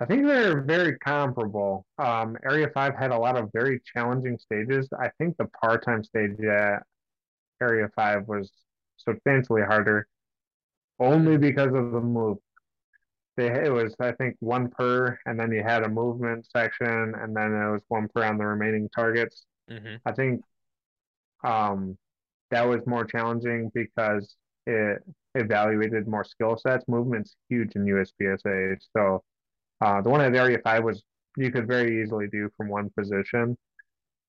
I 0.00 0.04
think 0.06 0.26
they're 0.26 0.62
very 0.62 0.98
comparable. 0.98 1.86
Um, 1.98 2.36
Area 2.44 2.68
Five 2.74 2.96
had 2.96 3.12
a 3.12 3.18
lot 3.18 3.36
of 3.36 3.50
very 3.52 3.80
challenging 3.94 4.38
stages. 4.38 4.88
I 4.98 5.10
think 5.18 5.36
the 5.36 5.46
par 5.60 5.78
time 5.78 6.02
stage 6.02 6.40
at 6.40 6.82
Area 7.62 7.88
Five 7.94 8.26
was 8.26 8.50
substantially 8.96 9.62
harder 9.62 10.08
only 11.02 11.36
because 11.36 11.74
of 11.74 11.92
the 11.92 12.00
move. 12.00 12.38
They 13.36 13.46
it 13.46 13.72
was 13.72 13.94
I 13.98 14.12
think 14.12 14.36
one 14.40 14.68
per, 14.68 15.18
and 15.26 15.38
then 15.38 15.52
you 15.52 15.62
had 15.62 15.84
a 15.84 15.88
movement 15.88 16.46
section, 16.50 17.14
and 17.14 17.34
then 17.34 17.52
it 17.54 17.70
was 17.70 17.82
one 17.88 18.08
per 18.08 18.24
on 18.24 18.38
the 18.38 18.46
remaining 18.46 18.88
targets. 18.94 19.46
Mm-hmm. 19.70 19.96
I 20.04 20.12
think 20.12 20.42
um, 21.44 21.96
that 22.50 22.68
was 22.68 22.80
more 22.86 23.04
challenging 23.04 23.70
because 23.74 24.36
it 24.66 25.02
evaluated 25.34 26.06
more 26.06 26.24
skill 26.24 26.58
sets. 26.58 26.84
Movement's 26.88 27.36
huge 27.48 27.72
in 27.74 27.84
USPSA, 27.84 28.76
so 28.94 29.22
uh, 29.80 30.02
the 30.02 30.10
one 30.10 30.20
at 30.20 30.36
Area 30.36 30.58
Five 30.62 30.84
was 30.84 31.02
you 31.36 31.50
could 31.50 31.66
very 31.66 32.02
easily 32.02 32.28
do 32.30 32.50
from 32.56 32.68
one 32.68 32.90
position. 32.96 33.56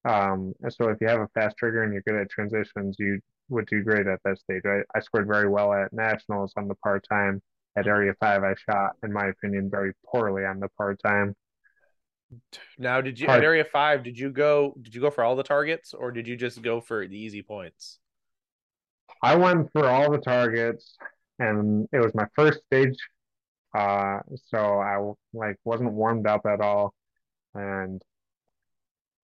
Um, 0.05 0.53
so 0.69 0.89
if 0.89 0.97
you 1.01 1.07
have 1.07 1.21
a 1.21 1.27
fast 1.33 1.57
trigger 1.57 1.83
and 1.83 1.93
you're 1.93 2.01
good 2.03 2.15
at 2.15 2.29
transitions, 2.29 2.95
you 2.99 3.19
would 3.49 3.67
do 3.67 3.84
great 3.84 4.08
at 4.08 4.19
that 4.25 4.39
stage. 4.39 4.63
I, 4.65 4.82
I 4.95 5.01
scored 5.01 5.27
very 5.27 5.49
well 5.49 5.73
at 5.73 5.93
nationals 5.93 6.53
on 6.58 6.67
the 6.67 6.75
par 6.75 6.99
time. 6.99 7.41
At 7.75 7.88
area 7.88 8.13
five, 8.19 8.43
I 8.43 8.53
shot, 8.69 8.91
in 9.03 9.12
my 9.12 9.27
opinion, 9.27 9.69
very 9.71 9.93
poorly 10.06 10.45
on 10.45 10.60
the 10.60 10.69
par 10.77 10.95
time. 10.95 11.36
Now, 12.77 13.01
did 13.01 13.19
you 13.19 13.25
part, 13.25 13.39
at 13.39 13.43
area 13.43 13.65
five? 13.65 14.03
Did 14.03 14.17
you 14.17 14.29
go? 14.29 14.75
Did 14.82 14.93
you 14.93 15.01
go 15.01 15.10
for 15.10 15.23
all 15.23 15.36
the 15.36 15.43
targets, 15.43 15.93
or 15.93 16.12
did 16.12 16.27
you 16.27 16.36
just 16.36 16.62
go 16.62 16.82
for 16.82 17.08
the 17.08 17.17
easy 17.17 17.41
points? 17.41 17.99
I 19.23 19.36
went 19.36 19.71
for 19.71 19.88
all 19.88 20.12
the 20.12 20.19
targets, 20.19 20.97
and 21.39 21.88
it 21.91 21.99
was 21.99 22.13
my 22.13 22.27
first 22.36 22.62
stage, 22.65 22.97
uh, 23.75 24.19
so 24.47 24.79
I 24.79 25.13
like 25.34 25.58
wasn't 25.63 25.93
warmed 25.93 26.27
up 26.27 26.45
at 26.45 26.62
all, 26.62 26.93
and 27.56 28.01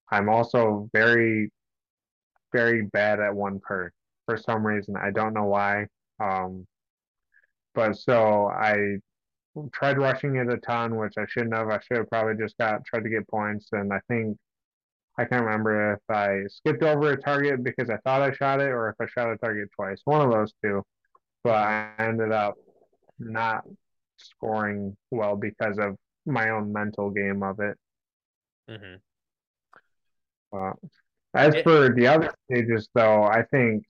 I'm 0.09 0.27
also 0.27 0.89
very, 0.91 1.51
very 2.51 2.81
bad 2.81 3.19
at 3.19 3.35
one 3.35 3.59
per 3.59 3.91
for 4.29 4.37
some 4.37 4.65
reason. 4.65 4.95
I 4.95 5.09
don't 5.09 5.33
know 5.33 5.45
why. 5.45 5.87
Um, 6.19 6.67
but 7.73 7.97
so 7.97 8.47
I 8.47 8.97
tried 9.73 9.97
rushing 9.97 10.35
it 10.35 10.51
a 10.51 10.57
ton, 10.57 10.97
which 10.97 11.13
I 11.17 11.25
shouldn't 11.27 11.55
have. 11.55 11.69
I 11.69 11.79
should 11.79 11.97
have 11.97 12.09
probably 12.09 12.35
just 12.35 12.57
got 12.59 12.85
tried 12.85 13.03
to 13.03 13.09
get 13.09 13.27
points, 13.27 13.69
and 13.71 13.91
I 13.91 13.99
think 14.07 14.37
I 15.17 15.25
can't 15.25 15.43
remember 15.43 15.93
if 15.93 15.99
I 16.15 16.43
skipped 16.47 16.83
over 16.83 17.11
a 17.11 17.21
target 17.21 17.63
because 17.63 17.89
I 17.89 17.97
thought 18.05 18.21
I 18.21 18.31
shot 18.33 18.61
it, 18.61 18.69
or 18.69 18.89
if 18.89 18.95
I 19.01 19.07
shot 19.07 19.31
a 19.31 19.37
target 19.37 19.69
twice. 19.75 20.01
One 20.05 20.21
of 20.21 20.31
those 20.31 20.53
two. 20.63 20.83
But 21.43 21.55
I 21.55 21.89
ended 21.97 22.31
up 22.31 22.55
not 23.17 23.63
scoring 24.17 24.95
well 25.09 25.37
because 25.37 25.79
of 25.79 25.95
my 26.25 26.49
own 26.49 26.71
mental 26.71 27.09
game 27.09 27.41
of 27.41 27.59
it. 27.59 27.77
Mm-hmm. 28.69 28.95
Uh, 30.57 30.73
as 31.33 31.55
it, 31.55 31.63
for 31.63 31.93
the 31.93 32.07
other 32.07 32.33
stages, 32.49 32.89
though, 32.93 33.23
I 33.23 33.43
think 33.43 33.83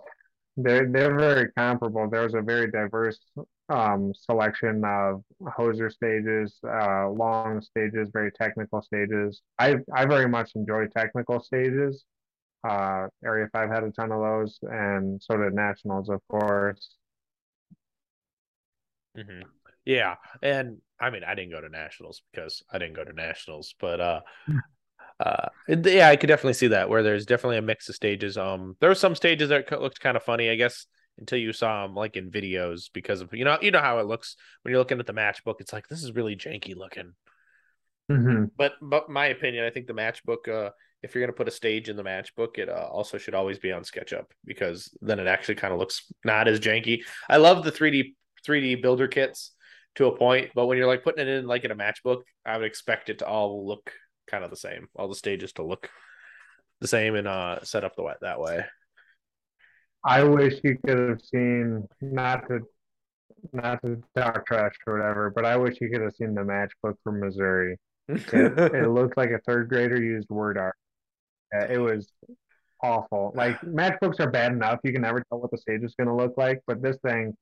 they're 0.63 0.91
they're 0.91 1.17
very 1.17 1.51
comparable. 1.53 2.09
There's 2.09 2.33
a 2.33 2.41
very 2.41 2.69
diverse 2.71 3.19
um, 3.69 4.13
selection 4.15 4.83
of 4.85 5.23
hoser 5.41 5.91
stages, 5.91 6.59
uh, 6.67 7.09
long 7.09 7.61
stages, 7.61 8.09
very 8.11 8.31
technical 8.31 8.81
stages. 8.81 9.41
I 9.57 9.77
I 9.93 10.05
very 10.05 10.27
much 10.27 10.51
enjoy 10.55 10.87
technical 10.87 11.39
stages. 11.41 12.03
Uh, 12.67 13.07
Area 13.23 13.47
Five 13.53 13.69
had 13.69 13.83
a 13.83 13.91
ton 13.91 14.11
of 14.11 14.21
those, 14.21 14.59
and 14.63 15.21
so 15.21 15.37
did 15.37 15.53
Nationals, 15.53 16.09
of 16.09 16.21
course. 16.27 16.95
Mm-hmm. 19.17 19.41
Yeah, 19.85 20.15
and 20.43 20.77
I 20.99 21.09
mean, 21.09 21.23
I 21.23 21.35
didn't 21.35 21.51
go 21.51 21.61
to 21.61 21.69
Nationals 21.69 22.21
because 22.31 22.63
I 22.71 22.77
didn't 22.77 22.95
go 22.95 23.03
to 23.03 23.13
Nationals, 23.13 23.73
but 23.79 23.99
uh, 23.99 24.21
hmm 24.47 24.59
uh 25.19 25.49
yeah 25.67 26.07
i 26.09 26.15
could 26.15 26.27
definitely 26.27 26.53
see 26.53 26.67
that 26.67 26.89
where 26.89 27.03
there's 27.03 27.25
definitely 27.25 27.57
a 27.57 27.61
mix 27.61 27.89
of 27.89 27.95
stages. 27.95 28.37
Um 28.37 28.75
there 28.79 28.89
were 28.89 28.95
some 28.95 29.15
stages 29.15 29.49
that 29.49 29.69
looked 29.81 29.99
kind 29.99 30.17
of 30.17 30.23
funny 30.23 30.49
i 30.49 30.55
guess 30.55 30.85
until 31.17 31.37
you 31.37 31.51
saw 31.51 31.85
them 31.85 31.95
like 31.95 32.15
in 32.15 32.31
videos 32.31 32.89
because 32.93 33.21
of 33.21 33.33
you 33.33 33.43
know 33.43 33.57
you 33.61 33.71
know 33.71 33.81
how 33.81 33.99
it 33.99 34.07
looks 34.07 34.35
when 34.61 34.71
you're 34.71 34.79
looking 34.79 34.99
at 34.99 35.05
the 35.05 35.13
matchbook 35.13 35.55
it's 35.59 35.73
like 35.73 35.87
this 35.87 36.03
is 36.03 36.13
really 36.15 36.35
janky 36.35 36.75
looking. 36.75 37.13
Mm-hmm. 38.09 38.45
but 38.57 38.73
but 38.81 39.07
my 39.07 39.27
opinion 39.27 39.65
i 39.65 39.69
think 39.69 39.85
the 39.85 39.93
matchbook 39.93 40.47
uh 40.47 40.71
if 41.03 41.13
you're 41.13 41.21
going 41.21 41.31
to 41.31 41.37
put 41.37 41.47
a 41.47 41.51
stage 41.51 41.89
in 41.89 41.95
the 41.95 42.03
matchbook 42.03 42.57
it 42.57 42.69
uh, 42.69 42.87
also 42.91 43.17
should 43.17 43.35
always 43.35 43.59
be 43.59 43.71
on 43.71 43.83
sketchup 43.83 44.33
because 44.45 44.89
then 45.01 45.19
it 45.19 45.27
actually 45.27 45.55
kind 45.55 45.73
of 45.73 45.79
looks 45.79 46.11
not 46.25 46.47
as 46.47 46.59
janky. 46.59 47.03
I 47.29 47.37
love 47.37 47.63
the 47.63 47.71
3d 47.71 48.15
3d 48.47 48.81
builder 48.81 49.07
kits 49.07 49.51
to 49.95 50.07
a 50.07 50.17
point 50.17 50.51
but 50.55 50.65
when 50.65 50.77
you're 50.77 50.87
like 50.87 51.03
putting 51.03 51.27
it 51.27 51.31
in 51.31 51.45
like 51.45 51.63
in 51.63 51.71
a 51.71 51.75
matchbook 51.75 52.21
i 52.45 52.57
would 52.57 52.65
expect 52.65 53.09
it 53.09 53.19
to 53.19 53.27
all 53.27 53.67
look 53.67 53.91
kind 54.29 54.43
of 54.43 54.49
the 54.49 54.55
same. 54.55 54.87
All 54.95 55.07
the 55.07 55.15
stages 55.15 55.53
to 55.53 55.63
look 55.63 55.89
the 56.81 56.87
same 56.87 57.15
and 57.15 57.27
uh 57.27 57.61
set 57.63 57.83
up 57.83 57.95
the 57.95 58.03
way 58.03 58.13
that 58.21 58.39
way. 58.39 58.65
I 60.03 60.23
wish 60.23 60.59
you 60.63 60.77
could 60.85 60.97
have 60.97 61.21
seen 61.21 61.87
not 62.01 62.47
to 62.47 62.61
not 63.53 63.81
to 63.83 64.01
talk 64.15 64.45
trash 64.45 64.73
or 64.85 64.97
whatever, 64.97 65.29
but 65.29 65.45
I 65.45 65.57
wish 65.57 65.77
you 65.81 65.89
could 65.89 66.01
have 66.01 66.15
seen 66.15 66.33
the 66.33 66.41
matchbook 66.41 66.95
from 67.03 67.19
Missouri. 67.19 67.77
It, 68.07 68.33
it 68.33 68.89
looked 68.91 69.17
like 69.17 69.31
a 69.31 69.39
third 69.39 69.69
grader 69.69 70.01
used 70.01 70.29
word 70.29 70.57
art. 70.57 70.75
Uh, 71.53 71.65
it 71.65 71.77
was 71.77 72.11
awful. 72.81 73.31
Like 73.35 73.59
matchbooks 73.61 74.19
are 74.19 74.31
bad 74.31 74.51
enough; 74.51 74.79
you 74.83 74.93
can 74.93 75.01
never 75.01 75.23
tell 75.29 75.39
what 75.39 75.51
the 75.51 75.57
stage 75.57 75.83
is 75.83 75.95
going 75.95 76.07
to 76.07 76.15
look 76.15 76.35
like. 76.37 76.61
But 76.67 76.81
this 76.81 76.97
thing, 77.05 77.35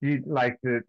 you 0.00 0.22
like 0.26 0.56
the 0.62 0.82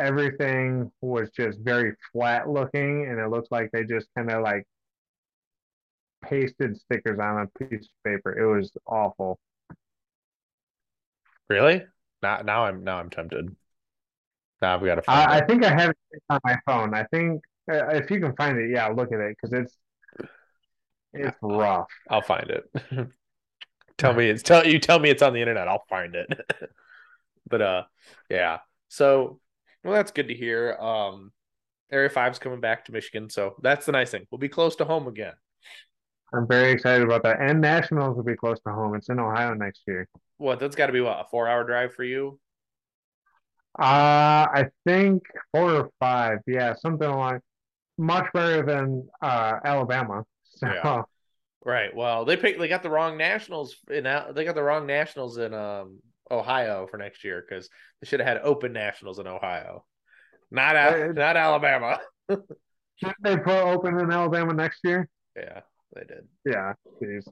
everything 0.00 0.90
was 1.00 1.30
just 1.30 1.58
very 1.60 1.94
flat 2.12 2.48
looking, 2.48 3.06
and 3.06 3.18
it 3.18 3.28
looked 3.28 3.52
like 3.52 3.70
they 3.72 3.84
just 3.84 4.08
kind 4.16 4.30
of 4.30 4.42
like 4.42 4.66
pasted 6.22 6.78
stickers 6.78 7.18
on 7.18 7.42
a 7.42 7.64
piece 7.64 7.84
of 7.84 8.04
paper. 8.04 8.38
It 8.38 8.46
was 8.46 8.70
awful. 8.86 9.38
Really? 11.48 11.84
Now, 12.22 12.42
now 12.42 12.64
I'm 12.64 12.84
now 12.84 12.98
I'm 12.98 13.10
tempted. 13.10 13.54
Now 14.62 14.74
I've 14.74 14.84
got 14.84 14.96
to 14.96 15.02
find 15.02 15.30
I, 15.30 15.38
I 15.38 15.46
think 15.46 15.64
I 15.64 15.70
have 15.70 15.90
it 15.90 16.22
on 16.28 16.40
my 16.44 16.58
phone. 16.66 16.94
I 16.94 17.04
think 17.04 17.42
uh, 17.70 17.86
if 17.88 18.10
you 18.10 18.20
can 18.20 18.34
find 18.36 18.58
it, 18.58 18.70
yeah, 18.70 18.88
look 18.88 19.12
at 19.12 19.20
it 19.20 19.36
because 19.36 19.58
it's 19.58 19.76
it's 21.12 21.36
rough. 21.42 21.88
I'll 22.08 22.22
find 22.22 22.50
it. 22.50 22.64
tell 23.98 24.14
me 24.14 24.28
it's 24.28 24.42
tell 24.42 24.66
you 24.66 24.78
tell 24.78 24.98
me 24.98 25.10
it's 25.10 25.22
on 25.22 25.32
the 25.32 25.40
internet. 25.40 25.66
I'll 25.66 25.84
find 25.88 26.14
it. 26.14 26.28
but 27.48 27.62
uh, 27.62 27.82
yeah. 28.28 28.58
So 28.88 29.40
well, 29.84 29.94
that's 29.94 30.12
good 30.12 30.28
to 30.28 30.34
hear. 30.34 30.76
Um, 30.80 31.32
Area 31.92 32.10
Five's 32.10 32.38
coming 32.38 32.60
back 32.60 32.84
to 32.84 32.92
Michigan, 32.92 33.30
so 33.30 33.56
that's 33.62 33.86
the 33.86 33.92
nice 33.92 34.10
thing. 34.10 34.26
We'll 34.30 34.38
be 34.38 34.48
close 34.48 34.76
to 34.76 34.84
home 34.84 35.08
again. 35.08 35.34
I'm 36.32 36.46
very 36.46 36.70
excited 36.70 37.02
about 37.02 37.24
that. 37.24 37.40
And 37.40 37.60
Nationals 37.60 38.16
will 38.16 38.22
be 38.24 38.36
close 38.36 38.60
to 38.60 38.72
home. 38.72 38.94
It's 38.94 39.08
in 39.08 39.18
Ohio 39.18 39.54
next 39.54 39.82
year. 39.86 40.08
What? 40.38 40.60
That's 40.60 40.76
got 40.76 40.86
to 40.86 40.92
be 40.92 41.00
what 41.00 41.20
a 41.20 41.24
four-hour 41.28 41.64
drive 41.64 41.94
for 41.94 42.04
you. 42.04 42.38
Uh, 43.78 44.46
I 44.52 44.66
think 44.86 45.22
four 45.52 45.72
or 45.72 45.90
five. 45.98 46.38
Yeah, 46.46 46.74
something 46.74 47.10
like 47.10 47.40
much 47.98 48.26
better 48.32 48.64
than 48.64 49.08
uh 49.22 49.58
Alabama. 49.64 50.24
So 50.56 50.66
Yeah. 50.66 51.02
Right. 51.64 51.94
Well, 51.94 52.24
they 52.24 52.36
picked. 52.36 52.58
They 52.58 52.68
got 52.68 52.82
the 52.82 52.90
wrong 52.90 53.16
nationals 53.16 53.76
in. 53.88 54.04
They 54.04 54.44
got 54.44 54.54
the 54.54 54.62
wrong 54.62 54.86
nationals 54.86 55.38
in 55.38 55.54
um 55.54 56.00
Ohio 56.30 56.86
for 56.86 56.96
next 56.96 57.24
year 57.24 57.44
because 57.46 57.68
they 58.00 58.08
should 58.08 58.20
have 58.20 58.28
had 58.28 58.38
open 58.42 58.72
nationals 58.72 59.18
in 59.18 59.26
Ohio, 59.26 59.84
not 60.50 60.76
Uh, 60.76 61.08
not 61.12 61.36
Alabama. 61.36 62.00
should 62.28 63.14
they 63.22 63.36
put 63.36 63.48
open 63.48 63.98
in 63.98 64.10
Alabama 64.10 64.54
next 64.54 64.80
year? 64.84 65.08
Yeah, 65.36 65.60
they 65.94 66.04
did. 66.04 66.28
Yeah, 66.44 66.74
jeez. 67.02 67.24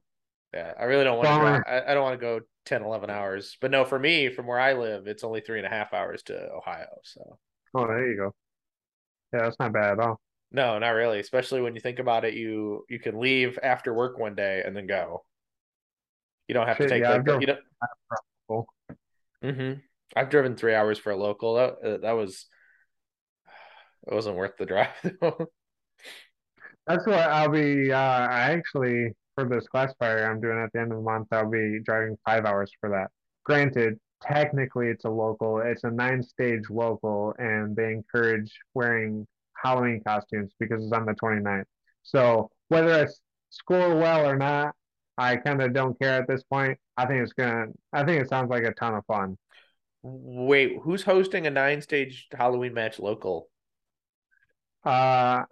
Yeah, 0.55 0.73
I 0.79 0.85
really 0.85 1.05
don't 1.05 1.19
want 1.19 1.29
to. 1.29 1.35
Bummer. 1.35 1.65
I, 1.69 1.91
I 1.91 1.95
don't 1.95 2.03
want 2.03 2.19
to 2.19 2.25
go 2.25 2.41
10, 2.65 2.83
11 2.83 3.11
hours. 3.11 3.57
But 3.61 3.71
no, 3.71 3.85
for 3.85 3.99
me, 3.99 4.31
from 4.31 4.47
where 4.47 4.59
I 4.59 4.73
live, 4.73 5.07
it's 5.07 5.25
only 5.25 5.41
three 5.41 5.59
and 5.59 5.67
a 5.67 5.71
half 5.71 5.93
hours 5.93 6.23
to 6.25 6.51
Ohio. 6.53 6.87
So 7.05 7.39
Oh, 7.75 7.87
there 7.87 8.11
you 8.11 8.17
go. 8.17 8.35
Yeah, 9.33 9.43
that's 9.43 9.59
not 9.59 9.73
bad 9.73 9.93
at 9.93 10.01
all. 10.01 10.21
no, 10.51 10.79
not 10.79 10.91
really. 10.91 11.21
Especially 11.21 11.61
when 11.61 11.75
you 11.75 11.81
think 11.81 11.99
about 11.99 12.25
it, 12.25 12.35
you 12.35 12.85
you 12.89 12.99
can 12.99 13.21
leave 13.21 13.59
after 13.63 13.93
work 13.93 14.19
one 14.19 14.35
day 14.35 14.63
and 14.65 14.75
then 14.75 14.87
go. 14.87 15.25
You 16.47 16.55
don't 16.55 16.67
have 16.67 16.79
to 16.79 16.89
take 16.89 17.03
yeah, 17.03 17.11
like 17.11 17.41
you 17.41 17.47
don't. 17.47 17.61
Mm-hmm. 19.45 19.81
I've 20.17 20.31
driven 20.31 20.57
three 20.57 20.75
hours 20.75 20.99
for 20.99 21.11
a 21.11 21.17
local. 21.17 21.55
That 21.55 21.75
uh, 21.85 21.99
that 21.99 22.13
was 22.13 22.47
it 24.07 24.15
wasn't 24.15 24.37
worth 24.37 24.57
the 24.59 24.67
drive. 24.67 24.89
That's 26.87 27.07
what 27.07 27.19
I'll 27.19 27.51
be. 27.51 27.93
Uh, 27.93 27.97
I 27.97 28.53
actually 28.53 29.13
for 29.35 29.45
this 29.45 29.69
classifier 29.69 30.29
I'm 30.29 30.41
doing 30.41 30.59
at 30.59 30.73
the 30.73 30.81
end 30.81 30.91
of 30.91 30.99
the 30.99 31.05
month, 31.05 31.29
I'll 31.31 31.49
be 31.49 31.81
driving 31.85 32.17
five 32.27 32.45
hours 32.45 32.73
for 32.81 32.91
that. 32.91 33.11
Granted, 33.45 34.01
technically 34.21 34.89
it's 34.89 35.05
a 35.05 35.11
local. 35.11 35.61
It's 35.61 35.85
a 35.85 35.91
nine-stage 35.91 36.65
local, 36.71 37.35
and 37.39 37.77
they 37.77 37.93
encourage 37.93 38.53
wearing 38.75 39.27
Halloween 39.63 40.03
costumes 40.05 40.53
because 40.59 40.83
it's 40.83 40.93
on 40.93 41.07
the 41.07 41.13
29th. 41.13 41.65
So 42.03 42.51
whether 42.69 42.93
I 42.93 43.07
score 43.51 43.95
well 43.97 44.27
or 44.27 44.37
not, 44.37 44.75
I 45.17 45.37
kind 45.37 45.63
of 45.63 45.73
don't 45.73 45.99
care 46.01 46.21
at 46.21 46.29
this 46.29 46.43
point. 46.45 46.79
I 46.99 47.07
think 47.07 47.23
it's 47.23 47.33
gonna. 47.33 47.67
I 47.93 48.05
think 48.05 48.21
it 48.21 48.29
sounds 48.29 48.51
like 48.51 48.65
a 48.65 48.73
ton 48.75 48.95
of 48.95 49.07
fun. 49.07 49.39
Wait, 50.03 50.79
who's 50.83 51.03
hosting 51.05 51.47
a 51.47 51.51
nine 51.51 51.81
stage 51.81 52.27
Halloween 52.37 52.75
match 52.75 52.99
local? 52.99 53.49
Uh, 54.85 55.45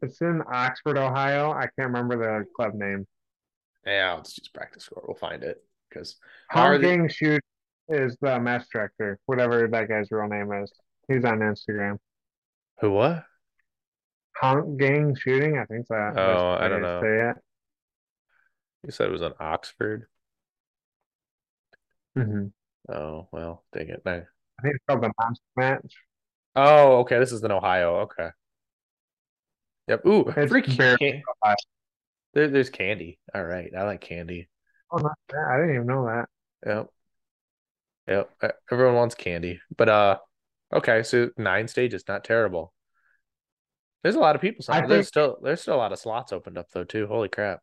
it's 0.00 0.20
in 0.22 0.42
Oxford, 0.50 0.96
Ohio. 0.96 1.50
I 1.52 1.62
can't 1.78 1.92
remember 1.92 2.16
the 2.16 2.46
club 2.56 2.74
name. 2.74 3.06
Yeah, 3.86 4.14
let's 4.14 4.32
just 4.34 4.54
practice 4.54 4.84
score. 4.84 5.04
We'll 5.06 5.16
find 5.16 5.42
it 5.42 5.62
because 5.88 6.16
the- 6.78 7.08
Shoot 7.08 7.42
is 7.88 8.16
the 8.22 8.40
match 8.40 8.64
director, 8.72 9.18
whatever 9.26 9.68
that 9.68 9.88
guy's 9.88 10.10
real 10.10 10.28
name 10.28 10.52
is. 10.52 10.72
He's 11.08 11.24
on 11.24 11.40
Instagram. 11.40 11.98
who 12.80 12.92
what? 12.92 13.24
Honk 14.38 14.78
Gang 14.78 15.14
Shooting, 15.14 15.58
I 15.58 15.66
think 15.66 15.86
that. 15.88 16.14
Oh, 16.16 16.56
I 16.58 16.68
don't 16.68 16.80
know. 16.82 17.00
Say 17.02 17.30
it. 17.30 17.36
You 18.84 18.90
said 18.90 19.08
it 19.08 19.12
was 19.12 19.22
in 19.22 19.32
Oxford. 19.38 20.06
Hmm 22.14 22.46
Oh 22.90 23.28
well, 23.32 23.64
dang 23.72 23.88
it. 23.88 24.02
No. 24.04 24.12
I 24.12 24.62
think 24.62 24.74
it's 24.74 24.84
called 24.88 25.02
the 25.02 25.12
Monster 25.20 25.44
Match. 25.56 25.94
Oh, 26.56 26.98
okay. 26.98 27.18
This 27.18 27.32
is 27.32 27.42
in 27.42 27.52
Ohio. 27.52 28.00
Okay. 28.00 28.28
Yep. 29.88 30.06
Ooh, 30.06 30.24
barely 30.24 30.62
Can- 30.62 31.22
there, 32.34 32.48
there's 32.48 32.70
candy. 32.70 33.18
All 33.34 33.44
right, 33.44 33.70
I 33.76 33.84
like 33.84 34.00
candy. 34.00 34.48
Oh, 34.90 34.98
not 34.98 35.12
that. 35.28 35.46
I 35.50 35.56
didn't 35.58 35.74
even 35.74 35.86
know 35.86 36.06
that. 36.06 36.28
Yep. 36.66 36.86
Yep. 38.40 38.54
Everyone 38.70 38.94
wants 38.96 39.14
candy, 39.14 39.60
but 39.76 39.88
uh, 39.88 40.18
okay. 40.74 41.02
So 41.02 41.30
nine 41.36 41.68
stages, 41.68 42.04
not 42.08 42.24
terrible. 42.24 42.72
There's 44.02 44.16
a 44.16 44.20
lot 44.20 44.34
of 44.34 44.42
people. 44.42 44.64
I 44.68 44.78
signed. 44.80 44.90
There's 44.90 45.06
think- 45.06 45.08
still 45.08 45.38
there's 45.42 45.60
still 45.62 45.76
a 45.76 45.78
lot 45.78 45.92
of 45.92 45.98
slots 45.98 46.32
opened 46.32 46.58
up 46.58 46.66
though 46.72 46.84
too. 46.84 47.06
Holy 47.06 47.28
crap. 47.28 47.60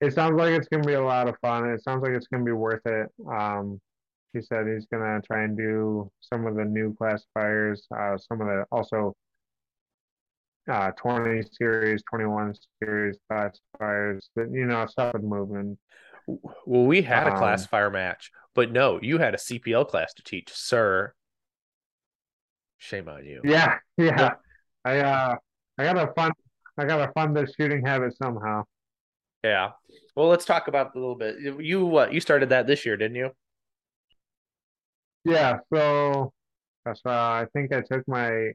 It 0.00 0.12
sounds 0.14 0.36
like 0.38 0.50
it's 0.52 0.68
gonna 0.68 0.84
be 0.84 0.94
a 0.94 1.02
lot 1.04 1.28
of 1.28 1.36
fun. 1.40 1.68
It 1.70 1.82
sounds 1.82 2.02
like 2.02 2.12
it's 2.12 2.28
gonna 2.28 2.44
be 2.44 2.52
worth 2.52 2.86
it. 2.86 3.08
Um, 3.30 3.80
he 4.32 4.42
said 4.42 4.66
he's 4.68 4.86
gonna 4.86 5.20
try 5.22 5.42
and 5.44 5.56
do 5.56 6.10
some 6.20 6.46
of 6.46 6.56
the 6.56 6.64
new 6.64 6.94
classifiers, 6.96 7.86
uh, 7.96 8.18
some 8.18 8.40
of 8.40 8.46
the 8.48 8.64
also 8.70 9.14
uh 10.70 10.90
20 10.92 11.42
series, 11.52 12.02
21 12.10 12.54
series 12.82 13.16
classifiers, 13.30 14.28
that 14.36 14.50
you 14.52 14.66
know, 14.66 14.86
stuff 14.86 15.14
with 15.14 15.22
movement. 15.22 15.78
Well, 16.26 16.84
we 16.86 17.02
had 17.02 17.26
a 17.26 17.30
Um, 17.30 17.32
classifier 17.32 17.90
match, 17.90 18.30
but 18.54 18.70
no, 18.70 19.00
you 19.02 19.18
had 19.18 19.34
a 19.34 19.38
CPL 19.38 19.84
class 19.84 20.12
to 20.14 20.22
teach, 20.22 20.52
sir. 20.52 21.14
Shame 22.78 23.08
on 23.08 23.24
you. 23.26 23.42
Yeah, 23.42 23.78
yeah. 23.96 24.14
Yeah. 24.16 24.34
I 24.84 24.98
uh 25.00 25.36
I 25.78 25.84
gotta 25.84 26.12
fund 26.14 26.32
I 26.78 26.84
gotta 26.84 27.12
fund 27.12 27.36
this 27.36 27.52
shooting 27.58 27.84
habit 27.84 28.16
somehow. 28.16 28.64
Yeah. 29.48 29.70
Well, 30.14 30.28
let's 30.28 30.44
talk 30.44 30.68
about 30.68 30.94
a 30.94 30.98
little 30.98 31.14
bit. 31.16 31.40
You- 31.40 31.86
what? 31.86 32.12
You 32.12 32.20
started 32.20 32.50
that 32.50 32.66
this 32.66 32.84
year, 32.84 32.96
didn't 32.98 33.16
you? 33.16 33.30
Yeah, 35.24 35.58
so 35.72 36.32
uh 36.86 37.10
I 37.10 37.46
think 37.52 37.72
I 37.72 37.80
took 37.82 38.06
my 38.08 38.50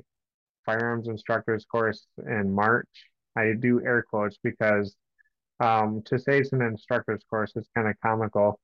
firearms 0.66 1.08
instructor's 1.08 1.66
course 1.66 2.08
in 2.26 2.54
March. 2.54 2.90
I 3.36 3.54
do 3.60 3.84
air 3.86 4.04
quotes 4.04 4.38
because 4.44 4.96
um 5.60 6.04
to 6.06 6.20
say 6.20 6.40
it's 6.40 6.54
an 6.54 6.62
instructor's 6.62 7.24
course 7.30 7.54
is 7.56 7.68
kind 7.76 7.88
of 7.88 7.96
comical. 8.04 8.60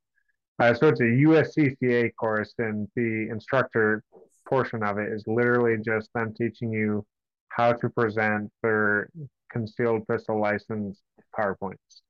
Uh, 0.60 0.74
so 0.74 0.90
it's 0.90 1.00
a 1.02 1.04
USCCA 1.06 2.12
course, 2.16 2.54
and 2.60 2.88
the 2.96 3.30
instructor 3.30 4.04
portion 4.48 4.84
of 4.84 4.98
it 5.00 5.12
is 5.14 5.24
literally 5.28 5.78
just 5.84 6.12
them 6.14 6.34
teaching 6.34 6.72
you 6.74 7.06
how 7.50 7.74
to 7.74 7.90
present 7.90 8.52
their 8.62 9.10
concealed 9.52 10.08
pistol 10.08 10.40
license 10.40 11.02
PowerPoints. 11.38 12.02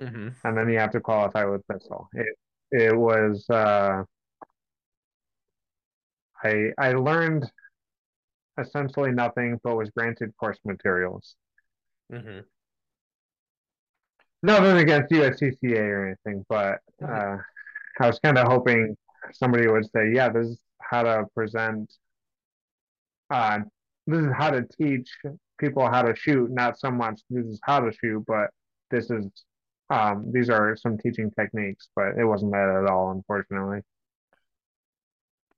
Mm-hmm. 0.00 0.28
and 0.44 0.56
then 0.56 0.68
you 0.70 0.78
have 0.78 0.92
to 0.92 1.00
qualify 1.00 1.44
with 1.44 1.66
pistol. 1.68 2.08
It 2.14 2.36
it 2.70 2.96
was 2.96 3.44
uh, 3.50 4.04
I 6.42 6.70
I 6.78 6.92
learned 6.92 7.50
essentially 8.58 9.12
nothing, 9.12 9.60
but 9.62 9.76
was 9.76 9.90
granted 9.90 10.34
course 10.38 10.58
materials. 10.64 11.34
Mm-hmm. 12.12 12.40
Nothing 14.42 14.78
against 14.78 15.12
USCCA 15.12 15.80
or 15.80 16.06
anything, 16.06 16.46
but 16.48 16.78
uh, 17.06 17.36
I 18.00 18.06
was 18.06 18.18
kind 18.20 18.38
of 18.38 18.48
hoping 18.48 18.96
somebody 19.32 19.68
would 19.68 19.84
say, 19.94 20.12
"Yeah, 20.14 20.30
this 20.30 20.48
is 20.48 20.58
how 20.80 21.02
to 21.02 21.26
present. 21.34 21.92
Uh, 23.28 23.60
this 24.06 24.20
is 24.20 24.32
how 24.32 24.50
to 24.50 24.66
teach 24.78 25.10
people 25.58 25.86
how 25.86 26.02
to 26.02 26.16
shoot. 26.16 26.50
Not 26.50 26.78
so 26.78 26.90
much 26.90 27.20
this 27.28 27.44
is 27.44 27.60
how 27.62 27.80
to 27.80 27.92
shoot, 27.92 28.24
but 28.26 28.48
this 28.90 29.10
is 29.10 29.26
um, 29.90 30.30
these 30.32 30.48
are 30.50 30.76
some 30.76 30.98
teaching 30.98 31.30
techniques." 31.30 31.88
But 31.94 32.18
it 32.18 32.24
wasn't 32.24 32.52
that 32.52 32.82
at 32.82 32.90
all, 32.90 33.10
unfortunately. 33.10 33.80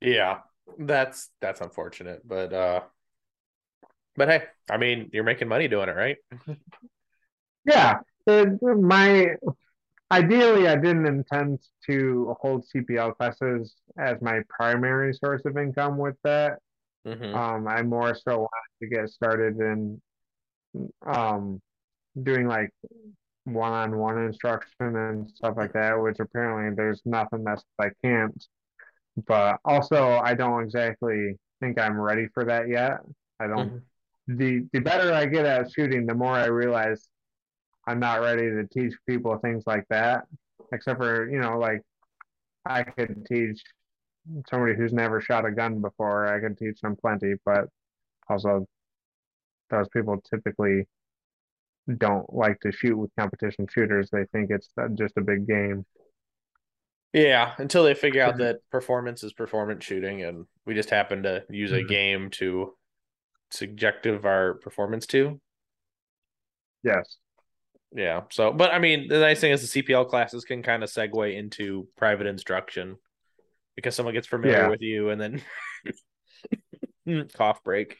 Yeah, 0.01 0.41
that's 0.79 1.31
that's 1.41 1.61
unfortunate, 1.61 2.27
but 2.27 2.53
uh, 2.53 2.81
but 4.17 4.29
hey, 4.29 4.43
I 4.71 4.77
mean, 4.77 5.11
you're 5.13 5.25
making 5.25 5.49
money 5.49 5.69
doing 5.69 5.89
it, 5.89 5.97
right? 5.97 6.17
Yeah, 7.65 8.01
it, 8.27 8.61
my 8.61 9.37
ideally, 10.11 10.69
I 10.69 10.77
didn't 10.77 11.07
intend 11.07 11.61
to 11.87 12.37
hold 12.41 12.65
CPL 12.75 13.17
classes 13.17 13.75
as 13.99 14.21
my 14.21 14.41
primary 14.49 15.15
source 15.15 15.43
of 15.45 15.57
income 15.57 15.97
with 15.97 16.17
that. 16.25 16.59
Mm-hmm. 17.07 17.35
Um, 17.35 17.69
I 17.69 17.83
more 17.83 18.15
so 18.15 18.39
wanted 18.39 18.49
to 18.81 18.87
get 18.89 19.09
started 19.11 19.59
in 19.59 20.01
um 21.07 21.61
doing 22.21 22.47
like 22.47 22.71
one-on-one 23.45 24.19
instruction 24.19 24.97
and 24.97 25.29
stuff 25.31 25.57
like 25.57 25.73
that, 25.73 26.01
which 26.01 26.21
apparently 26.21 26.75
there's 26.75 27.03
nothing 27.05 27.45
that 27.45 27.63
I 27.79 27.91
can't. 28.05 28.45
But 29.27 29.59
also, 29.65 30.21
I 30.23 30.35
don't 30.35 30.63
exactly 30.63 31.37
think 31.61 31.79
I'm 31.79 32.01
ready 32.01 32.29
for 32.33 32.45
that 32.45 32.69
yet. 32.69 33.01
I 33.41 33.47
don't. 33.47 33.69
Mm-hmm. 33.69 34.37
The 34.37 34.69
the 34.73 34.81
better 34.81 35.13
I 35.13 35.27
get 35.27 35.45
at 35.45 35.73
shooting, 35.73 36.07
the 36.07 36.15
more 36.15 36.35
I 36.35 36.47
realize 36.47 37.09
I'm 37.87 37.99
not 37.99 38.21
ready 38.21 38.49
to 38.49 38.67
teach 38.69 38.95
people 39.09 39.37
things 39.39 39.65
like 39.67 39.85
that. 39.91 40.25
Except 40.73 40.99
for 40.99 41.29
you 41.29 41.41
know, 41.41 41.59
like 41.59 41.83
I 42.65 42.85
could 42.85 43.27
teach 43.27 43.63
somebody 44.49 44.75
who's 44.77 44.93
never 44.93 45.21
shot 45.21 45.45
a 45.45 45.51
gun 45.51 45.81
before. 45.81 46.27
I 46.27 46.41
could 46.41 46.57
teach 46.57 46.81
them 46.81 46.97
plenty, 46.97 47.35
but 47.45 47.67
also 48.29 48.67
those 49.71 49.89
people 49.89 50.23
typically 50.31 50.87
don't 51.99 52.33
like 52.33 52.61
to 52.61 52.73
shoot 52.73 52.97
with 52.97 53.11
competition 53.19 53.67
shooters. 53.69 54.09
They 54.11 54.25
think 54.33 54.51
it's 54.51 54.69
just 54.95 55.17
a 55.17 55.23
big 55.23 55.47
game. 55.47 55.85
Yeah, 57.13 57.53
until 57.59 57.85
they 57.85 57.95
figure 57.95 58.23
out 58.23 58.37
that 58.39 58.61
performance 58.71 59.23
is 59.23 59.33
performance 59.33 59.85
shooting, 59.85 60.23
and 60.23 60.47
we 60.65 60.75
just 60.75 60.91
happen 60.91 61.25
to 61.25 61.45
use 61.51 61.73
a 61.73 61.77
mm-hmm. 61.77 61.89
game 61.89 62.31
to 62.31 62.75
subjective 63.51 64.25
our 64.25 64.55
performance 64.55 65.07
to. 65.09 65.41
Yes. 66.83 67.17
Yeah. 67.95 68.23
So, 68.31 68.53
but 68.53 68.73
I 68.73 68.79
mean, 68.79 69.09
the 69.09 69.21
nice 69.21 69.41
thing 69.41 69.53
is 69.53 69.71
the 69.71 69.83
CPL 69.83 70.09
classes 70.09 70.45
can 70.45 70.63
kind 70.63 70.83
of 70.83 70.91
segue 70.91 71.37
into 71.37 71.87
private 71.97 72.27
instruction 72.27 72.97
because 73.77 73.95
someone 73.95 74.15
gets 74.15 74.27
familiar 74.27 74.63
yeah. 74.63 74.69
with 74.69 74.81
you 74.81 75.11
and 75.11 75.21
then 75.21 75.43
cough 77.35 77.63
break. 77.63 77.99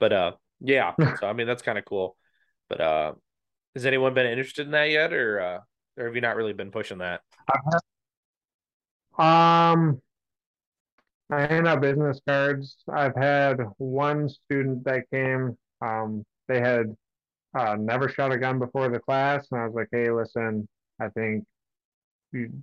But 0.00 0.12
uh, 0.12 0.32
yeah. 0.60 0.94
So 1.20 1.26
I 1.26 1.32
mean, 1.32 1.46
that's 1.46 1.62
kind 1.62 1.78
of 1.78 1.84
cool. 1.84 2.16
But 2.68 2.80
uh, 2.80 3.12
has 3.74 3.86
anyone 3.86 4.14
been 4.14 4.26
interested 4.26 4.66
in 4.66 4.72
that 4.72 4.90
yet, 4.90 5.12
or 5.12 5.40
uh, 5.40 5.60
or 5.96 6.06
have 6.06 6.14
you 6.14 6.20
not 6.20 6.36
really 6.36 6.52
been 6.52 6.70
pushing 6.70 6.98
that? 6.98 7.22
Um, 9.18 10.00
I 11.30 11.46
hand 11.46 11.66
out 11.66 11.80
business 11.80 12.20
cards. 12.26 12.76
I've 12.92 13.16
had 13.16 13.58
one 13.78 14.28
student 14.28 14.84
that 14.84 15.10
came. 15.10 15.56
Um, 15.80 16.24
they 16.48 16.60
had 16.60 16.94
uh, 17.56 17.76
never 17.78 18.08
shot 18.08 18.32
a 18.32 18.38
gun 18.38 18.58
before 18.58 18.88
the 18.88 19.00
class, 19.00 19.46
and 19.50 19.60
I 19.60 19.66
was 19.66 19.74
like, 19.74 19.88
"Hey, 19.90 20.10
listen, 20.10 20.68
I 21.00 21.08
think 21.08 21.44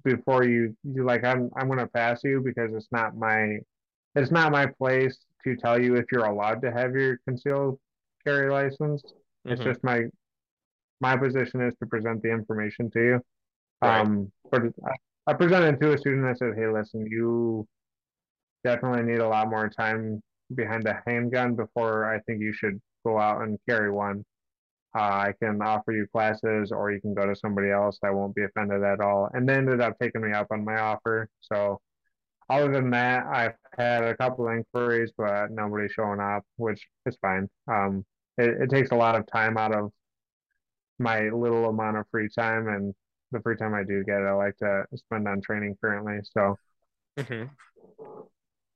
before 0.03 0.43
you, 0.43 0.75
you 0.83 1.03
like, 1.03 1.23
I'm 1.23 1.49
I'm 1.55 1.69
gonna 1.69 1.87
pass 1.87 2.21
you 2.23 2.41
because 2.41 2.73
it's 2.73 2.91
not 2.91 3.15
my 3.17 3.57
it's 4.15 4.31
not 4.31 4.51
my 4.51 4.67
place 4.67 5.17
to 5.43 5.55
tell 5.55 5.81
you 5.81 5.95
if 5.95 6.05
you're 6.11 6.25
allowed 6.25 6.61
to 6.61 6.71
have 6.71 6.93
your 6.93 7.17
concealed 7.27 7.79
carry 8.23 8.49
license. 8.51 9.03
It's 9.45 9.59
mm-hmm. 9.59 9.69
just 9.69 9.83
my 9.83 10.05
my 11.01 11.17
position 11.17 11.61
is 11.61 11.73
to 11.79 11.85
present 11.85 12.21
the 12.23 12.31
information 12.31 12.89
to 12.91 12.99
you. 12.99 13.21
Right. 13.81 13.99
Um, 13.99 14.31
but 14.49 14.63
I, 14.85 15.31
I 15.31 15.33
presented 15.33 15.79
to 15.81 15.93
a 15.93 15.97
student. 15.97 16.25
I 16.25 16.33
said, 16.33 16.53
"Hey, 16.55 16.67
listen, 16.67 17.05
you 17.05 17.67
definitely 18.63 19.03
need 19.03 19.19
a 19.19 19.27
lot 19.27 19.49
more 19.49 19.69
time 19.69 20.21
behind 20.55 20.87
a 20.87 21.01
handgun 21.05 21.55
before 21.55 22.13
I 22.13 22.19
think 22.21 22.41
you 22.41 22.53
should 22.53 22.79
go 23.05 23.19
out 23.19 23.41
and 23.41 23.59
carry 23.67 23.91
one. 23.91 24.23
Uh, 24.95 25.27
I 25.27 25.33
can 25.41 25.61
offer 25.61 25.91
you 25.91 26.07
classes, 26.13 26.71
or 26.71 26.91
you 26.91 27.01
can 27.01 27.13
go 27.13 27.25
to 27.25 27.35
somebody 27.35 27.71
else. 27.71 27.97
I 28.03 28.11
won't 28.11 28.35
be 28.35 28.43
offended 28.43 28.83
at 28.83 29.01
all." 29.01 29.29
And 29.33 29.47
they 29.47 29.55
ended 29.55 29.81
up 29.81 29.97
taking 29.99 30.21
me 30.21 30.31
up 30.31 30.47
on 30.51 30.63
my 30.63 30.79
offer. 30.79 31.27
So, 31.41 31.81
other 32.49 32.71
than 32.71 32.91
that, 32.91 33.25
I've 33.25 33.55
had 33.77 34.03
a 34.05 34.15
couple 34.15 34.47
inquiries, 34.47 35.11
but 35.17 35.51
nobody's 35.51 35.91
showing 35.91 36.21
up, 36.21 36.43
which 36.57 36.87
is 37.05 37.17
fine. 37.21 37.49
Um, 37.67 38.05
it, 38.37 38.63
it 38.63 38.69
takes 38.69 38.91
a 38.91 38.95
lot 38.95 39.15
of 39.15 39.25
time 39.27 39.57
out 39.57 39.75
of 39.75 39.91
my 40.99 41.29
little 41.29 41.69
amount 41.69 41.97
of 41.97 42.05
free 42.11 42.29
time 42.29 42.67
and 42.67 42.93
the 43.31 43.41
free 43.41 43.57
time 43.57 43.73
I 43.73 43.83
do 43.83 44.03
get, 44.03 44.21
I 44.21 44.31
like 44.33 44.57
to 44.57 44.85
spend 44.95 45.27
on 45.27 45.41
training 45.41 45.75
currently. 45.81 46.19
So 46.23 46.55
mm-hmm. 47.17 47.45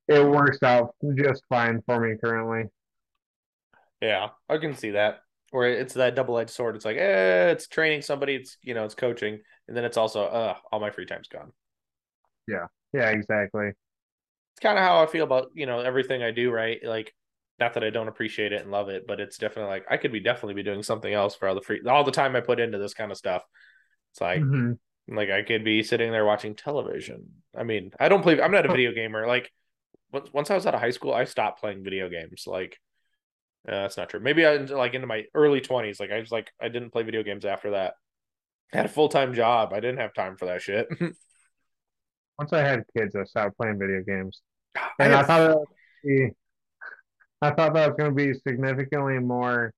it 0.08 0.26
works 0.26 0.62
out 0.64 0.96
just 1.16 1.44
fine 1.48 1.82
for 1.86 2.00
me 2.00 2.18
currently. 2.22 2.70
Yeah, 4.02 4.30
I 4.50 4.58
can 4.58 4.76
see 4.76 4.92
that. 4.92 5.20
Or 5.54 5.66
it's 5.66 5.94
that 5.94 6.16
double 6.16 6.38
edged 6.38 6.50
sword. 6.50 6.76
It's 6.76 6.84
like, 6.84 6.98
eh, 6.98 7.50
it's 7.52 7.68
training 7.68 8.02
somebody. 8.02 8.36
It's 8.36 8.58
you 8.62 8.74
know, 8.74 8.84
it's 8.84 8.96
coaching, 8.96 9.40
and 9.68 9.78
then 9.78 9.86
it's 9.86 9.96
also, 9.96 10.26
uh, 10.26 10.56
all 10.72 10.82
my 10.82 10.90
free 10.90 11.06
time's 11.06 11.30
gone. 11.30 11.54
Yeah, 12.50 12.66
yeah, 12.94 13.12
exactly. 13.12 13.68
It's 13.68 14.62
kind 14.62 14.78
of 14.78 14.84
how 14.84 15.02
I 15.02 15.06
feel 15.06 15.24
about 15.24 15.52
you 15.54 15.66
know 15.66 15.80
everything 15.80 16.22
I 16.22 16.32
do. 16.32 16.52
Right, 16.52 16.80
like 16.84 17.14
not 17.60 17.74
that 17.74 17.84
I 17.84 17.90
don't 17.90 18.08
appreciate 18.08 18.54
it 18.54 18.62
and 18.62 18.72
love 18.72 18.90
it, 18.90 19.06
but 19.08 19.20
it's 19.20 19.38
definitely 19.38 19.72
like 19.72 19.86
I 19.90 19.98
could 19.98 20.12
be 20.12 20.20
definitely 20.20 20.54
be 20.54 20.64
doing 20.64 20.84
something 20.84 21.12
else 21.12 21.36
for 21.36 21.48
all 21.48 21.56
the 21.56 21.62
free 21.62 21.82
all 21.88 22.04
the 22.04 22.12
time 22.12 22.36
I 22.36 22.42
put 22.42 22.60
into 22.60 22.78
this 22.78 22.94
kind 22.94 23.12
of 23.12 23.18
stuff. 23.18 23.44
It's 24.12 24.22
like 24.22 24.42
mm-hmm. 24.42 25.16
like 25.16 25.30
I 25.30 25.42
could 25.42 25.64
be 25.64 25.84
sitting 25.84 26.12
there 26.12 26.26
watching 26.26 26.56
television. 26.56 27.30
I 27.56 27.64
mean, 27.64 27.92
I 28.00 28.10
don't 28.10 28.22
play. 28.22 28.40
I'm 28.40 28.52
not 28.52 28.66
a 28.66 28.72
video 28.72 28.92
gamer. 28.92 29.26
Like 29.28 29.52
once 30.12 30.52
I 30.52 30.56
was 30.56 30.66
out 30.66 30.76
of 30.76 30.82
high 30.82 30.92
school, 30.92 31.14
I 31.14 31.26
stopped 31.26 31.60
playing 31.60 31.84
video 31.84 32.10
games. 32.10 32.44
Like 32.46 32.78
uh, 33.68 33.72
that's 33.72 33.98
not 33.98 34.10
true. 34.10 34.20
Maybe 34.20 34.46
I 34.46 34.58
like 34.58 34.94
into 34.94 35.08
my 35.08 35.24
early 35.34 35.62
20s. 35.62 36.00
Like 36.00 36.12
I 36.12 36.20
was 36.20 36.32
like 36.32 36.52
I 36.62 36.70
didn't 36.70 36.92
play 36.92 37.04
video 37.04 37.24
games 37.24 37.46
after 37.46 37.72
that. 37.72 37.96
I 38.74 38.78
had 38.78 38.86
a 38.86 38.90
full 38.90 39.10
time 39.10 39.34
job. 39.34 39.74
I 39.74 39.80
didn't 39.80 40.00
have 40.00 40.14
time 40.14 40.38
for 40.38 40.46
that 40.46 40.62
shit. 40.62 40.88
once 42.38 42.54
I 42.54 42.60
had 42.60 42.84
kids, 42.96 43.16
I 43.16 43.24
stopped 43.24 43.58
playing 43.58 43.80
video 43.80 44.04
games, 44.04 44.42
and 45.00 45.14
I. 45.14 45.22
I 45.22 45.24
thought 45.24 45.50
it 45.50 45.58
would 45.58 45.68
be 46.04 46.32
I 47.42 47.52
thought 47.52 47.74
that 47.74 47.88
was 47.88 47.98
going 47.98 48.10
to 48.10 48.16
be 48.16 48.34
significantly 48.34 49.20
more 49.20 49.74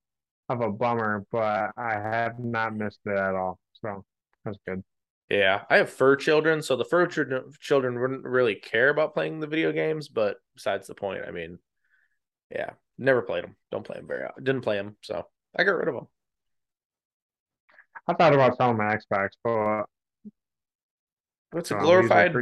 of 0.47 0.61
a 0.61 0.71
bummer, 0.71 1.25
but 1.31 1.71
I 1.77 1.93
have 1.93 2.39
not 2.39 2.75
missed 2.75 2.99
it 3.05 3.17
at 3.17 3.35
all. 3.35 3.59
So 3.81 4.03
that's 4.45 4.57
good. 4.67 4.83
Yeah, 5.29 5.61
I 5.69 5.77
have 5.77 5.89
fur 5.89 6.15
children, 6.15 6.61
so 6.63 6.75
the 6.75 6.85
fur 6.85 7.05
children 7.05 7.99
wouldn't 7.99 8.23
really 8.23 8.55
care 8.55 8.89
about 8.89 9.13
playing 9.13 9.39
the 9.39 9.47
video 9.47 9.71
games. 9.71 10.07
But 10.07 10.37
besides 10.55 10.87
the 10.87 10.95
point, 10.95 11.21
I 11.27 11.31
mean, 11.31 11.59
yeah, 12.49 12.71
never 12.97 13.21
played 13.21 13.43
them. 13.43 13.55
Don't 13.71 13.85
play 13.85 13.97
them 13.97 14.07
very. 14.07 14.27
Didn't 14.41 14.61
play 14.61 14.77
them, 14.77 14.97
so 15.01 15.27
I 15.55 15.63
got 15.65 15.73
rid 15.75 15.87
of 15.87 15.93
them. 15.93 16.07
I 18.07 18.13
thought 18.15 18.33
about 18.33 18.57
selling 18.57 18.77
my 18.77 18.95
Xbox, 18.95 19.29
but 19.43 19.83
it's 21.59 21.69
a 21.69 21.75
glorified. 21.75 22.33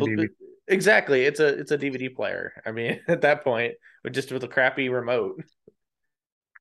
Exactly. 0.68 1.24
It's 1.24 1.40
a 1.40 1.48
it's 1.48 1.72
a 1.72 1.78
DVD 1.78 2.14
player. 2.14 2.54
I 2.66 2.72
mean, 2.72 3.00
at 3.08 3.22
that 3.22 3.44
point, 3.44 3.76
with 4.04 4.14
just 4.14 4.32
with 4.32 4.44
a 4.44 4.48
crappy 4.48 4.90
remote. 4.90 5.44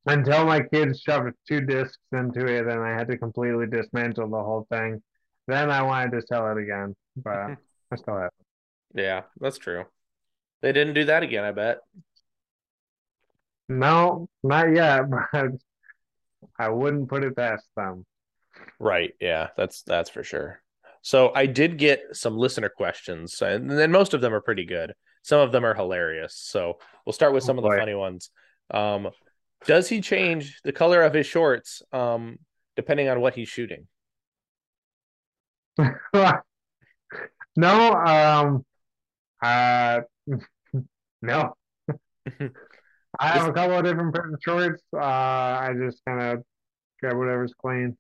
Until 0.09 0.47
my 0.47 0.61
kids 0.63 1.01
shoved 1.01 1.35
two 1.49 1.63
discs 1.63 1.99
into 2.13 2.47
it, 2.47 2.69
and 2.69 2.81
I 2.81 2.91
had 2.91 3.09
to 3.09 3.19
completely 3.19 3.67
dismantle 3.67 4.31
the 4.31 4.37
whole 4.37 4.65
thing. 4.71 5.03
Then 5.49 5.69
I 5.71 5.83
wanted 5.83 6.13
to 6.13 6.27
sell 6.27 6.49
it 6.53 6.63
again, 6.63 6.95
but 7.17 7.57
I 7.91 7.97
still 7.97 8.17
have 8.17 8.31
it. 8.95 9.03
Yeah, 9.03 9.23
that's 9.41 9.59
true. 9.59 9.85
They 10.63 10.73
didn't 10.73 10.95
do 10.95 11.05
that 11.07 11.25
again, 11.25 11.45
I 11.45 11.51
bet. 11.51 11.79
No, 13.69 14.29
not 14.45 14.73
yet, 14.73 15.11
but 15.33 15.51
I 16.57 16.69
wouldn't 16.69 17.09
put 17.09 17.25
it 17.25 17.37
past 17.37 17.67
them. 17.77 18.07
Right. 18.79 19.15
Yeah, 19.21 19.49
that's 19.57 19.83
that's 19.83 20.11
for 20.11 20.23
sure. 20.23 20.63
So 21.07 21.31
I 21.33 21.47
did 21.47 21.79
get 21.79 22.01
some 22.15 22.37
listener 22.37 22.69
questions, 22.69 23.41
and 23.41 23.71
then 23.71 23.93
most 23.93 24.13
of 24.13 24.21
them 24.21 24.35
are 24.35 24.41
pretty 24.41 24.65
good. 24.65 24.93
Some 25.23 25.39
of 25.39 25.53
them 25.53 25.65
are 25.65 25.73
hilarious. 25.73 26.35
So 26.35 26.81
we'll 27.05 27.13
start 27.13 27.33
with 27.33 27.45
some 27.45 27.61
oh, 27.61 27.65
of 27.65 27.71
the 27.71 27.79
funny 27.79 27.95
ones. 27.95 28.31
Um, 28.73 29.11
does 29.67 29.89
he 29.89 30.01
change 30.01 30.59
the 30.65 30.73
color 30.73 31.03
of 31.03 31.15
his 31.15 31.25
shorts 31.25 31.81
um, 31.93 32.41
depending 32.75 33.09
on 33.09 33.21
what 33.21 33.37
he's 33.37 33.49
shooting? 33.49 33.87
no, 35.79 36.43
um, 37.55 38.67
uh, 39.41 40.01
no. 41.23 41.55
I 43.21 43.29
have 43.29 43.47
a 43.47 43.53
couple 43.53 43.79
of 43.79 43.85
different 43.85 44.13
pairs 44.13 44.35
of 44.35 44.41
shorts. 44.43 44.83
Uh, 44.93 44.99
I 44.99 45.73
just 45.81 46.05
kind 46.05 46.21
of 46.21 46.43
grab 47.01 47.17
whatever's 47.17 47.55
clean. 47.55 47.97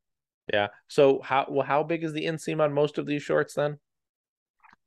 Yeah. 0.52 0.68
So 0.88 1.20
how 1.22 1.46
well 1.48 1.66
how 1.66 1.82
big 1.82 2.04
is 2.04 2.12
the 2.12 2.24
inseam 2.24 2.60
on 2.60 2.72
most 2.72 2.98
of 2.98 3.06
these 3.06 3.22
shorts 3.22 3.54
then? 3.54 3.78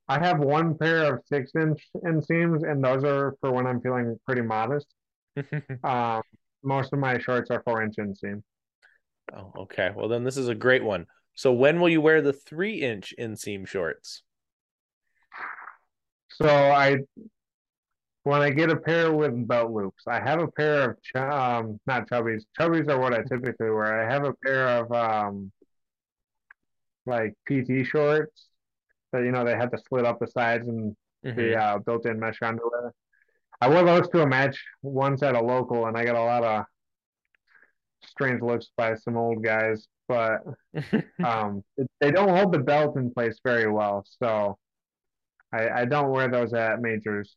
I 0.07 0.17
have 0.25 0.39
one 0.39 0.75
pair 0.77 1.13
of 1.13 1.21
six 1.25 1.51
inch 1.55 1.87
inseams, 2.03 2.69
and 2.69 2.83
those 2.83 3.03
are 3.03 3.35
for 3.41 3.51
when 3.51 3.67
I'm 3.67 3.79
feeling 3.81 4.17
pretty 4.25 4.41
modest. 4.41 4.87
um, 5.83 6.21
most 6.63 6.93
of 6.93 6.99
my 6.99 7.19
shorts 7.19 7.51
are 7.51 7.61
four 7.63 7.83
inch 7.83 7.95
inseam. 7.97 8.41
Oh, 9.35 9.53
okay. 9.59 9.91
Well, 9.95 10.07
then 10.07 10.23
this 10.23 10.37
is 10.37 10.47
a 10.47 10.55
great 10.55 10.83
one. 10.83 11.05
So 11.35 11.53
when 11.53 11.79
will 11.79 11.89
you 11.89 12.01
wear 12.01 12.21
the 12.21 12.33
three 12.33 12.81
inch 12.81 13.13
inseam 13.19 13.67
shorts? 13.67 14.23
So 16.31 16.47
I, 16.47 16.97
when 18.29 18.41
I 18.41 18.49
get 18.49 18.71
a 18.71 18.77
pair 18.77 19.11
with 19.11 19.47
belt 19.47 19.71
loops, 19.71 20.03
I 20.07 20.19
have 20.19 20.39
a 20.39 20.47
pair 20.47 20.97
of 21.15 21.59
um 21.59 21.79
not 21.87 22.09
chubbies. 22.09 22.43
Chubbies 22.59 22.89
are 22.89 22.99
what 22.99 23.13
I 23.13 23.23
typically 23.23 23.69
wear. 23.69 24.01
I 24.01 24.11
have 24.11 24.25
a 24.25 24.33
pair 24.33 24.67
of 24.67 24.91
um 24.91 25.51
like 27.05 27.33
PT 27.47 27.85
shorts 27.85 28.47
that 29.11 29.23
you 29.23 29.31
know 29.31 29.43
they 29.43 29.55
had 29.55 29.71
to 29.71 29.77
split 29.77 30.05
up 30.05 30.19
the 30.19 30.27
sides 30.27 30.67
and 30.67 30.95
mm-hmm. 31.25 31.37
the 31.37 31.55
uh, 31.55 31.77
built-in 31.79 32.19
mesh 32.19 32.41
underwear. 32.41 32.93
I 33.61 33.69
wore 33.69 33.83
those 33.83 34.07
to 34.09 34.21
a 34.21 34.27
match 34.27 34.63
once 34.81 35.21
at 35.23 35.35
a 35.35 35.41
local, 35.41 35.87
and 35.87 35.97
I 35.97 36.05
got 36.05 36.15
a 36.15 36.23
lot 36.23 36.43
of 36.43 36.65
strange 38.05 38.41
looks 38.41 38.67
by 38.77 38.95
some 38.95 39.17
old 39.17 39.43
guys, 39.43 39.87
but 40.07 40.43
um, 41.23 41.63
they 41.99 42.11
don't 42.11 42.29
hold 42.29 42.53
the 42.53 42.59
belt 42.59 42.95
in 42.95 43.11
place 43.13 43.39
very 43.43 43.69
well. 43.69 44.05
So 44.21 44.57
I, 45.51 45.69
I 45.69 45.85
don't 45.85 46.11
wear 46.11 46.29
those 46.29 46.53
at 46.53 46.81
majors. 46.81 47.35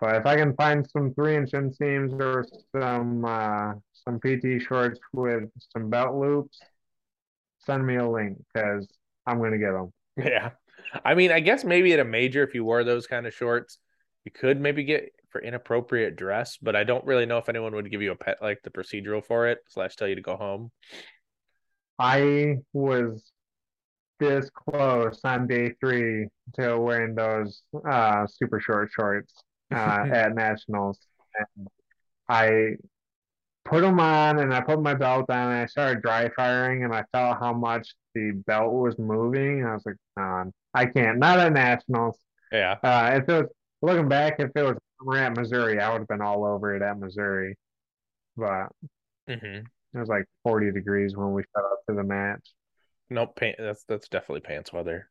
But 0.00 0.16
if 0.16 0.26
I 0.26 0.36
can 0.36 0.54
find 0.54 0.88
some 0.90 1.12
three 1.14 1.36
inch 1.36 1.50
inseams 1.52 2.20
or 2.20 2.46
some 2.72 3.24
uh, 3.24 3.72
some 3.92 4.20
PT 4.20 4.62
shorts 4.62 5.00
with 5.12 5.44
some 5.72 5.90
belt 5.90 6.14
loops, 6.14 6.60
send 7.66 7.86
me 7.86 7.96
a 7.96 8.08
link 8.08 8.38
because 8.52 8.88
I'm 9.26 9.40
gonna 9.40 9.58
get 9.58 9.72
them. 9.72 9.92
Yeah, 10.24 10.50
I 11.04 11.14
mean, 11.14 11.30
I 11.30 11.40
guess 11.40 11.64
maybe 11.64 11.92
at 11.92 12.00
a 12.00 12.04
major, 12.04 12.42
if 12.42 12.54
you 12.54 12.64
wore 12.64 12.82
those 12.82 13.06
kind 13.06 13.26
of 13.26 13.34
shorts, 13.34 13.78
you 14.24 14.32
could 14.32 14.60
maybe 14.60 14.82
get 14.82 15.12
for 15.30 15.40
inappropriate 15.40 16.16
dress. 16.16 16.56
But 16.60 16.74
I 16.74 16.84
don't 16.84 17.04
really 17.04 17.26
know 17.26 17.38
if 17.38 17.48
anyone 17.48 17.74
would 17.74 17.90
give 17.90 18.02
you 18.02 18.12
a 18.12 18.16
pet 18.16 18.38
like 18.40 18.62
the 18.62 18.70
procedural 18.70 19.24
for 19.24 19.46
it 19.48 19.58
slash 19.68 19.96
tell 19.96 20.08
you 20.08 20.16
to 20.16 20.22
go 20.22 20.36
home. 20.36 20.70
I 21.98 22.56
was 22.72 23.32
this 24.18 24.50
close 24.50 25.20
on 25.24 25.46
day 25.46 25.72
three 25.80 26.26
to 26.54 26.78
wearing 26.78 27.14
those 27.14 27.62
uh, 27.88 28.26
super 28.26 28.60
short 28.60 28.90
shorts 28.92 29.34
uh, 29.72 30.06
at 30.12 30.34
nationals. 30.34 30.98
And 31.56 31.68
I 32.28 32.76
put 33.64 33.82
them 33.82 34.00
on 34.00 34.38
and 34.38 34.52
I 34.52 34.60
put 34.60 34.80
my 34.80 34.94
belt 34.94 35.26
on 35.30 35.52
and 35.52 35.62
I 35.62 35.66
started 35.66 36.02
dry 36.02 36.30
firing 36.34 36.84
and 36.84 36.94
I 36.94 37.04
felt 37.12 37.38
how 37.38 37.52
much 37.52 37.94
the 38.14 38.32
belt 38.46 38.72
was 38.72 38.98
moving. 38.98 39.64
I 39.64 39.74
was 39.74 39.82
like, 39.84 39.96
no, 40.16 40.50
I 40.74 40.86
can't. 40.86 41.18
Not 41.18 41.38
at 41.38 41.52
nationals. 41.52 42.18
Yeah. 42.50 42.76
Uh, 42.82 43.10
if 43.14 43.28
it 43.28 43.32
was 43.32 43.50
looking 43.82 44.08
back, 44.08 44.36
if 44.38 44.50
it 44.54 44.62
was 44.62 44.76
summer 44.98 45.18
at 45.18 45.36
Missouri, 45.36 45.80
I 45.80 45.92
would 45.92 46.00
have 46.00 46.08
been 46.08 46.22
all 46.22 46.44
over 46.44 46.74
it 46.74 46.82
at 46.82 46.98
Missouri. 46.98 47.56
But 48.36 48.68
mm-hmm. 49.28 49.66
it 49.66 49.98
was 49.98 50.08
like 50.08 50.24
40 50.44 50.72
degrees 50.72 51.16
when 51.16 51.32
we 51.32 51.42
shut 51.42 51.64
up 51.64 51.80
to 51.88 51.94
the 51.94 52.04
match. 52.04 52.52
Nope, 53.10 53.36
pant, 53.36 53.56
that's 53.58 53.84
that's 53.88 54.08
definitely 54.08 54.40
pants 54.40 54.72
weather. 54.72 55.08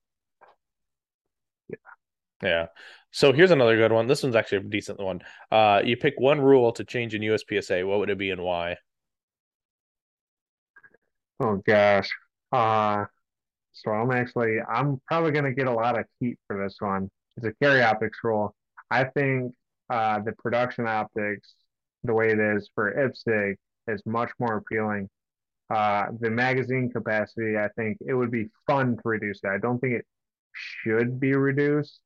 Yeah. 2.41 2.67
So 3.11 3.33
here's 3.33 3.51
another 3.51 3.77
good 3.77 3.91
one. 3.91 4.07
This 4.07 4.23
one's 4.23 4.35
actually 4.35 4.59
a 4.59 4.69
decent 4.69 4.99
one. 4.99 5.21
Uh, 5.51 5.81
you 5.83 5.97
pick 5.97 6.15
one 6.17 6.39
rule 6.39 6.71
to 6.73 6.83
change 6.83 7.15
in 7.15 7.21
USPSA. 7.21 7.87
What 7.87 7.99
would 7.99 8.09
it 8.09 8.17
be 8.17 8.29
and 8.31 8.41
why? 8.41 8.77
Oh 11.39 11.57
gosh. 11.65 12.09
Uh, 12.51 13.05
so 13.73 13.91
I'm 13.91 14.11
actually 14.11 14.57
I'm 14.61 15.01
probably 15.07 15.31
gonna 15.31 15.53
get 15.53 15.67
a 15.67 15.73
lot 15.73 15.99
of 15.99 16.05
heat 16.19 16.37
for 16.47 16.61
this 16.63 16.75
one. 16.79 17.09
It's 17.37 17.45
a 17.45 17.53
carry 17.61 17.81
optics 17.83 18.19
rule. 18.23 18.55
I 18.89 19.05
think 19.05 19.53
uh, 19.89 20.19
the 20.19 20.33
production 20.33 20.87
optics, 20.87 21.53
the 22.03 22.13
way 22.13 22.31
it 22.31 22.39
is 22.39 22.69
for 22.73 22.93
IPSC, 22.93 23.55
is 23.87 24.01
much 24.05 24.31
more 24.39 24.57
appealing. 24.57 25.09
Uh, 25.69 26.07
the 26.19 26.29
magazine 26.29 26.89
capacity, 26.89 27.57
I 27.57 27.69
think 27.75 27.97
it 28.05 28.13
would 28.13 28.31
be 28.31 28.49
fun 28.65 28.95
to 28.95 29.01
reduce 29.03 29.41
that. 29.41 29.51
I 29.51 29.57
don't 29.57 29.79
think 29.79 29.93
it 29.93 30.05
should 30.53 31.19
be 31.19 31.33
reduced. 31.33 31.99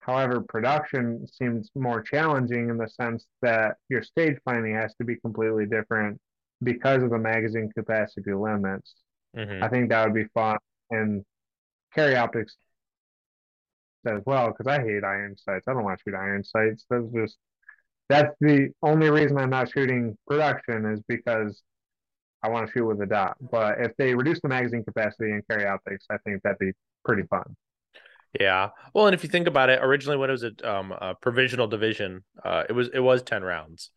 However, 0.00 0.40
production 0.40 1.26
seems 1.26 1.70
more 1.74 2.00
challenging 2.00 2.70
in 2.70 2.78
the 2.78 2.88
sense 2.88 3.26
that 3.42 3.76
your 3.88 4.02
stage 4.02 4.36
planning 4.46 4.74
has 4.74 4.94
to 4.96 5.04
be 5.04 5.16
completely 5.16 5.66
different 5.66 6.20
because 6.62 7.02
of 7.02 7.10
the 7.10 7.18
magazine 7.18 7.70
capacity 7.76 8.32
limits. 8.32 8.94
Mm-hmm. 9.36 9.62
I 9.62 9.68
think 9.68 9.90
that 9.90 10.04
would 10.04 10.14
be 10.14 10.24
fun 10.34 10.56
and 10.90 11.24
carry 11.94 12.16
optics 12.16 12.56
as 14.06 14.22
well 14.24 14.48
because 14.48 14.66
I 14.66 14.82
hate 14.82 15.04
iron 15.04 15.36
sights. 15.36 15.66
I 15.68 15.74
don't 15.74 15.84
want 15.84 15.98
to 15.98 16.02
shoot 16.02 16.16
iron 16.16 16.44
sights. 16.44 16.86
That's 16.88 17.04
just 17.14 17.36
that's 18.08 18.34
the 18.40 18.70
only 18.82 19.10
reason 19.10 19.36
I'm 19.36 19.50
not 19.50 19.70
shooting 19.70 20.16
production 20.26 20.86
is 20.86 21.02
because 21.08 21.62
I 22.42 22.48
want 22.48 22.66
to 22.66 22.72
shoot 22.72 22.86
with 22.86 23.00
a 23.02 23.06
dot. 23.06 23.36
But 23.50 23.80
if 23.80 23.92
they 23.98 24.14
reduce 24.14 24.40
the 24.40 24.48
magazine 24.48 24.84
capacity 24.84 25.32
and 25.32 25.46
carry 25.48 25.66
optics, 25.66 26.06
I 26.10 26.16
think 26.18 26.42
that'd 26.42 26.58
be 26.58 26.72
pretty 27.04 27.24
fun. 27.24 27.54
Yeah. 28.38 28.70
Well, 28.94 29.06
and 29.06 29.14
if 29.14 29.22
you 29.22 29.28
think 29.28 29.46
about 29.46 29.70
it, 29.70 29.80
originally 29.82 30.18
when 30.18 30.30
it 30.30 30.32
was 30.32 30.44
a, 30.44 30.70
um, 30.70 30.92
a 30.92 31.14
provisional 31.14 31.66
division, 31.66 32.24
uh, 32.44 32.64
it 32.68 32.72
was 32.72 32.88
it 32.92 33.00
was 33.00 33.22
ten 33.22 33.42
rounds. 33.42 33.90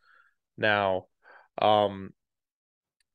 Now, 0.57 1.05
um, 1.61 2.11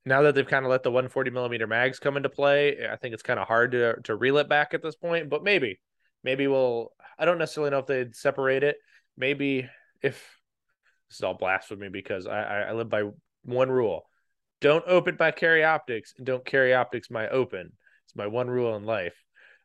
now 0.04 0.22
that 0.22 0.34
they've 0.34 0.46
kind 0.46 0.64
of 0.64 0.70
let 0.70 0.82
the 0.82 0.90
140 0.90 1.30
millimeter 1.30 1.66
mags 1.66 1.98
come 1.98 2.16
into 2.16 2.28
play, 2.28 2.86
I 2.88 2.96
think 2.96 3.14
it's 3.14 3.22
kind 3.22 3.40
of 3.40 3.48
hard 3.48 3.72
to 3.72 3.96
to 4.04 4.14
reel 4.14 4.38
it 4.38 4.48
back 4.48 4.74
at 4.74 4.82
this 4.82 4.96
point. 4.96 5.30
But 5.30 5.42
maybe, 5.42 5.80
maybe 6.22 6.46
we'll. 6.46 6.92
I 7.18 7.24
don't 7.24 7.38
necessarily 7.38 7.70
know 7.70 7.78
if 7.78 7.86
they'd 7.86 8.14
separate 8.14 8.62
it. 8.62 8.76
Maybe 9.16 9.68
if 10.02 10.14
this 11.08 11.18
is 11.18 11.22
all 11.24 11.34
blasphemy 11.34 11.88
because 11.88 12.26
I 12.26 12.62
I 12.68 12.72
live 12.72 12.90
by 12.90 13.04
one 13.42 13.70
rule: 13.70 14.08
don't 14.60 14.84
open 14.86 15.16
by 15.16 15.30
carry 15.30 15.64
optics, 15.64 16.14
and 16.16 16.26
don't 16.26 16.44
carry 16.44 16.74
optics 16.74 17.10
my 17.10 17.28
open. 17.28 17.72
It's 18.04 18.16
my 18.16 18.26
one 18.26 18.48
rule 18.48 18.76
in 18.76 18.84
life. 18.84 19.14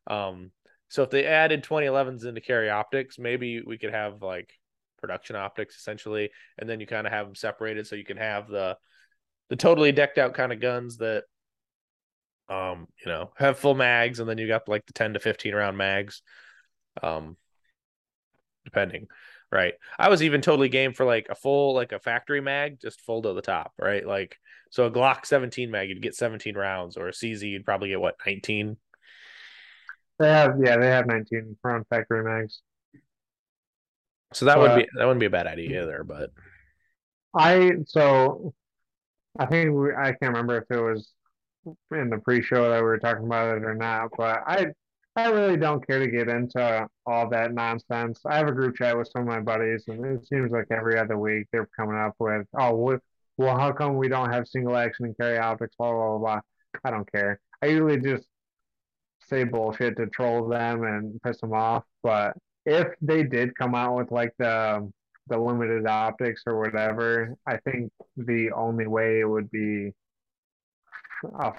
Um, 0.07 0.51
so 0.91 1.03
if 1.03 1.09
they 1.09 1.25
added 1.25 1.63
2011s 1.63 2.25
into 2.25 2.41
carry 2.41 2.69
optics, 2.69 3.17
maybe 3.17 3.61
we 3.61 3.77
could 3.77 3.93
have 3.93 4.21
like 4.21 4.51
production 4.99 5.37
optics 5.37 5.77
essentially, 5.77 6.31
and 6.57 6.69
then 6.69 6.81
you 6.81 6.85
kind 6.85 7.07
of 7.07 7.13
have 7.13 7.27
them 7.27 7.33
separated 7.33 7.87
so 7.87 7.95
you 7.95 8.03
can 8.03 8.17
have 8.17 8.49
the 8.49 8.77
the 9.47 9.55
totally 9.55 9.93
decked 9.93 10.17
out 10.17 10.33
kind 10.33 10.51
of 10.51 10.59
guns 10.59 10.97
that 10.97 11.23
um 12.49 12.87
you 12.99 13.09
know 13.09 13.31
have 13.37 13.57
full 13.57 13.73
mags, 13.73 14.19
and 14.19 14.27
then 14.27 14.37
you 14.37 14.49
got 14.49 14.67
like 14.67 14.85
the 14.85 14.91
10 14.91 15.13
to 15.13 15.21
15 15.21 15.55
round 15.55 15.77
mags, 15.77 16.21
um 17.01 17.37
depending. 18.65 19.07
Right. 19.49 19.75
I 19.97 20.09
was 20.09 20.21
even 20.23 20.41
totally 20.41 20.67
game 20.67 20.91
for 20.93 21.05
like 21.05 21.27
a 21.29 21.35
full 21.35 21.73
like 21.73 21.93
a 21.93 21.99
factory 21.99 22.41
mag, 22.41 22.81
just 22.81 22.99
full 22.99 23.21
to 23.21 23.31
the 23.31 23.41
top, 23.41 23.71
right? 23.79 24.05
Like 24.05 24.37
so 24.71 24.87
a 24.87 24.91
Glock 24.91 25.25
17 25.25 25.71
mag, 25.71 25.87
you'd 25.87 26.01
get 26.01 26.15
17 26.15 26.57
rounds, 26.57 26.97
or 26.97 27.07
a 27.07 27.13
CZ, 27.13 27.43
you'd 27.43 27.65
probably 27.65 27.89
get 27.89 28.01
what 28.01 28.17
19 28.25 28.75
they 30.21 30.29
have, 30.29 30.55
yeah, 30.63 30.77
they 30.77 30.87
have 30.87 31.07
19 31.07 31.57
round 31.63 31.85
factory 31.89 32.23
mags. 32.23 32.61
So 34.33 34.45
that 34.45 34.55
but, 34.55 34.61
would 34.61 34.75
be 34.77 34.89
that 34.97 35.05
wouldn't 35.05 35.19
be 35.19 35.25
a 35.25 35.31
bad 35.31 35.47
idea 35.47 35.83
either. 35.83 36.03
But 36.03 36.31
I 37.35 37.71
so 37.85 38.53
I 39.37 39.45
think 39.45 39.73
we, 39.73 39.93
I 39.93 40.11
can't 40.11 40.33
remember 40.33 40.57
if 40.57 40.65
it 40.69 40.81
was 40.81 41.13
in 41.91 42.09
the 42.09 42.17
pre-show 42.17 42.69
that 42.69 42.77
we 42.77 42.83
were 42.83 42.97
talking 42.97 43.25
about 43.25 43.57
it 43.57 43.63
or 43.63 43.75
not. 43.75 44.09
But 44.17 44.43
I 44.45 44.67
I 45.15 45.29
really 45.29 45.57
don't 45.57 45.85
care 45.85 45.99
to 45.99 46.07
get 46.07 46.29
into 46.29 46.87
all 47.05 47.29
that 47.29 47.53
nonsense. 47.53 48.21
I 48.25 48.37
have 48.37 48.47
a 48.47 48.53
group 48.53 48.75
chat 48.77 48.97
with 48.97 49.09
some 49.11 49.23
of 49.23 49.27
my 49.27 49.41
buddies, 49.41 49.83
and 49.87 50.05
it 50.05 50.25
seems 50.25 50.51
like 50.51 50.67
every 50.71 50.97
other 50.97 51.17
week 51.17 51.47
they're 51.51 51.67
coming 51.77 51.97
up 51.97 52.15
with, 52.19 52.47
oh, 52.57 52.97
well, 53.37 53.57
how 53.57 53.73
come 53.73 53.97
we 53.97 54.07
don't 54.07 54.31
have 54.31 54.47
single 54.47 54.77
action 54.77 55.05
and 55.05 55.17
carry 55.17 55.37
optics? 55.37 55.75
Blah 55.77 55.91
blah 55.91 56.17
blah. 56.17 56.41
I 56.85 56.91
don't 56.91 57.11
care. 57.11 57.39
I 57.61 57.67
usually 57.67 57.99
just 57.99 58.25
say 59.31 59.43
bullshit 59.43 59.97
to 59.97 60.07
troll 60.07 60.47
them 60.47 60.83
and 60.83 61.21
piss 61.21 61.39
them 61.41 61.53
off. 61.53 61.83
But 62.03 62.35
if 62.65 62.87
they 63.01 63.23
did 63.23 63.55
come 63.55 63.75
out 63.75 63.95
with 63.95 64.11
like 64.11 64.33
the 64.37 64.91
the 65.27 65.37
limited 65.37 65.87
optics 65.87 66.43
or 66.45 66.59
whatever, 66.59 67.35
I 67.47 67.57
think 67.57 67.91
the 68.17 68.51
only 68.51 68.87
way 68.87 69.21
it 69.21 69.29
would 69.29 69.49
be 69.49 69.91
a 71.39 71.53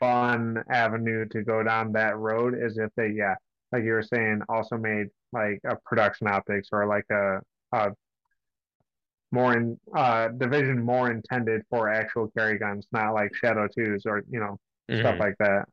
fun 0.00 0.62
avenue 0.68 1.26
to 1.30 1.42
go 1.42 1.62
down 1.62 1.92
that 1.92 2.18
road 2.18 2.54
is 2.60 2.76
if 2.76 2.90
they, 2.96 3.10
yeah, 3.10 3.36
like 3.72 3.84
you 3.84 3.92
were 3.92 4.02
saying, 4.02 4.42
also 4.48 4.76
made 4.76 5.06
like 5.32 5.60
a 5.64 5.76
production 5.86 6.26
optics 6.26 6.68
or 6.72 6.86
like 6.86 7.06
a, 7.10 7.40
a 7.72 7.92
more 9.32 9.56
in 9.56 9.76
uh 9.96 10.28
division 10.28 10.80
more 10.80 11.10
intended 11.10 11.62
for 11.70 11.88
actual 11.88 12.28
carry 12.36 12.58
guns, 12.58 12.86
not 12.92 13.14
like 13.14 13.34
Shadow 13.34 13.66
twos 13.68 14.02
or 14.06 14.22
you 14.30 14.40
know 14.40 14.58
mm-hmm. 14.90 15.00
stuff 15.00 15.18
like 15.18 15.36
that. 15.38 15.66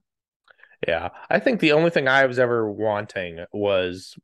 Yeah, 0.87 1.09
I 1.29 1.39
think 1.39 1.59
the 1.59 1.73
only 1.73 1.91
thing 1.91 2.07
I 2.07 2.25
was 2.25 2.39
ever 2.39 2.69
wanting 2.71 3.45
was 3.53 4.17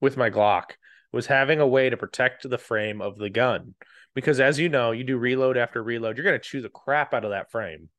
with 0.00 0.16
my 0.16 0.30
Glock 0.30 0.72
was 1.12 1.26
having 1.26 1.60
a 1.60 1.66
way 1.66 1.88
to 1.88 1.96
protect 1.96 2.48
the 2.48 2.58
frame 2.58 3.00
of 3.00 3.16
the 3.16 3.30
gun 3.30 3.74
because 4.16 4.40
as 4.40 4.58
you 4.58 4.68
know, 4.68 4.92
you 4.92 5.04
do 5.04 5.18
reload 5.18 5.56
after 5.56 5.82
reload, 5.82 6.16
you're 6.16 6.24
going 6.24 6.38
to 6.38 6.44
chew 6.44 6.62
the 6.62 6.70
crap 6.70 7.12
out 7.12 7.24
of 7.24 7.30
that 7.30 7.50
frame. 7.50 7.90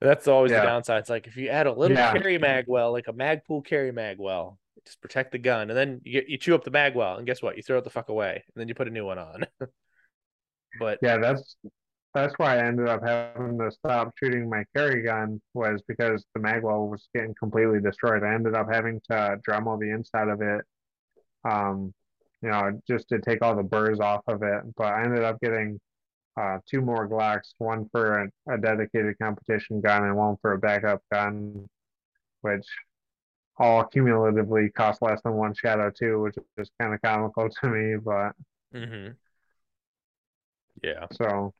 That's 0.00 0.28
always 0.28 0.52
yeah. 0.52 0.60
the 0.60 0.66
downside. 0.66 1.00
It's 1.00 1.10
like 1.10 1.26
if 1.26 1.36
you 1.36 1.48
add 1.48 1.66
a 1.66 1.72
little 1.72 1.96
yeah. 1.96 2.12
carry 2.12 2.38
mag 2.38 2.66
well, 2.68 2.92
like 2.92 3.08
a 3.08 3.12
Magpul 3.12 3.64
carry 3.64 3.92
mag 3.92 4.18
well, 4.20 4.58
just 4.84 5.00
protect 5.00 5.32
the 5.32 5.38
gun, 5.38 5.68
and 5.68 5.76
then 5.76 6.00
you 6.04 6.22
you 6.28 6.38
chew 6.38 6.54
up 6.54 6.64
the 6.64 6.70
mag 6.70 6.94
well, 6.94 7.16
and 7.16 7.26
guess 7.26 7.42
what? 7.42 7.56
You 7.56 7.62
throw 7.62 7.78
it 7.78 7.84
the 7.84 7.90
fuck 7.90 8.08
away, 8.08 8.34
and 8.34 8.60
then 8.60 8.68
you 8.68 8.74
put 8.74 8.88
a 8.88 8.90
new 8.90 9.04
one 9.04 9.18
on. 9.18 9.46
but 10.78 10.98
yeah, 11.02 11.16
that's 11.16 11.56
that's 12.16 12.32
why 12.38 12.56
I 12.56 12.64
ended 12.64 12.88
up 12.88 13.02
having 13.02 13.58
to 13.58 13.70
stop 13.70 14.10
shooting 14.16 14.48
my 14.48 14.64
carry 14.74 15.02
gun 15.02 15.38
was 15.52 15.82
because 15.86 16.24
the 16.34 16.40
magwell 16.40 16.88
was 16.88 17.08
getting 17.14 17.34
completely 17.38 17.78
destroyed. 17.78 18.24
I 18.24 18.32
ended 18.32 18.54
up 18.54 18.72
having 18.72 19.02
to 19.10 19.38
Dremel 19.46 19.78
the 19.78 19.90
inside 19.90 20.28
of 20.28 20.40
it, 20.40 20.64
um, 21.44 21.92
you 22.40 22.48
know, 22.48 22.80
just 22.88 23.08
to 23.08 23.20
take 23.20 23.42
all 23.42 23.54
the 23.54 23.62
burrs 23.62 24.00
off 24.00 24.22
of 24.28 24.42
it. 24.42 24.62
But 24.78 24.94
I 24.94 25.04
ended 25.04 25.24
up 25.24 25.38
getting 25.42 25.78
uh, 26.40 26.58
two 26.66 26.80
more 26.80 27.06
Glocks, 27.06 27.52
one 27.58 27.86
for 27.92 28.22
a, 28.22 28.54
a, 28.54 28.56
dedicated 28.56 29.18
competition 29.18 29.82
gun 29.82 30.04
and 30.04 30.16
one 30.16 30.36
for 30.40 30.52
a 30.52 30.58
backup 30.58 31.02
gun, 31.12 31.66
which 32.40 32.66
all 33.58 33.84
cumulatively 33.84 34.70
cost 34.70 35.02
less 35.02 35.20
than 35.22 35.34
one 35.34 35.52
Shadow 35.52 35.90
2, 35.90 36.22
which 36.22 36.36
is 36.56 36.70
kind 36.80 36.94
of 36.94 37.02
comical 37.02 37.50
to 37.60 37.68
me. 37.68 37.96
But 37.96 38.32
mm-hmm. 38.74 39.12
yeah, 40.82 41.06
so 41.12 41.52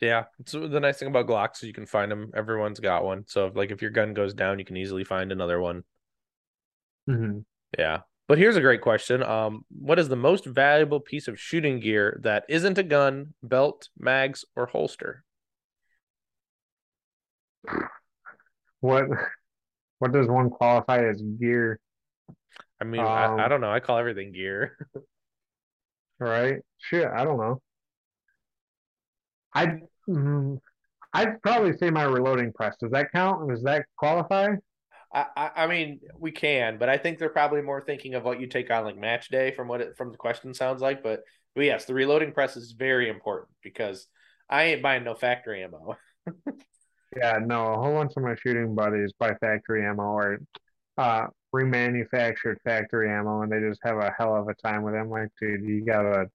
Yeah, 0.00 0.24
so 0.44 0.68
the 0.68 0.80
nice 0.80 0.98
thing 0.98 1.08
about 1.08 1.26
Glocks 1.26 1.56
is 1.56 1.64
you 1.64 1.72
can 1.72 1.86
find 1.86 2.10
them. 2.10 2.30
Everyone's 2.34 2.80
got 2.80 3.04
one, 3.04 3.24
so 3.26 3.46
if, 3.46 3.56
like 3.56 3.70
if 3.70 3.80
your 3.80 3.90
gun 3.90 4.14
goes 4.14 4.34
down, 4.34 4.58
you 4.58 4.64
can 4.64 4.76
easily 4.76 5.04
find 5.04 5.32
another 5.32 5.60
one. 5.60 5.84
Mm-hmm. 7.08 7.38
Yeah, 7.78 8.00
but 8.28 8.38
here's 8.38 8.56
a 8.56 8.60
great 8.60 8.80
question. 8.80 9.22
Um, 9.22 9.64
what 9.70 9.98
is 9.98 10.08
the 10.08 10.16
most 10.16 10.44
valuable 10.44 11.00
piece 11.00 11.28
of 11.28 11.40
shooting 11.40 11.80
gear 11.80 12.18
that 12.22 12.44
isn't 12.48 12.78
a 12.78 12.82
gun, 12.82 13.34
belt, 13.42 13.88
mags, 13.98 14.44
or 14.54 14.66
holster? 14.66 15.24
What 18.80 19.06
what 19.98 20.12
does 20.12 20.28
one 20.28 20.50
qualify 20.50 21.08
as 21.08 21.22
gear? 21.22 21.80
I 22.80 22.84
mean, 22.84 23.00
um, 23.00 23.06
I, 23.06 23.24
I 23.24 23.44
um, 23.44 23.48
don't 23.48 23.60
know. 23.60 23.72
I 23.72 23.80
call 23.80 23.98
everything 23.98 24.32
gear. 24.32 24.76
right? 26.18 26.60
Shit, 26.78 27.06
I 27.06 27.24
don't 27.24 27.38
know. 27.38 27.60
I 29.56 29.80
mm, 30.08 30.58
I'd 31.14 31.40
probably 31.40 31.76
say 31.78 31.90
my 31.90 32.04
reloading 32.04 32.52
press. 32.52 32.76
Does 32.78 32.90
that 32.92 33.10
count? 33.12 33.48
Does 33.48 33.62
that 33.62 33.86
qualify? 33.96 34.48
I, 35.12 35.50
I 35.56 35.66
mean, 35.66 36.00
we 36.18 36.30
can, 36.30 36.76
but 36.78 36.90
I 36.90 36.98
think 36.98 37.18
they're 37.18 37.30
probably 37.30 37.62
more 37.62 37.80
thinking 37.80 38.14
of 38.14 38.24
what 38.24 38.38
you 38.38 38.46
take 38.48 38.70
on 38.70 38.84
like 38.84 38.98
match 38.98 39.30
day 39.30 39.50
from 39.50 39.66
what 39.66 39.80
it 39.80 39.96
from 39.96 40.10
the 40.10 40.18
question 40.18 40.52
sounds 40.52 40.82
like. 40.82 41.02
But, 41.02 41.22
but 41.54 41.64
yes, 41.64 41.86
the 41.86 41.94
reloading 41.94 42.32
press 42.32 42.56
is 42.56 42.72
very 42.72 43.08
important 43.08 43.48
because 43.62 44.08
I 44.50 44.64
ain't 44.64 44.82
buying 44.82 45.04
no 45.04 45.14
factory 45.14 45.62
ammo. 45.62 45.96
yeah, 47.16 47.38
no, 47.40 47.66
a 47.66 47.78
whole 47.78 47.94
bunch 47.94 48.12
of 48.16 48.24
my 48.24 48.34
shooting 48.34 48.74
buddies 48.74 49.12
buy 49.18 49.34
factory 49.40 49.86
ammo 49.86 50.02
or 50.02 50.38
uh, 50.98 51.28
remanufactured 51.54 52.56
factory 52.62 53.10
ammo, 53.10 53.40
and 53.40 53.50
they 53.50 53.60
just 53.60 53.80
have 53.84 53.96
a 53.96 54.14
hell 54.18 54.36
of 54.36 54.48
a 54.48 54.54
time 54.54 54.82
with 54.82 54.92
them. 54.92 55.08
Like, 55.08 55.30
dude, 55.40 55.64
you 55.64 55.82
gotta 55.82 56.28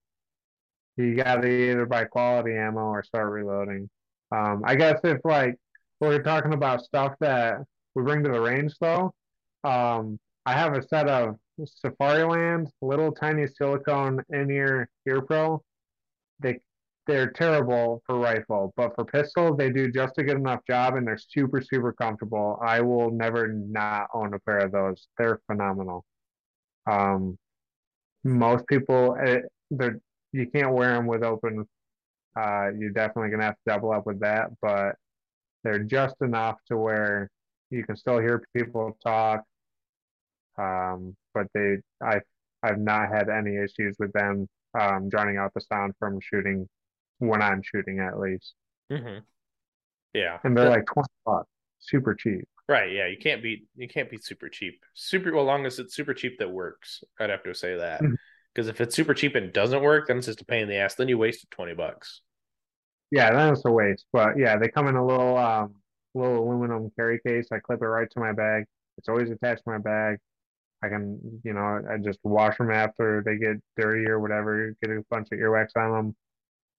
you 0.98 1.16
gotta 1.16 1.48
either 1.48 1.86
buy 1.86 2.06
quality 2.06 2.56
ammo 2.56 2.82
or 2.82 3.04
start 3.04 3.32
reloading. 3.32 3.90
Um, 4.32 4.64
I 4.66 4.76
guess 4.76 5.00
if 5.04 5.20
like 5.24 5.56
we're 6.00 6.22
talking 6.22 6.54
about 6.54 6.84
stuff 6.84 7.14
that 7.20 7.60
we 7.96 8.04
bring 8.04 8.24
to 8.24 8.30
the 8.30 8.40
range 8.40 8.74
though, 8.80 9.14
um, 9.64 10.20
I 10.46 10.54
have 10.54 10.74
a 10.74 10.82
set 10.88 11.08
of 11.08 11.36
Safariland 11.60 12.68
little 12.82 13.12
tiny 13.12 13.48
silicone 13.48 14.24
in-ear 14.30 14.90
ear 15.08 15.22
pro. 15.22 15.62
They 16.40 16.60
they're 17.08 17.32
terrible 17.32 18.02
for 18.06 18.20
rifle, 18.20 18.74
but 18.78 18.96
for 18.96 19.06
pistol 19.06 19.56
they 19.56 19.70
do 19.70 19.92
just 19.92 20.18
a 20.18 20.24
good 20.24 20.38
enough 20.38 20.62
job, 20.68 20.96
and 20.96 21.06
they're 21.08 21.18
super 21.18 21.62
super 21.62 21.94
comfortable. 21.94 22.60
I 22.66 22.82
will 22.82 23.12
never 23.12 23.48
not 23.48 24.08
own 24.14 24.34
a 24.34 24.40
pair 24.40 24.60
of 24.60 24.72
those. 24.72 25.08
They're 25.18 25.40
phenomenal. 25.48 26.06
Um, 26.90 27.38
most 28.24 28.68
people, 28.68 29.16
it, 29.16 29.44
eh, 29.46 29.48
they're 29.72 30.00
you 30.32 30.48
can't 30.48 30.74
wear 30.74 30.94
them 30.94 31.08
with 31.08 31.24
open. 31.24 31.66
Uh, 32.36 32.70
you're 32.78 32.92
definitely 32.92 33.30
gonna 33.30 33.44
have 33.44 33.56
to 33.56 33.74
double 33.74 33.92
up 33.92 34.06
with 34.06 34.20
that, 34.22 34.50
but 34.62 34.96
they're 35.64 35.84
just 35.84 36.16
enough 36.22 36.58
to 36.68 36.78
where 36.78 37.30
you 37.70 37.84
can 37.84 37.96
still 37.96 38.20
hear 38.20 38.44
people 38.56 38.98
talk. 39.04 39.44
Um, 40.58 41.16
but 41.34 41.48
they, 41.54 41.78
I, 42.04 42.20
I've 42.64 42.80
not 42.80 43.10
had 43.10 43.30
any 43.30 43.56
issues 43.58 43.96
with 44.00 44.12
them 44.14 44.48
um, 44.80 45.10
drowning 45.10 45.38
out 45.38 45.54
the 45.54 45.62
sound 45.62 45.94
from 46.00 46.20
shooting 46.20 46.68
when 47.20 47.42
I'm 47.42 47.62
shooting, 47.64 48.00
at 48.00 48.20
least. 48.20 48.54
Mm-hmm. 48.92 49.20
Yeah, 50.14 50.40
and 50.44 50.58
they're 50.58 50.70
like 50.70 50.86
twenty 50.86 51.08
bucks, 51.26 51.48
super 51.80 52.14
cheap. 52.14 52.48
Right. 52.68 52.92
Yeah, 52.92 53.08
you 53.08 53.18
can't 53.18 53.42
beat 53.42 53.66
you 53.76 53.88
can't 53.88 54.10
beat 54.10 54.24
super 54.24 54.50
cheap. 54.50 54.82
Super 54.94 55.34
well, 55.34 55.44
long 55.44 55.66
as 55.66 55.80
it's 55.80 55.96
super 55.96 56.14
cheap 56.14 56.38
that 56.40 56.50
works. 56.50 57.04
I'd 57.20 57.30
have 57.30 57.44
to 57.44 57.54
say 57.54 57.76
that. 57.78 58.02
Because 58.54 58.68
if 58.68 58.82
it's 58.82 58.96
super 58.96 59.14
cheap 59.14 59.36
and 59.36 59.54
doesn't 59.54 59.82
work, 59.82 60.08
then 60.08 60.18
it's 60.18 60.28
just 60.28 60.42
a 60.42 60.46
pain 60.46 60.64
in 60.64 60.70
the 60.70 60.76
ass. 60.76 60.96
Then 60.96 61.08
you 61.08 61.18
wasted 61.18 61.50
twenty 61.52 61.74
bucks. 61.74 62.22
Yeah, 63.10 63.32
then 63.34 63.54
it's 63.54 63.66
a 63.66 63.72
waste. 63.72 64.06
But 64.12 64.38
yeah, 64.38 64.58
they 64.58 64.68
come 64.68 64.88
in 64.88 64.96
a 64.96 65.06
little 65.06 65.38
um 65.38 65.76
little 66.14 66.44
aluminum 66.44 66.92
carry 66.98 67.20
case. 67.26 67.48
I 67.52 67.60
clip 67.60 67.82
it 67.82 67.86
right 67.86 68.10
to 68.12 68.20
my 68.20 68.34
bag. 68.34 68.66
It's 68.98 69.08
always 69.08 69.32
attached 69.32 69.64
to 69.64 69.72
my 69.72 69.78
bag. 69.78 70.18
I 70.84 70.90
can, 70.90 71.42
you 71.44 71.54
know, 71.54 71.82
I 71.90 71.98
just 71.98 72.20
wash 72.24 72.58
them 72.58 72.72
after 72.72 73.22
they 73.26 73.38
get 73.38 73.58
dirty 73.78 74.08
or 74.08 74.20
whatever. 74.20 74.76
Get 74.82 74.92
a 74.92 75.04
bunch 75.10 75.28
of 75.32 75.38
earwax 75.38 75.70
on 75.76 75.92
them, 75.92 76.16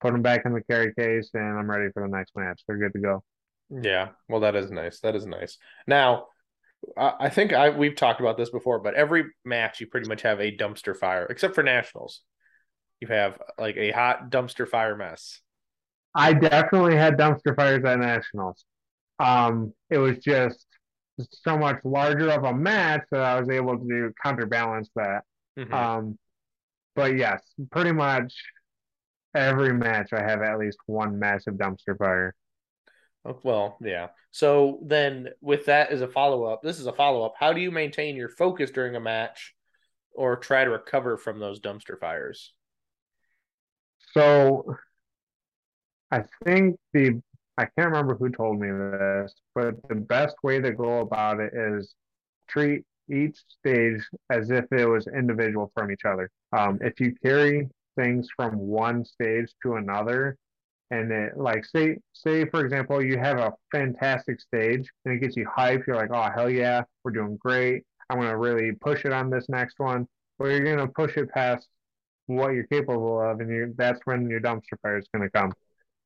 put 0.01 0.13
them 0.13 0.23
back 0.23 0.43
in 0.45 0.53
the 0.53 0.63
carry 0.63 0.93
case, 0.93 1.31
and 1.35 1.59
I'm 1.59 1.71
ready 1.71 1.91
for 1.93 2.03
the 2.03 2.09
next 2.09 2.33
match. 2.37 2.63
They're 2.67 2.79
good 2.79 2.93
to 2.95 2.99
go. 2.99 3.23
Yeah, 3.71 4.09
well, 4.29 4.41
that 4.41 4.57
is 4.57 4.71
nice. 4.71 5.01
That 5.01 5.17
is 5.17 5.25
nice. 5.25 5.57
Now, 5.87 6.27
I 6.97 7.29
think 7.29 7.53
I 7.53 7.71
we've 7.71 7.95
talked 7.95 8.21
about 8.21 8.37
this 8.37 8.51
before, 8.51 8.81
but 8.81 8.95
every 8.95 9.25
match 9.45 9.81
you 9.81 9.87
pretty 9.87 10.09
much 10.09 10.23
have 10.23 10.41
a 10.41 10.55
dumpster 10.57 10.97
fire, 10.97 11.27
except 11.31 11.55
for 11.55 11.63
nationals. 11.63 12.23
You 13.01 13.09
have 13.09 13.41
like 13.59 13.77
a 13.77 13.91
hot 13.91 14.31
dumpster 14.31 14.69
fire 14.69 14.97
mess. 14.97 15.41
I 16.15 16.35
definitely 16.35 16.97
had 16.97 17.17
dumpster 17.17 17.57
fires 17.57 17.85
at 17.85 17.99
nationals. 17.99 18.65
Um, 19.19 19.73
it 19.91 19.99
was 19.99 20.19
just 20.19 20.67
so 21.31 21.57
much 21.59 21.79
larger 21.85 22.31
of 22.31 22.45
a 22.45 22.55
match 22.55 23.03
that 23.11 23.21
I 23.21 23.41
was 23.41 23.49
able 23.49 23.79
to 23.79 24.13
counterbalance 24.23 24.91
that. 24.97 25.23
Mm-hmm. 25.59 25.73
Um, 25.73 26.19
but 26.95 27.17
yes, 27.17 27.43
pretty 27.71 27.93
much 27.93 28.35
every 29.35 29.73
match 29.73 30.13
I 30.13 30.23
have 30.23 30.43
at 30.43 30.59
least 30.59 30.79
one 30.87 31.19
massive 31.19 31.55
dumpster 31.55 31.97
fire. 31.97 32.35
Oh, 33.25 33.39
well, 33.43 33.79
yeah. 33.81 34.09
So 34.33 34.81
then, 34.83 35.29
with 35.41 35.67
that 35.67 35.91
as 35.91 36.01
a 36.01 36.09
follow 36.09 36.45
up, 36.45 36.63
this 36.63 36.81
is 36.81 36.87
a 36.87 36.93
follow 36.93 37.25
up. 37.25 37.35
How 37.39 37.53
do 37.53 37.61
you 37.61 37.71
maintain 37.71 38.17
your 38.17 38.29
focus 38.29 38.71
during 38.71 38.97
a 38.97 39.01
match, 39.01 39.55
or 40.15 40.37
try 40.37 40.65
to 40.65 40.71
recover 40.71 41.17
from 41.17 41.39
those 41.39 41.61
dumpster 41.61 41.99
fires? 41.99 42.53
So, 44.13 44.77
I 46.11 46.25
think 46.45 46.79
the 46.93 47.21
I 47.59 47.67
can't 47.67 47.91
remember 47.91 48.17
who 48.17 48.31
told 48.31 48.59
me 48.59 48.71
this, 48.71 49.35
but 49.55 49.77
the 49.89 49.95
best 49.95 50.37
way 50.43 50.59
to 50.61 50.73
go 50.73 51.01
about 51.01 51.39
it 51.39 51.53
is 51.55 51.95
treat 52.49 52.85
each 53.11 53.39
stage 53.47 54.03
as 54.31 54.51
if 54.51 54.65
it 54.73 54.87
was 54.87 55.07
individual 55.07 55.71
from 55.75 55.91
each 55.91 56.05
other. 56.05 56.31
Um, 56.53 56.79
if 56.81 56.99
you 56.99 57.15
carry 57.23 57.69
things 57.97 58.29
from 58.35 58.57
one 58.57 59.05
stage 59.05 59.53
to 59.63 59.75
another, 59.75 60.39
and 60.93 61.11
it 61.11 61.39
like 61.39 61.65
say 61.65 61.97
say 62.13 62.45
for 62.45 62.61
example 62.61 63.03
you 63.03 63.19
have 63.19 63.39
a 63.39 63.53
fantastic 63.73 64.39
stage 64.41 64.89
and 65.05 65.15
it 65.15 65.21
gets 65.21 65.37
you 65.37 65.47
hyped. 65.47 65.87
You're 65.87 65.97
like 65.97 66.11
oh 66.13 66.29
hell 66.35 66.51
yeah 66.51 66.83
we're 67.03 67.13
doing 67.13 67.37
great. 67.39 67.85
I'm 68.11 68.19
going 68.19 68.29
to 68.29 68.37
really 68.37 68.73
push 68.73 69.07
it 69.07 69.13
on 69.13 69.31
this 69.31 69.49
next 69.49 69.79
one. 69.79 70.07
Or 70.39 70.51
you're 70.51 70.65
going 70.65 70.79
to 70.79 70.89
push 70.89 71.17
it 71.17 71.31
past 71.31 71.67
what 72.27 72.53
you're 72.53 72.67
capable 72.67 73.21
of 73.21 73.41
and 73.41 73.51
you 73.51 73.75
that's 73.77 74.01
when 74.05 74.29
your 74.29 74.41
dumpster 74.41 74.79
fire 74.83 74.99
is 74.99 75.09
going 75.15 75.29
to 75.29 75.31
come. 75.31 75.53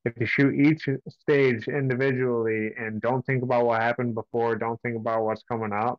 If 0.04 0.14
you 0.20 0.26
shoot 0.26 0.54
each 0.54 0.88
stage 1.08 1.66
individually 1.66 2.70
and 2.78 3.00
don't 3.00 3.26
think 3.26 3.42
about 3.42 3.66
what 3.66 3.82
happened 3.82 4.14
before 4.14 4.54
don't 4.54 4.80
think 4.82 4.96
about 4.96 5.24
what's 5.24 5.42
coming 5.42 5.72
up 5.72 5.98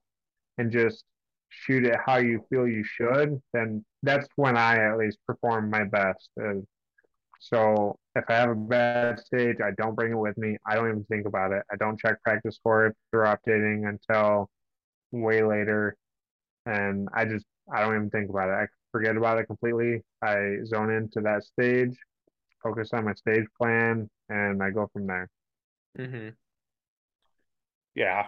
and 0.57 0.71
just 0.71 1.03
shoot 1.49 1.85
it 1.85 1.95
how 2.05 2.17
you 2.17 2.41
feel 2.49 2.67
you 2.67 2.83
should 2.83 3.41
then 3.53 3.83
that's 4.03 4.27
when 4.35 4.57
i 4.57 4.75
at 4.75 4.97
least 4.97 5.17
perform 5.27 5.69
my 5.69 5.83
best. 5.83 6.29
And 6.37 6.65
so 7.39 7.97
if 8.17 8.25
I 8.29 8.35
have 8.35 8.49
a 8.49 8.55
bad 8.55 9.19
stage, 9.19 9.57
I 9.63 9.71
don't 9.77 9.95
bring 9.95 10.11
it 10.11 10.17
with 10.17 10.37
me. 10.37 10.57
I 10.65 10.75
don't 10.75 10.89
even 10.89 11.03
think 11.05 11.27
about 11.27 11.51
it. 11.51 11.63
I 11.71 11.75
don't 11.75 11.99
check 11.99 12.21
practice 12.23 12.55
score 12.55 12.87
if 12.87 12.93
they're 13.11 13.23
updating 13.23 13.87
until 13.87 14.49
way 15.11 15.43
later. 15.43 15.95
And 16.65 17.07
I 17.13 17.25
just 17.25 17.45
I 17.73 17.81
don't 17.81 17.95
even 17.95 18.09
think 18.09 18.29
about 18.29 18.49
it. 18.49 18.53
I 18.53 18.65
forget 18.91 19.15
about 19.15 19.37
it 19.37 19.45
completely. 19.45 20.03
I 20.21 20.57
zone 20.65 20.91
into 20.91 21.21
that 21.21 21.43
stage, 21.43 21.95
focus 22.63 22.89
on 22.93 23.05
my 23.05 23.13
stage 23.13 23.45
plan, 23.59 24.09
and 24.29 24.61
I 24.63 24.71
go 24.71 24.89
from 24.91 25.07
there. 25.07 25.29
Mm-hmm. 25.97 26.29
Yeah, 27.95 28.27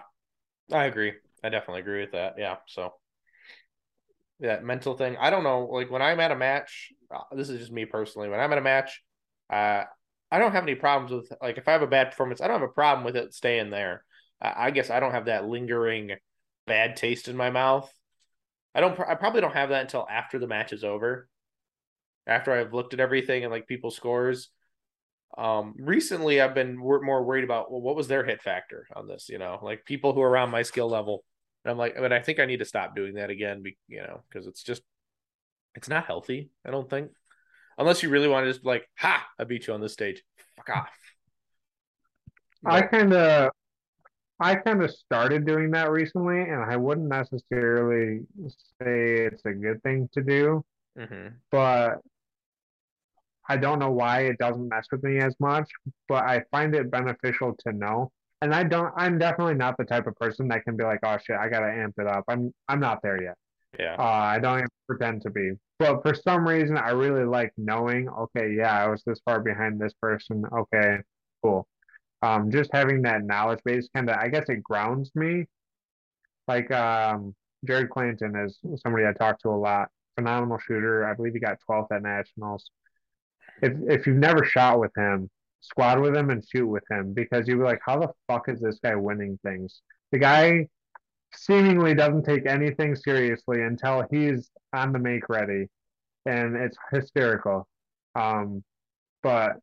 I 0.72 0.84
agree. 0.84 1.14
I 1.42 1.48
definitely 1.48 1.80
agree 1.80 2.00
with 2.00 2.12
that. 2.12 2.34
Yeah. 2.38 2.56
So 2.66 2.94
that 4.40 4.64
mental 4.64 4.96
thing. 4.96 5.16
I 5.18 5.30
don't 5.30 5.44
know. 5.44 5.66
Like 5.66 5.90
when 5.90 6.02
I'm 6.02 6.20
at 6.20 6.32
a 6.32 6.36
match, 6.36 6.92
uh, 7.14 7.34
this 7.34 7.48
is 7.48 7.58
just 7.58 7.72
me 7.72 7.84
personally. 7.84 8.28
When 8.28 8.40
I'm 8.40 8.52
at 8.52 8.58
a 8.58 8.62
match, 8.62 9.02
uh, 9.50 9.84
I 10.30 10.38
don't 10.38 10.52
have 10.52 10.62
any 10.62 10.76
problems 10.76 11.12
with 11.12 11.38
like 11.42 11.58
if 11.58 11.66
I 11.66 11.72
have 11.72 11.82
a 11.82 11.86
bad 11.86 12.10
performance, 12.10 12.40
I 12.40 12.46
don't 12.46 12.60
have 12.60 12.68
a 12.68 12.72
problem 12.72 13.04
with 13.04 13.16
it 13.16 13.34
staying 13.34 13.70
there. 13.70 14.04
Uh, 14.40 14.52
I 14.54 14.70
guess 14.70 14.90
I 14.90 15.00
don't 15.00 15.12
have 15.12 15.26
that 15.26 15.46
lingering 15.46 16.12
bad 16.66 16.96
taste 16.96 17.28
in 17.28 17.36
my 17.36 17.50
mouth. 17.50 17.92
I 18.74 18.80
don't. 18.80 18.98
I 19.00 19.16
probably 19.16 19.40
don't 19.40 19.54
have 19.54 19.70
that 19.70 19.82
until 19.82 20.06
after 20.08 20.38
the 20.38 20.46
match 20.46 20.72
is 20.72 20.84
over, 20.84 21.28
after 22.26 22.52
I've 22.52 22.72
looked 22.72 22.94
at 22.94 23.00
everything 23.00 23.42
and 23.42 23.50
like 23.50 23.66
people's 23.66 23.96
scores. 23.96 24.50
Um, 25.36 25.74
recently, 25.78 26.40
I've 26.40 26.54
been 26.54 26.76
more 26.76 27.24
worried 27.24 27.44
about 27.44 27.70
well, 27.70 27.80
what 27.80 27.96
was 27.96 28.08
their 28.08 28.24
hit 28.24 28.42
factor 28.42 28.86
on 28.94 29.08
this? 29.08 29.28
You 29.28 29.38
know, 29.38 29.58
like 29.62 29.84
people 29.84 30.12
who 30.12 30.22
are 30.22 30.30
around 30.30 30.50
my 30.50 30.62
skill 30.62 30.88
level. 30.88 31.24
And 31.64 31.72
I'm 31.72 31.78
like, 31.78 31.94
but 31.96 32.12
I 32.12 32.20
think 32.20 32.38
I 32.40 32.46
need 32.46 32.60
to 32.60 32.64
stop 32.64 32.96
doing 32.96 33.14
that 33.14 33.30
again. 33.30 33.62
Be 33.62 33.76
You 33.88 34.02
know, 34.02 34.22
because 34.28 34.46
it's 34.46 34.62
just, 34.62 34.82
it's 35.74 35.88
not 35.88 36.06
healthy. 36.06 36.50
I 36.64 36.70
don't 36.70 36.88
think 36.88 37.10
unless 37.80 38.02
you 38.02 38.10
really 38.10 38.28
want 38.28 38.44
to 38.44 38.50
just 38.50 38.62
be 38.62 38.68
like, 38.68 38.88
ha, 38.96 39.26
I 39.38 39.44
beat 39.44 39.66
you 39.66 39.74
on 39.74 39.80
this 39.80 39.94
stage. 39.94 40.22
Fuck 40.56 40.76
off. 40.76 40.88
I 42.64 42.82
kind 42.82 43.14
of, 43.14 43.50
I 44.38 44.54
kind 44.54 44.82
of 44.82 44.90
started 44.90 45.46
doing 45.46 45.70
that 45.70 45.90
recently, 45.90 46.42
and 46.42 46.62
I 46.62 46.76
wouldn't 46.76 47.08
necessarily 47.08 48.20
say 48.80 49.24
it's 49.24 49.44
a 49.46 49.52
good 49.52 49.82
thing 49.82 50.10
to 50.12 50.22
do, 50.22 50.62
mm-hmm. 50.98 51.28
but 51.50 52.00
I 53.48 53.56
don't 53.56 53.78
know 53.78 53.90
why 53.90 54.20
it 54.24 54.38
doesn't 54.38 54.68
mess 54.68 54.86
with 54.92 55.02
me 55.02 55.18
as 55.18 55.34
much, 55.40 55.68
but 56.06 56.24
I 56.24 56.42
find 56.50 56.74
it 56.74 56.90
beneficial 56.90 57.56
to 57.66 57.72
know. 57.72 58.12
And 58.42 58.54
I 58.54 58.62
don't 58.62 58.92
I'm 58.96 59.18
definitely 59.18 59.54
not 59.54 59.76
the 59.76 59.84
type 59.84 60.06
of 60.06 60.16
person 60.16 60.48
that 60.48 60.64
can 60.64 60.76
be 60.76 60.84
like, 60.84 61.00
oh 61.02 61.18
shit, 61.18 61.36
I 61.36 61.48
gotta 61.48 61.66
amp 61.66 61.94
it 61.98 62.06
up. 62.06 62.24
I'm 62.28 62.54
I'm 62.68 62.80
not 62.80 63.02
there 63.02 63.22
yet. 63.22 63.36
Yeah. 63.78 63.96
Uh, 63.98 64.02
I 64.02 64.38
don't 64.38 64.58
even 64.58 64.68
pretend 64.86 65.22
to 65.22 65.30
be. 65.30 65.52
But 65.78 66.02
for 66.02 66.14
some 66.14 66.46
reason 66.46 66.76
I 66.76 66.90
really 66.90 67.24
like 67.24 67.52
knowing, 67.56 68.08
okay, 68.08 68.54
yeah, 68.56 68.84
I 68.84 68.88
was 68.88 69.02
this 69.04 69.20
far 69.24 69.40
behind 69.40 69.80
this 69.80 69.94
person. 69.94 70.44
Okay, 70.52 70.98
cool. 71.42 71.66
Um, 72.22 72.50
just 72.50 72.70
having 72.72 73.02
that 73.02 73.24
knowledge 73.24 73.60
base 73.64 73.88
kind 73.94 74.10
of 74.10 74.16
I 74.16 74.28
guess 74.28 74.48
it 74.48 74.62
grounds 74.62 75.10
me. 75.14 75.46
Like 76.48 76.70
um 76.70 77.34
Jared 77.64 77.90
Clanton 77.90 78.36
is 78.36 78.58
somebody 78.82 79.06
I 79.06 79.12
talk 79.12 79.40
to 79.40 79.48
a 79.48 79.56
lot. 79.56 79.88
Phenomenal 80.16 80.58
shooter. 80.58 81.06
I 81.06 81.14
believe 81.14 81.32
he 81.34 81.40
got 81.40 81.58
12th 81.68 81.92
at 81.92 82.02
nationals. 82.02 82.70
If 83.62 83.72
if 83.88 84.06
you've 84.06 84.16
never 84.16 84.44
shot 84.44 84.80
with 84.80 84.92
him, 84.96 85.30
squad 85.60 86.00
with 86.00 86.16
him 86.16 86.30
and 86.30 86.44
shoot 86.46 86.66
with 86.66 86.84
him 86.90 87.12
because 87.14 87.46
you'll 87.46 87.58
be 87.58 87.64
like, 87.64 87.80
how 87.84 87.98
the 87.98 88.12
fuck 88.26 88.48
is 88.48 88.60
this 88.60 88.78
guy 88.82 88.94
winning 88.96 89.38
things? 89.42 89.80
The 90.12 90.18
guy 90.18 90.68
seemingly 91.34 91.94
doesn't 91.94 92.24
take 92.24 92.46
anything 92.46 92.94
seriously 92.94 93.62
until 93.62 94.04
he's 94.10 94.50
on 94.72 94.92
the 94.92 94.98
make 94.98 95.28
ready, 95.28 95.66
and 96.26 96.56
it's 96.56 96.76
hysterical. 96.92 97.66
Um, 98.14 98.62
but 99.22 99.56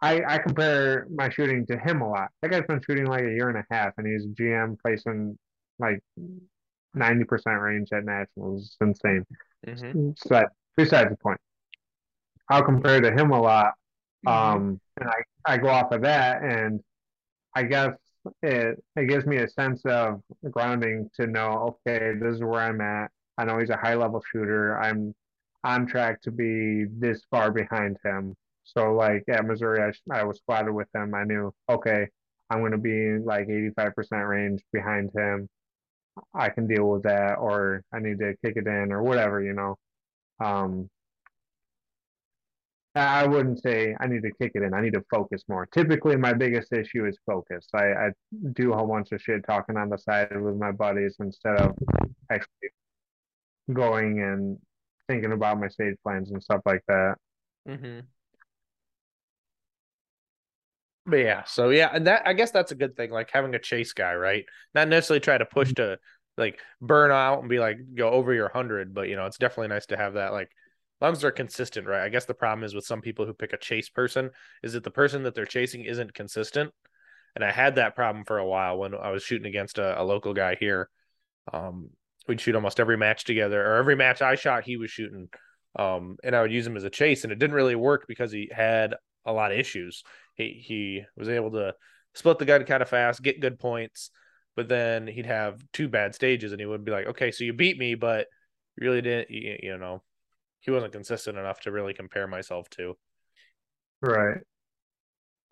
I 0.00 0.22
I 0.26 0.38
compare 0.38 1.06
my 1.14 1.28
shooting 1.30 1.66
to 1.66 1.78
him 1.78 2.02
a 2.02 2.08
lot. 2.08 2.28
That 2.42 2.50
guy's 2.50 2.66
been 2.66 2.82
shooting 2.86 3.06
like 3.06 3.24
a 3.24 3.30
year 3.30 3.48
and 3.48 3.58
a 3.58 3.64
half, 3.70 3.92
and 3.98 4.06
he's 4.06 4.26
GM 4.26 4.76
placing 4.82 5.38
like 5.78 6.00
ninety 6.94 7.24
percent 7.24 7.60
range 7.60 7.88
at 7.92 8.04
nationals. 8.04 8.64
It's 8.64 8.76
insane. 8.80 9.24
Mm-hmm. 9.66 10.10
So 10.16 10.44
besides 10.76 11.10
the 11.10 11.16
point. 11.16 11.40
I'll 12.48 12.62
compare 12.62 13.00
to 13.00 13.10
him 13.10 13.30
a 13.30 13.40
lot. 13.40 13.72
Mm-hmm. 14.26 14.56
Um, 14.56 14.80
and 15.00 15.08
I, 15.08 15.54
I 15.54 15.58
go 15.58 15.68
off 15.68 15.92
of 15.92 16.02
that 16.02 16.42
and 16.42 16.80
I 17.54 17.64
guess 17.64 17.90
it 18.42 18.82
it 18.96 19.08
gives 19.08 19.26
me 19.26 19.38
a 19.38 19.48
sense 19.48 19.82
of 19.86 20.22
grounding 20.50 21.10
to 21.16 21.26
know, 21.26 21.78
okay, 21.86 22.14
this 22.20 22.36
is 22.36 22.40
where 22.42 22.60
I'm 22.60 22.80
at. 22.80 23.10
I 23.38 23.44
know 23.44 23.58
he's 23.58 23.70
a 23.70 23.76
high 23.76 23.94
level 23.94 24.22
shooter. 24.32 24.78
I'm 24.78 25.14
on 25.64 25.86
track 25.86 26.22
to 26.22 26.30
be 26.30 26.84
this 26.98 27.22
far 27.30 27.50
behind 27.50 27.98
him. 28.04 28.34
So 28.64 28.94
like 28.94 29.24
at 29.28 29.44
Missouri, 29.46 29.80
I, 29.82 30.20
I 30.20 30.24
was 30.24 30.38
squatted 30.38 30.74
with 30.74 30.88
him. 30.94 31.14
I 31.14 31.24
knew, 31.24 31.52
okay, 31.68 32.08
I'm 32.50 32.60
going 32.60 32.72
to 32.72 32.78
be 32.78 33.18
like 33.18 33.48
85% 33.48 34.28
range 34.28 34.62
behind 34.72 35.10
him. 35.16 35.48
I 36.34 36.48
can 36.48 36.66
deal 36.66 36.88
with 36.88 37.02
that, 37.02 37.34
or 37.38 37.82
I 37.92 37.98
need 37.98 38.18
to 38.20 38.34
kick 38.44 38.56
it 38.56 38.66
in, 38.66 38.92
or 38.92 39.02
whatever, 39.02 39.42
you 39.42 39.52
know. 39.52 39.76
Um, 40.42 40.88
I 42.96 43.26
wouldn't 43.26 43.62
say 43.62 43.94
I 44.00 44.06
need 44.06 44.22
to 44.22 44.30
kick 44.40 44.52
it 44.54 44.62
in. 44.62 44.72
I 44.72 44.80
need 44.80 44.94
to 44.94 45.04
focus 45.10 45.42
more. 45.48 45.66
Typically, 45.66 46.16
my 46.16 46.32
biggest 46.32 46.72
issue 46.72 47.04
is 47.06 47.18
focus. 47.26 47.68
I, 47.74 47.92
I 47.92 48.10
do 48.52 48.72
a 48.72 48.76
whole 48.76 48.86
bunch 48.86 49.12
of 49.12 49.20
shit 49.20 49.44
talking 49.46 49.76
on 49.76 49.90
the 49.90 49.98
side 49.98 50.40
with 50.40 50.56
my 50.56 50.72
buddies 50.72 51.16
instead 51.20 51.56
of 51.56 51.74
actually 52.30 52.70
going 53.72 54.22
and 54.22 54.58
thinking 55.08 55.32
about 55.32 55.60
my 55.60 55.68
stage 55.68 55.96
plans 56.02 56.30
and 56.30 56.42
stuff 56.42 56.62
like 56.64 56.82
that. 56.88 57.16
Mm-hmm. 57.68 58.00
But 61.04 61.16
yeah, 61.16 61.44
so 61.44 61.68
yeah, 61.68 61.90
and 61.92 62.06
that 62.06 62.22
I 62.26 62.32
guess 62.32 62.50
that's 62.50 62.72
a 62.72 62.76
good 62.76 62.96
thing, 62.96 63.10
like 63.10 63.30
having 63.30 63.54
a 63.54 63.60
chase 63.60 63.92
guy, 63.92 64.14
right? 64.14 64.44
Not 64.74 64.88
necessarily 64.88 65.20
try 65.20 65.38
to 65.38 65.44
push 65.44 65.68
mm-hmm. 65.68 65.92
to 65.92 65.98
like 66.38 66.58
burn 66.80 67.10
out 67.10 67.40
and 67.40 67.48
be 67.48 67.58
like 67.58 67.78
go 67.94 68.10
over 68.10 68.32
your 68.32 68.48
hundred, 68.48 68.94
but 68.94 69.08
you 69.08 69.16
know, 69.16 69.26
it's 69.26 69.38
definitely 69.38 69.68
nice 69.68 69.86
to 69.86 69.96
have 69.96 70.14
that 70.14 70.32
like 70.32 70.50
long 71.00 71.12
as 71.12 71.20
they're 71.20 71.30
consistent, 71.30 71.86
right? 71.86 72.02
I 72.02 72.08
guess 72.08 72.24
the 72.24 72.34
problem 72.34 72.64
is 72.64 72.74
with 72.74 72.86
some 72.86 73.00
people 73.00 73.26
who 73.26 73.34
pick 73.34 73.52
a 73.52 73.58
chase 73.58 73.88
person 73.88 74.30
is 74.62 74.72
that 74.72 74.84
the 74.84 74.90
person 74.90 75.22
that 75.24 75.34
they're 75.34 75.44
chasing 75.44 75.84
isn't 75.84 76.14
consistent. 76.14 76.72
And 77.34 77.44
I 77.44 77.50
had 77.50 77.74
that 77.74 77.94
problem 77.94 78.24
for 78.24 78.38
a 78.38 78.46
while 78.46 78.78
when 78.78 78.94
I 78.94 79.10
was 79.10 79.22
shooting 79.22 79.46
against 79.46 79.78
a, 79.78 80.00
a 80.00 80.02
local 80.02 80.32
guy 80.32 80.56
here. 80.58 80.88
Um, 81.52 81.90
we'd 82.26 82.40
shoot 82.40 82.54
almost 82.54 82.80
every 82.80 82.96
match 82.96 83.24
together, 83.24 83.62
or 83.62 83.76
every 83.76 83.94
match 83.94 84.22
I 84.22 84.34
shot, 84.36 84.64
he 84.64 84.76
was 84.76 84.90
shooting. 84.90 85.28
Um, 85.78 86.16
and 86.24 86.34
I 86.34 86.40
would 86.42 86.52
use 86.52 86.66
him 86.66 86.76
as 86.76 86.84
a 86.84 86.90
chase, 86.90 87.24
and 87.24 87.32
it 87.32 87.38
didn't 87.38 87.56
really 87.56 87.74
work 87.74 88.06
because 88.08 88.32
he 88.32 88.50
had 88.50 88.94
a 89.26 89.32
lot 89.32 89.52
of 89.52 89.58
issues. 89.58 90.02
He 90.34 90.62
he 90.66 91.02
was 91.16 91.28
able 91.28 91.50
to 91.52 91.74
split 92.14 92.38
the 92.38 92.46
gun 92.46 92.64
kind 92.64 92.82
of 92.82 92.88
fast, 92.88 93.22
get 93.22 93.40
good 93.40 93.58
points, 93.58 94.10
but 94.54 94.68
then 94.68 95.06
he'd 95.06 95.26
have 95.26 95.62
two 95.72 95.88
bad 95.88 96.14
stages, 96.14 96.52
and 96.52 96.60
he 96.60 96.66
would 96.66 96.84
be 96.84 96.92
like, 96.92 97.06
"Okay, 97.08 97.30
so 97.30 97.44
you 97.44 97.52
beat 97.52 97.78
me, 97.78 97.94
but 97.94 98.26
really 98.78 99.02
didn't, 99.02 99.30
you, 99.30 99.58
you 99.62 99.78
know, 99.78 100.02
he 100.66 100.72
wasn't 100.72 100.92
consistent 100.92 101.38
enough 101.38 101.60
to 101.60 101.70
really 101.70 101.94
compare 101.94 102.26
myself 102.26 102.68
to. 102.70 102.98
Right. 104.02 104.38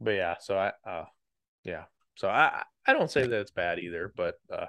But 0.00 0.10
yeah, 0.10 0.34
so 0.40 0.58
I 0.58 0.72
uh 0.84 1.04
yeah. 1.62 1.84
So 2.16 2.28
I 2.28 2.64
I 2.86 2.92
don't 2.92 3.10
say 3.10 3.26
that 3.26 3.40
it's 3.40 3.52
bad 3.52 3.78
either, 3.78 4.12
but 4.14 4.34
uh 4.52 4.66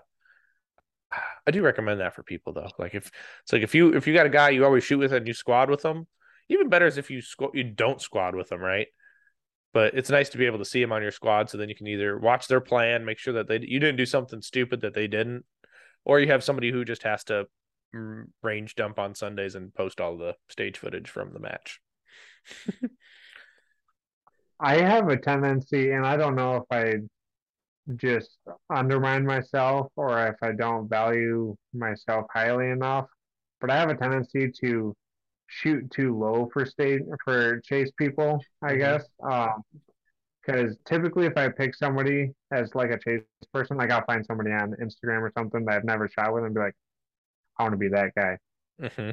I 1.47 1.51
do 1.51 1.63
recommend 1.63 1.99
that 1.99 2.13
for 2.13 2.23
people 2.23 2.53
though. 2.53 2.69
Like 2.77 2.93
if 2.93 3.11
it's 3.41 3.53
like 3.53 3.63
if 3.63 3.73
you 3.73 3.95
if 3.95 4.05
you 4.07 4.13
got 4.13 4.27
a 4.27 4.29
guy 4.29 4.49
you 4.51 4.63
always 4.63 4.83
shoot 4.83 4.99
with 4.99 5.13
and 5.13 5.27
you 5.27 5.33
squad 5.33 5.69
with 5.69 5.81
them, 5.81 6.07
even 6.47 6.69
better 6.69 6.85
is 6.85 6.99
if 6.99 7.09
you 7.09 7.19
squ- 7.19 7.55
you 7.55 7.63
don't 7.63 8.01
squad 8.01 8.35
with 8.35 8.49
them, 8.49 8.61
right? 8.61 8.87
But 9.73 9.95
it's 9.95 10.11
nice 10.11 10.29
to 10.29 10.37
be 10.37 10.45
able 10.45 10.59
to 10.59 10.65
see 10.65 10.79
them 10.79 10.91
on 10.93 11.01
your 11.01 11.11
squad 11.11 11.49
so 11.49 11.57
then 11.57 11.69
you 11.69 11.75
can 11.75 11.87
either 11.87 12.17
watch 12.17 12.47
their 12.47 12.61
plan, 12.61 13.03
make 13.03 13.17
sure 13.17 13.33
that 13.33 13.47
they 13.47 13.59
you 13.61 13.79
didn't 13.79 13.97
do 13.97 14.05
something 14.05 14.41
stupid 14.41 14.81
that 14.81 14.93
they 14.93 15.07
didn't, 15.07 15.43
or 16.03 16.19
you 16.19 16.27
have 16.27 16.43
somebody 16.43 16.71
who 16.71 16.85
just 16.85 17.03
has 17.03 17.23
to 17.25 17.47
range 18.41 18.75
dump 18.75 18.99
on 18.99 19.15
Sundays 19.15 19.55
and 19.55 19.73
post 19.73 20.01
all 20.01 20.17
the 20.17 20.35
stage 20.49 20.77
footage 20.77 21.09
from 21.09 21.33
the 21.33 21.39
match. 21.39 21.79
I 24.59 24.77
have 24.77 25.09
a 25.09 25.17
tendency, 25.17 25.91
and 25.91 26.05
I 26.05 26.15
don't 26.17 26.35
know 26.35 26.55
if 26.55 26.63
I 26.71 26.95
just 27.95 28.37
undermine 28.73 29.25
myself 29.25 29.91
or 29.95 30.27
if 30.27 30.35
I 30.41 30.53
don't 30.53 30.89
value 30.89 31.55
myself 31.73 32.25
highly 32.33 32.69
enough, 32.69 33.05
but 33.61 33.69
I 33.69 33.77
have 33.77 33.89
a 33.89 33.95
tendency 33.95 34.51
to 34.61 34.95
shoot 35.47 35.89
too 35.91 36.17
low 36.17 36.49
for 36.51 36.65
state 36.65 37.01
for 37.23 37.61
chase 37.61 37.91
people, 37.97 38.43
I 38.61 38.71
mm-hmm. 38.71 38.79
guess. 38.79 39.05
Um, 39.23 39.63
because 40.45 40.77
typically, 40.85 41.25
if 41.25 41.35
I 41.37 41.49
pick 41.49 41.73
somebody 41.75 42.31
as 42.51 42.75
like 42.75 42.91
a 42.91 42.99
chase 42.99 43.23
person, 43.51 43.77
like 43.77 43.91
I'll 43.91 44.05
find 44.05 44.23
somebody 44.25 44.51
on 44.51 44.75
Instagram 44.81 45.21
or 45.21 45.31
something 45.35 45.65
that 45.65 45.75
I've 45.75 45.83
never 45.83 46.07
shot 46.07 46.33
with 46.33 46.43
and 46.43 46.53
be 46.53 46.59
like, 46.59 46.75
I 47.57 47.63
want 47.63 47.73
to 47.73 47.77
be 47.77 47.89
that 47.89 48.11
guy. 48.15 48.37
Mm-hmm. 48.81 49.11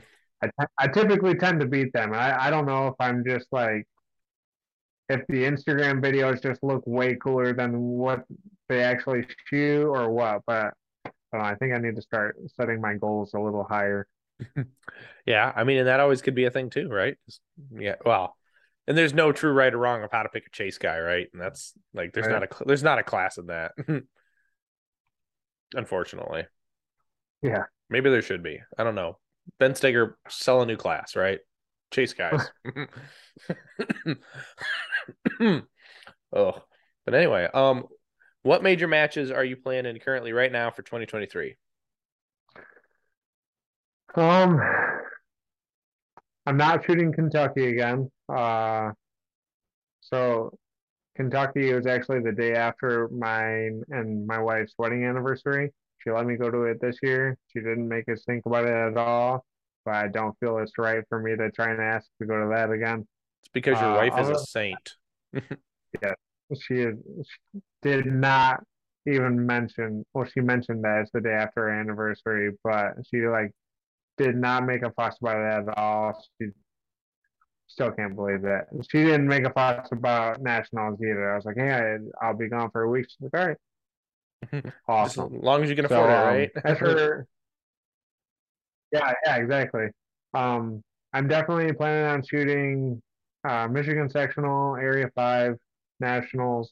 I, 0.58 0.66
I 0.78 0.88
typically 0.88 1.34
tend 1.36 1.60
to 1.60 1.66
beat 1.66 1.92
them. 1.92 2.12
I, 2.12 2.46
I 2.46 2.50
don't 2.50 2.66
know 2.66 2.88
if 2.88 2.94
I'm 2.98 3.24
just 3.24 3.46
like, 3.52 3.86
if 5.08 5.20
the 5.28 5.44
Instagram 5.44 6.02
videos 6.02 6.42
just 6.42 6.62
look 6.62 6.82
way 6.86 7.16
cooler 7.16 7.52
than 7.52 7.78
what 7.78 8.24
they 8.68 8.82
actually 8.82 9.26
shoot 9.46 9.86
or 9.86 10.10
what, 10.10 10.42
but 10.46 10.74
I, 11.32 11.38
I 11.38 11.54
think 11.56 11.74
I 11.74 11.78
need 11.78 11.96
to 11.96 12.02
start 12.02 12.36
setting 12.56 12.80
my 12.80 12.94
goals 12.94 13.34
a 13.34 13.38
little 13.38 13.64
higher. 13.64 14.06
yeah, 15.26 15.52
I 15.54 15.64
mean, 15.64 15.78
and 15.78 15.88
that 15.88 16.00
always 16.00 16.22
could 16.22 16.34
be 16.34 16.44
a 16.44 16.50
thing 16.50 16.70
too, 16.70 16.88
right? 16.88 17.16
Yeah, 17.70 17.96
well, 18.04 18.36
and 18.86 18.96
there's 18.96 19.14
no 19.14 19.32
true 19.32 19.52
right 19.52 19.72
or 19.72 19.78
wrong 19.78 20.02
of 20.02 20.10
how 20.10 20.22
to 20.22 20.28
pick 20.28 20.46
a 20.46 20.50
chase 20.50 20.78
guy, 20.78 20.98
right? 20.98 21.28
And 21.32 21.40
that's 21.40 21.72
like 21.94 22.12
there's 22.12 22.26
right. 22.26 22.40
not 22.40 22.60
a 22.60 22.64
there's 22.64 22.82
not 22.82 22.98
a 22.98 23.04
class 23.04 23.38
in 23.38 23.46
that, 23.46 23.72
unfortunately. 25.74 26.46
Yeah. 27.42 27.64
Maybe 27.90 28.10
there 28.10 28.22
should 28.22 28.42
be. 28.42 28.60
I 28.78 28.84
don't 28.84 28.94
know. 28.94 29.18
Ben 29.58 29.72
Stoeger 29.72 30.14
sell 30.28 30.62
a 30.62 30.66
new 30.66 30.76
class, 30.76 31.16
right? 31.16 31.40
Chase 31.90 32.14
guys. 32.14 32.50
oh, 36.32 36.54
but 37.04 37.14
anyway, 37.14 37.48
um, 37.52 37.84
what 38.42 38.62
major 38.62 38.88
matches 38.88 39.30
are 39.30 39.44
you 39.44 39.56
planning 39.56 39.98
currently 39.98 40.32
right 40.32 40.50
now 40.50 40.70
for 40.70 40.82
2023? 40.82 41.56
Um, 44.14 44.60
I'm 46.46 46.56
not 46.56 46.84
shooting 46.84 47.12
Kentucky 47.12 47.68
again. 47.68 48.10
Uh, 48.28 48.90
so 50.00 50.56
Kentucky 51.16 51.72
was 51.72 51.86
actually 51.86 52.20
the 52.20 52.32
day 52.32 52.54
after 52.54 53.08
mine 53.08 53.82
and 53.88 54.26
my 54.26 54.38
wife's 54.38 54.74
wedding 54.78 55.04
anniversary. 55.04 55.72
She 56.02 56.10
let 56.10 56.26
me 56.26 56.36
go 56.36 56.50
to 56.50 56.62
it 56.64 56.80
this 56.80 56.96
year. 57.02 57.38
She 57.48 57.60
didn't 57.60 57.88
make 57.88 58.08
us 58.08 58.22
think 58.24 58.46
about 58.46 58.66
it 58.66 58.72
at 58.72 58.96
all. 58.96 59.44
But 59.84 59.94
I 59.94 60.08
don't 60.08 60.36
feel 60.38 60.58
it's 60.58 60.78
right 60.78 61.02
for 61.08 61.20
me 61.20 61.36
to 61.36 61.50
try 61.50 61.70
and 61.70 61.80
ask 61.80 62.06
to 62.20 62.26
go 62.26 62.40
to 62.40 62.48
that 62.54 62.70
again. 62.70 63.06
It's 63.42 63.50
because 63.52 63.80
your 63.80 63.90
uh, 63.90 64.08
wife 64.08 64.18
is 64.20 64.28
a 64.28 64.38
saint. 64.38 64.92
yeah, 65.32 66.14
she, 66.60 66.74
is, 66.74 66.96
she 67.24 67.60
did 67.82 68.06
not 68.06 68.62
even 69.06 69.44
mention. 69.44 70.04
Well, 70.14 70.24
she 70.24 70.40
mentioned 70.40 70.84
that 70.84 71.00
it's 71.02 71.10
the 71.12 71.20
day 71.20 71.32
after 71.32 71.62
her 71.62 71.70
anniversary, 71.70 72.52
but 72.62 72.94
she 73.10 73.26
like 73.26 73.50
did 74.18 74.36
not 74.36 74.64
make 74.66 74.82
a 74.82 74.92
fuss 74.92 75.16
about 75.20 75.38
it 75.38 75.68
at 75.68 75.78
all. 75.78 76.24
She 76.40 76.48
still 77.66 77.90
can't 77.90 78.14
believe 78.14 78.42
that 78.42 78.66
she 78.90 79.02
didn't 79.02 79.26
make 79.26 79.44
a 79.44 79.52
fuss 79.52 79.88
about 79.90 80.40
nationals 80.42 81.00
either. 81.00 81.32
I 81.32 81.36
was 81.36 81.44
like, 81.44 81.56
hey, 81.56 81.96
I'll 82.20 82.36
be 82.36 82.48
gone 82.48 82.70
for 82.70 82.82
a 82.82 82.88
week. 82.88 83.06
She's 83.08 83.16
like, 83.20 83.40
all 83.40 83.48
right. 83.48 83.56
awesome. 84.88 85.36
as 85.36 85.42
long 85.42 85.62
as 85.62 85.70
you 85.70 85.76
can 85.76 85.84
afford 85.84 86.10
so, 86.10 86.12
it, 86.12 86.24
right? 86.24 86.50
Um, 86.56 86.62
as 86.64 86.78
for, 86.78 87.26
yeah, 88.92 89.12
yeah, 89.24 89.36
exactly. 89.36 89.86
Um, 90.34 90.82
I'm 91.12 91.28
definitely 91.28 91.72
planning 91.72 92.06
on 92.06 92.22
shooting 92.24 93.02
uh, 93.48 93.68
Michigan 93.68 94.08
sectional, 94.08 94.76
Area 94.76 95.10
Five, 95.14 95.56
nationals. 96.00 96.70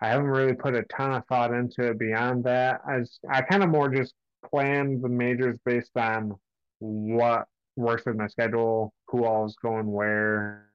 I 0.00 0.08
haven't 0.08 0.28
really 0.28 0.54
put 0.54 0.74
a 0.74 0.82
ton 0.84 1.12
of 1.12 1.24
thought 1.26 1.52
into 1.52 1.82
it 1.88 1.98
beyond 1.98 2.44
that. 2.44 2.80
As 2.88 3.18
I 3.28 3.42
kind 3.42 3.62
of 3.62 3.70
more 3.70 3.88
just 3.88 4.14
plan 4.48 5.00
the 5.00 5.08
majors 5.08 5.58
based 5.64 5.96
on 5.96 6.34
what 6.78 7.46
works 7.76 8.04
with 8.06 8.16
my 8.16 8.28
schedule, 8.28 8.92
who 9.08 9.24
all 9.24 9.46
is 9.46 9.56
going 9.60 9.90
where, 9.90 10.68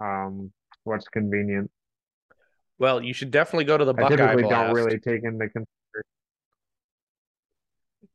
um, 0.00 0.52
what's 0.84 1.08
convenient. 1.08 1.70
Well, 2.78 3.02
you 3.02 3.12
should 3.12 3.30
definitely 3.30 3.64
go 3.64 3.76
to 3.76 3.84
the 3.84 3.94
I 3.94 4.00
Buckeye 4.02 4.16
typically 4.16 4.42
Blast. 4.44 4.66
don't 4.66 4.74
really 4.74 4.98
take 5.00 5.24
into 5.24 5.48
consideration. 5.48 5.66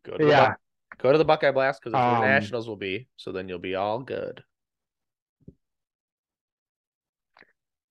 Go 0.05 0.17
to 0.17 0.23
the 0.23 0.29
Yeah, 0.29 0.47
Buck- 0.49 0.59
go 0.99 1.11
to 1.11 1.17
the 1.17 1.25
Buckeye 1.25 1.51
Blast 1.51 1.81
because 1.83 1.99
Um, 1.99 2.21
nationals 2.21 2.67
will 2.67 2.77
be. 2.77 3.07
So 3.17 3.31
then 3.31 3.49
you'll 3.49 3.59
be 3.59 3.75
all 3.75 3.99
good. 3.99 4.43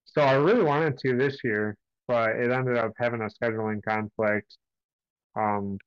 so 0.05 0.21
I 0.21 0.35
really 0.35 0.63
wanted 0.63 0.99
to 0.99 1.17
this 1.17 1.43
year, 1.43 1.75
but 2.07 2.37
it 2.37 2.51
ended 2.51 2.77
up 2.77 2.93
having 2.99 3.23
a 3.23 3.29
scheduling 3.29 3.83
conflict. 3.83 4.59
Um, 5.35 5.79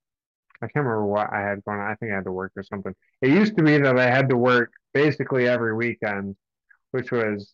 I 0.61 0.67
can't 0.67 0.83
remember 0.85 1.05
what 1.05 1.31
I 1.31 1.41
had 1.41 1.63
going 1.63 1.79
on. 1.79 1.91
I 1.91 1.95
think 1.95 2.11
I 2.11 2.15
had 2.15 2.23
to 2.23 2.31
work 2.31 2.51
or 2.55 2.63
something. 2.63 2.95
It 3.21 3.29
used 3.29 3.55
to 3.57 3.63
be 3.63 3.77
that 3.77 3.99
I 3.99 4.09
had 4.09 4.29
to 4.29 4.37
work 4.37 4.73
basically 4.95 5.47
every 5.47 5.75
weekend, 5.75 6.37
which 6.89 7.11
was 7.11 7.53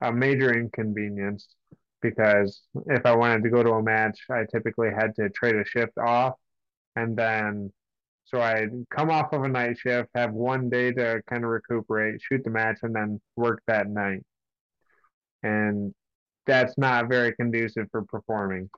a 0.00 0.10
major 0.12 0.52
inconvenience 0.52 1.54
because 2.00 2.62
if 2.86 3.04
I 3.04 3.14
wanted 3.14 3.42
to 3.44 3.50
go 3.50 3.62
to 3.62 3.72
a 3.72 3.82
match, 3.82 4.18
I 4.30 4.44
typically 4.50 4.90
had 4.90 5.14
to 5.16 5.28
trade 5.30 5.56
a 5.56 5.64
shift 5.64 5.98
off. 5.98 6.34
And 6.96 7.16
then, 7.16 7.72
so 8.24 8.40
I'd 8.40 8.70
come 8.90 9.10
off 9.10 9.32
of 9.32 9.42
a 9.44 9.48
night 9.48 9.78
shift, 9.78 10.08
have 10.14 10.32
one 10.32 10.68
day 10.68 10.92
to 10.92 11.22
kind 11.28 11.44
of 11.44 11.50
recuperate, 11.50 12.20
shoot 12.20 12.42
the 12.44 12.50
match, 12.50 12.78
and 12.82 12.94
then 12.94 13.20
work 13.36 13.62
that 13.66 13.88
night. 13.88 14.22
And 15.42 15.94
that's 16.46 16.76
not 16.78 17.08
very 17.08 17.34
conducive 17.34 17.86
for 17.90 18.02
performing. 18.02 18.70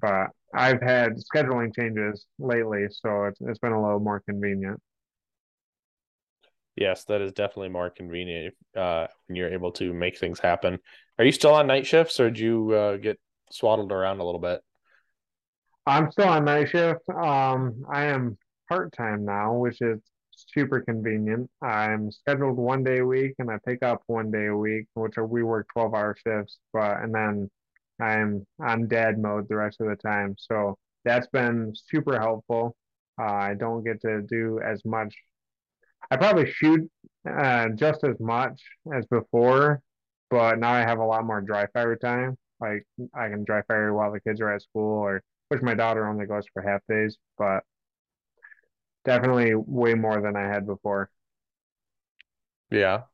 But 0.00 0.28
I've 0.54 0.82
had 0.82 1.16
scheduling 1.16 1.74
changes 1.74 2.26
lately, 2.38 2.86
so 2.90 3.24
it's, 3.24 3.40
it's 3.40 3.58
been 3.58 3.72
a 3.72 3.82
little 3.82 4.00
more 4.00 4.22
convenient. 4.28 4.80
Yes, 6.76 7.04
that 7.04 7.22
is 7.22 7.32
definitely 7.32 7.70
more 7.70 7.90
convenient 7.90 8.54
uh, 8.76 9.06
when 9.26 9.36
you're 9.36 9.52
able 9.52 9.72
to 9.72 9.92
make 9.94 10.18
things 10.18 10.38
happen. 10.38 10.78
Are 11.18 11.24
you 11.24 11.32
still 11.32 11.54
on 11.54 11.66
night 11.66 11.86
shifts, 11.86 12.20
or 12.20 12.30
did 12.30 12.38
you 12.38 12.72
uh, 12.72 12.96
get 12.98 13.18
swaddled 13.50 13.92
around 13.92 14.20
a 14.20 14.24
little 14.24 14.40
bit? 14.40 14.60
I'm 15.86 16.10
still 16.10 16.28
on 16.28 16.44
night 16.44 16.68
shift. 16.68 17.08
Um, 17.08 17.84
I 17.90 18.06
am 18.06 18.36
part-time 18.68 19.24
now, 19.24 19.54
which 19.54 19.80
is 19.80 20.00
super 20.36 20.80
convenient. 20.80 21.48
I'm 21.62 22.10
scheduled 22.10 22.56
one 22.56 22.84
day 22.84 22.98
a 22.98 23.06
week 23.06 23.34
and 23.38 23.50
I 23.50 23.58
pick 23.64 23.82
up 23.82 24.02
one 24.06 24.30
day 24.30 24.46
a 24.46 24.56
week, 24.56 24.86
which 24.94 25.16
are, 25.16 25.26
we 25.26 25.42
work 25.42 25.68
12 25.72 25.94
hour 25.94 26.16
shifts, 26.26 26.58
but 26.72 27.00
and 27.00 27.14
then 27.14 27.50
I'm 28.00 28.46
on 28.60 28.88
dad 28.88 29.18
mode 29.18 29.48
the 29.48 29.56
rest 29.56 29.80
of 29.80 29.88
the 29.88 29.96
time. 29.96 30.34
So 30.38 30.76
that's 31.04 31.28
been 31.28 31.72
super 31.74 32.18
helpful. 32.18 32.76
Uh, 33.18 33.32
I 33.32 33.54
don't 33.54 33.84
get 33.84 34.02
to 34.02 34.22
do 34.22 34.60
as 34.60 34.84
much. 34.84 35.14
I 36.10 36.16
probably 36.16 36.50
shoot 36.50 36.88
uh, 37.28 37.68
just 37.70 38.04
as 38.04 38.18
much 38.20 38.62
as 38.94 39.06
before, 39.06 39.82
but 40.30 40.58
now 40.58 40.70
I 40.70 40.80
have 40.80 40.98
a 40.98 41.04
lot 41.04 41.24
more 41.24 41.40
dry 41.40 41.66
fire 41.72 41.96
time. 41.96 42.36
Like 42.60 42.84
I 43.14 43.28
can 43.28 43.44
dry 43.44 43.62
fire 43.62 43.92
while 43.92 44.12
the 44.12 44.20
kids 44.20 44.40
are 44.40 44.52
at 44.52 44.62
school 44.62 44.98
or 44.98 45.22
which 45.48 45.62
my 45.62 45.74
daughter 45.74 46.06
only 46.08 46.26
goes 46.26 46.44
for 46.52 46.62
half 46.62 46.80
days, 46.88 47.16
but 47.38 47.62
definitely 49.04 49.54
way 49.54 49.94
more 49.94 50.20
than 50.20 50.36
I 50.36 50.42
had 50.48 50.66
before. 50.66 51.10
Yeah. 52.70 53.04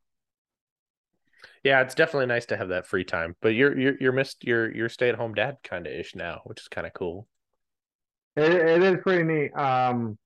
Yeah, 1.62 1.80
it's 1.80 1.94
definitely 1.94 2.26
nice 2.26 2.46
to 2.46 2.56
have 2.56 2.68
that 2.68 2.86
free 2.86 3.04
time. 3.04 3.36
But 3.40 3.50
you're 3.54 3.78
you're 3.78 3.96
you're 4.00 4.12
missed 4.12 4.44
you're 4.44 4.74
you're 4.74 4.88
stay 4.88 5.08
at 5.08 5.14
home 5.14 5.34
dad 5.34 5.58
kind 5.62 5.86
of 5.86 5.92
ish 5.92 6.14
now, 6.14 6.40
which 6.44 6.60
is 6.60 6.68
kind 6.68 6.86
of 6.86 6.92
cool. 6.92 7.28
It, 8.36 8.52
it 8.52 8.82
is 8.82 8.96
pretty 9.02 9.24
neat. 9.24 9.52
Um, 9.52 10.18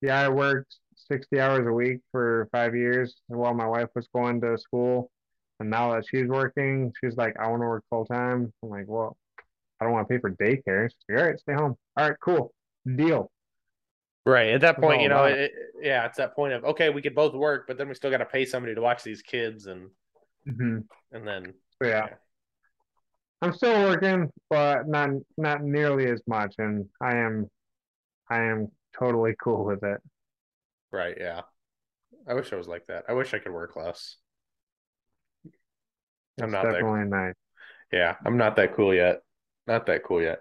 yeah, 0.00 0.20
I 0.20 0.28
worked 0.28 0.76
60 1.10 1.40
hours 1.40 1.66
a 1.66 1.72
week 1.72 2.00
for 2.12 2.48
five 2.52 2.74
years 2.74 3.14
while 3.26 3.54
my 3.54 3.66
wife 3.66 3.88
was 3.94 4.08
going 4.14 4.40
to 4.40 4.58
school. 4.58 5.10
And 5.60 5.70
now 5.70 5.92
that 5.92 6.04
she's 6.08 6.26
working, 6.26 6.92
she's 7.02 7.16
like, 7.16 7.36
I 7.38 7.48
want 7.48 7.62
to 7.62 7.66
work 7.66 7.84
full 7.88 8.06
time. 8.06 8.52
I'm 8.62 8.68
like, 8.68 8.86
well, 8.88 9.16
I 9.80 9.84
don't 9.84 9.92
want 9.92 10.08
to 10.08 10.14
pay 10.14 10.20
for 10.20 10.30
daycare. 10.30 10.88
She's 10.90 10.96
like, 11.08 11.18
all 11.18 11.26
right, 11.26 11.38
stay 11.38 11.52
home. 11.54 11.76
All 11.96 12.08
right, 12.08 12.16
cool. 12.20 12.52
Deal. 12.96 13.30
Right. 14.26 14.48
At 14.48 14.62
that 14.62 14.80
point, 14.80 15.02
you 15.02 15.08
know, 15.08 15.24
it. 15.24 15.52
yeah, 15.80 16.06
it's 16.06 16.16
that 16.16 16.34
point 16.34 16.54
of 16.54 16.64
okay, 16.64 16.88
we 16.88 17.02
could 17.02 17.14
both 17.14 17.34
work, 17.34 17.66
but 17.66 17.76
then 17.76 17.88
we 17.88 17.94
still 17.94 18.10
got 18.10 18.18
to 18.18 18.24
pay 18.24 18.46
somebody 18.46 18.74
to 18.74 18.80
watch 18.80 19.02
these 19.02 19.20
kids, 19.20 19.66
and 19.66 19.90
hmm 20.46 20.78
and 21.12 21.28
then 21.28 21.52
So 21.82 21.88
yeah, 21.88 22.08
I'm 23.42 23.52
still 23.52 23.82
working, 23.82 24.30
but 24.48 24.88
not 24.88 25.10
not 25.36 25.62
nearly 25.62 26.06
as 26.06 26.22
much, 26.26 26.54
and 26.56 26.86
I 27.02 27.16
am 27.16 27.50
I 28.30 28.44
am 28.44 28.68
totally 28.98 29.34
cool 29.38 29.64
with 29.64 29.82
it. 29.82 30.00
Right, 30.94 31.16
yeah. 31.18 31.42
I 32.26 32.34
wish 32.34 32.52
I 32.52 32.56
was 32.56 32.68
like 32.68 32.86
that. 32.86 33.04
I 33.08 33.12
wish 33.12 33.34
I 33.34 33.38
could 33.38 33.52
work 33.52 33.76
less. 33.76 34.16
I'm 36.38 36.46
It's 36.46 36.52
not 36.52 36.64
that 36.64 36.72
definitely 36.72 37.04
nice. 37.04 37.34
Yeah, 37.92 38.16
I'm 38.24 38.36
not 38.36 38.56
that 38.56 38.74
cool 38.74 38.94
yet. 38.94 39.20
Not 39.66 39.86
that 39.86 40.04
cool 40.04 40.22
yet. 40.22 40.40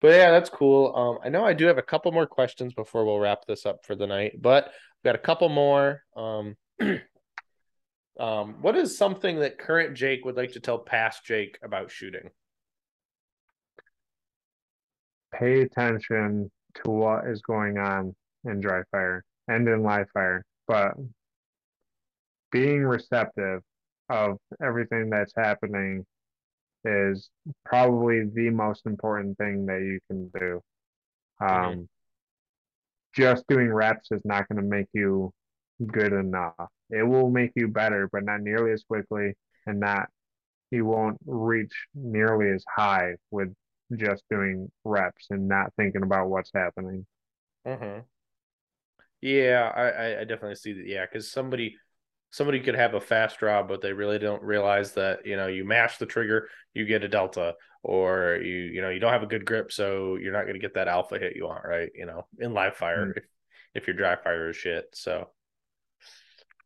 But 0.00 0.12
yeah, 0.14 0.30
that's 0.30 0.50
cool. 0.50 0.94
Um, 0.94 1.18
I 1.24 1.28
know 1.28 1.44
I 1.44 1.52
do 1.52 1.66
have 1.66 1.78
a 1.78 1.82
couple 1.82 2.12
more 2.12 2.26
questions 2.26 2.74
before 2.74 3.04
we'll 3.04 3.18
wrap 3.18 3.44
this 3.46 3.66
up 3.66 3.84
for 3.84 3.94
the 3.94 4.06
night, 4.06 4.40
but 4.40 4.66
I've 4.66 5.04
got 5.04 5.14
a 5.14 5.18
couple 5.18 5.48
more. 5.48 6.02
Um, 6.16 6.56
um, 8.20 8.56
what 8.60 8.76
is 8.76 8.96
something 8.96 9.40
that 9.40 9.58
current 9.58 9.96
Jake 9.96 10.24
would 10.24 10.36
like 10.36 10.52
to 10.52 10.60
tell 10.60 10.78
past 10.78 11.24
Jake 11.24 11.58
about 11.62 11.90
shooting? 11.90 12.30
Pay 15.32 15.62
attention 15.62 16.50
to 16.84 16.90
what 16.90 17.26
is 17.26 17.42
going 17.42 17.78
on 17.78 18.14
in 18.44 18.60
dry 18.60 18.82
fire 18.90 19.24
and 19.48 19.68
in 19.68 19.82
live 19.82 20.08
fire, 20.12 20.44
but 20.66 20.94
being 22.50 22.84
receptive 22.84 23.62
of 24.08 24.38
everything 24.62 25.10
that's 25.10 25.34
happening 25.36 26.04
is 26.84 27.30
probably 27.64 28.24
the 28.24 28.50
most 28.50 28.86
important 28.86 29.36
thing 29.38 29.66
that 29.66 29.80
you 29.80 29.98
can 30.08 30.28
do. 30.28 30.62
Um, 31.40 31.48
Mhm. 31.82 31.88
just 33.14 33.46
doing 33.48 33.72
reps 33.72 34.12
is 34.12 34.22
not 34.24 34.48
going 34.48 34.62
to 34.62 34.68
make 34.68 34.88
you 34.92 35.32
good 35.86 36.12
enough. 36.12 36.70
It 36.90 37.02
will 37.02 37.30
make 37.30 37.52
you 37.56 37.68
better, 37.68 38.08
but 38.12 38.24
not 38.24 38.40
nearly 38.40 38.72
as 38.72 38.84
quickly, 38.84 39.34
and 39.66 39.80
not 39.80 40.08
you 40.70 40.84
won't 40.84 41.18
reach 41.26 41.86
nearly 41.94 42.50
as 42.50 42.64
high 42.68 43.16
with 43.30 43.54
just 43.96 44.24
doing 44.30 44.70
reps 44.84 45.26
and 45.30 45.48
not 45.48 45.72
thinking 45.76 46.02
about 46.02 46.28
what's 46.28 46.50
happening. 46.54 47.06
Mm-hmm. 47.66 48.06
Yeah, 49.20 49.72
I, 49.74 50.20
I- 50.20 50.24
definitely 50.24 50.56
see 50.56 50.72
that. 50.74 50.86
Yeah, 50.86 51.06
because 51.06 51.30
somebody 51.30 51.76
somebody 52.30 52.60
could 52.60 52.74
have 52.74 52.94
a 52.94 53.00
fast 53.00 53.38
draw, 53.38 53.62
but 53.62 53.80
they 53.80 53.92
really 53.92 54.18
don't 54.18 54.42
realize 54.42 54.92
that 54.92 55.26
you 55.26 55.36
know 55.36 55.46
you 55.46 55.64
mash 55.64 55.98
the 55.98 56.06
trigger, 56.06 56.48
you 56.74 56.84
get 56.86 57.04
a 57.04 57.08
delta, 57.08 57.54
or 57.82 58.38
you 58.42 58.54
you 58.56 58.82
know 58.82 58.90
you 58.90 59.00
don't 59.00 59.12
have 59.12 59.22
a 59.22 59.26
good 59.26 59.44
grip, 59.44 59.72
so 59.72 60.16
you're 60.16 60.32
not 60.32 60.42
going 60.42 60.54
to 60.54 60.60
get 60.60 60.74
that 60.74 60.88
alpha 60.88 61.18
hit 61.18 61.36
you 61.36 61.46
want, 61.46 61.64
right? 61.64 61.90
You 61.94 62.06
know, 62.06 62.26
in 62.38 62.52
live 62.54 62.76
fire, 62.76 63.12
if 63.16 63.24
if 63.74 63.86
your 63.86 63.96
dry 63.96 64.16
fire 64.16 64.50
is 64.50 64.56
shit. 64.56 64.86
So, 64.94 65.30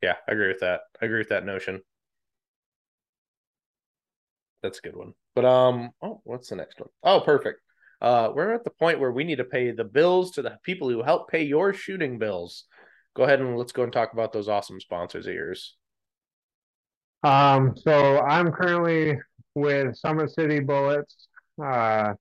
yeah, 0.03 0.15
I 0.29 0.33
agree 0.33 0.49
with 0.49 0.61
that. 0.61 0.83
I 1.01 1.07
agree 1.07 1.19
with 1.19 1.29
that 1.31 1.45
notion. 1.45 1.83
That's 4.63 4.79
a 4.79 4.83
good 4.83 4.97
one. 4.97 5.15
But 5.35 5.45
um, 5.45 5.91
oh, 6.03 6.21
what's 6.25 6.49
the 6.49 6.57
next 6.57 6.81
one? 6.81 6.91
Oh, 7.03 7.21
perfect. 7.21 7.61
Uh, 8.01 8.31
we're 8.35 8.55
at 8.55 8.65
the 8.65 8.71
point 8.71 8.99
where 8.99 9.13
we 9.13 9.25
need 9.25 9.37
to 9.37 9.45
pay 9.45 9.71
the 9.71 9.85
bills 9.85 10.31
to 10.33 10.43
the 10.43 10.57
people 10.63 10.89
who 10.89 11.03
help 11.03 11.29
pay 11.29 11.43
your 11.43 11.75
shooting 11.75 12.19
bills. 12.19 12.65
Go 13.15 13.25
ahead 13.25 13.41
and 13.41 13.59
let's 13.59 13.73
go 13.73 13.83
and 13.83 13.93
talk 13.93 14.13
about 14.13 14.33
those 14.33 14.49
awesome 14.49 14.81
sponsors 14.81 15.27
of 15.27 15.35
yours. 15.35 15.77
Um, 17.23 17.77
so 17.77 18.21
I'm 18.21 18.51
currently 18.51 19.19
with 19.55 19.97
Summit 19.97 20.31
City 20.31 20.61
Bullets. 20.61 21.29
Uh, 21.63 22.15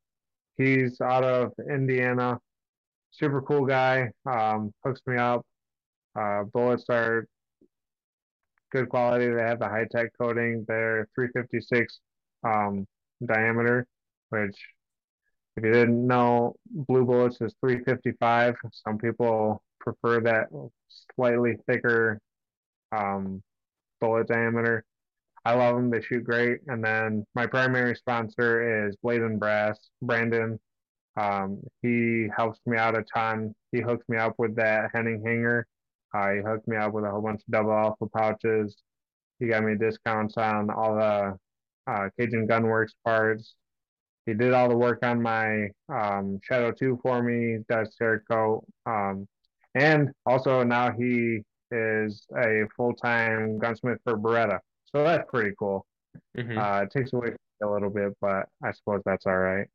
he's 0.58 1.00
out 1.00 1.24
of 1.24 1.54
Indiana. 1.70 2.40
Super 3.12 3.42
cool 3.42 3.66
guy. 3.66 4.12
Um, 4.26 4.74
hooks 4.84 5.02
me 5.08 5.18
up. 5.18 5.46
Uh, 6.20 6.44
bullets 6.52 6.86
are 6.90 7.26
good 8.72 8.90
quality. 8.90 9.28
They 9.28 9.42
have 9.42 9.60
the 9.60 9.70
high 9.70 9.88
tech 9.90 10.12
coating. 10.20 10.66
They're 10.68 11.08
356 11.16 12.00
um, 12.44 12.86
diameter, 13.26 13.88
which, 14.30 14.58
if 15.60 15.66
you 15.66 15.74
didn't 15.74 16.08
know, 16.08 16.56
blue 16.72 17.04
bullets 17.04 17.38
is 17.42 17.54
355. 17.60 18.56
Some 18.72 18.98
people 18.98 19.62
prefer 19.82 20.22
that 20.22 20.48
slightly 21.16 21.58
thicker 21.68 22.20
um, 22.96 23.44
bullet 24.00 24.28
diameter. 24.28 24.86
I 25.44 25.56
love 25.56 25.76
them. 25.76 25.90
They 25.90 26.02
shoot 26.02 26.24
great. 26.24 26.60
And 26.68 26.84
then 26.84 27.26
my 27.36 27.46
primary 27.46 27.96
sponsor 27.96 28.88
is 28.88 28.96
Blade 29.04 29.22
and 29.22 29.38
Brass, 29.38 29.78
Brandon. 30.02 30.60
Um, 31.18 31.62
he 31.82 32.28
helps 32.36 32.60
me 32.66 32.78
out 32.78 32.98
a 32.98 33.04
ton. 33.14 33.54
He 33.74 33.82
hooked 33.82 34.08
me 34.08 34.18
up 34.18 34.36
with 34.38 34.56
that 34.56 34.92
Henning 34.94 35.22
hanger. 35.26 35.68
Uh, 36.14 36.32
he 36.32 36.40
hooked 36.40 36.68
me 36.70 36.78
up 36.78 36.94
with 36.94 37.04
a 37.04 37.12
whole 37.12 37.22
bunch 37.22 37.42
of 37.42 37.52
double 37.52 37.74
alpha 37.74 38.08
pouches. 38.08 38.78
he 39.40 39.48
got 39.48 39.64
me 39.64 39.76
discounts 39.76 40.38
on 40.38 40.70
all 40.70 40.96
the 40.96 41.38
uh, 41.92 42.10
Cajun 42.18 42.48
Gunworks 42.48 42.94
parts. 43.04 43.56
He 44.30 44.36
did 44.36 44.54
all 44.54 44.70
the 44.70 44.78
work 44.78 45.00
on 45.02 45.20
my 45.20 45.70
um, 45.92 46.40
Shadow 46.44 46.72
2 46.72 47.00
for 47.02 47.24
me, 47.24 47.64
does 47.68 47.96
Cerakote. 48.00 48.64
Um, 48.86 49.28
and 49.74 50.12
also 50.24 50.62
now 50.62 50.92
he 50.92 51.40
is 51.72 52.28
a 52.38 52.66
full 52.78 52.94
time 52.94 53.58
gunsmith 53.58 53.98
for 54.04 54.20
Beretta. 54.20 54.60
So 54.86 55.04
that's 55.04 55.28
pretty 55.32 55.56
cool. 55.58 55.88
Mm-hmm. 56.38 56.60
Uh, 56.60 56.82
it 56.82 56.92
takes 56.92 57.12
away 57.12 57.30
a 57.64 57.68
little 57.68 57.90
bit, 57.90 58.16
but 58.22 58.48
I 58.64 58.72
suppose 58.72 59.02
that's 59.04 59.26
all 59.26 59.38
right. 59.38 59.68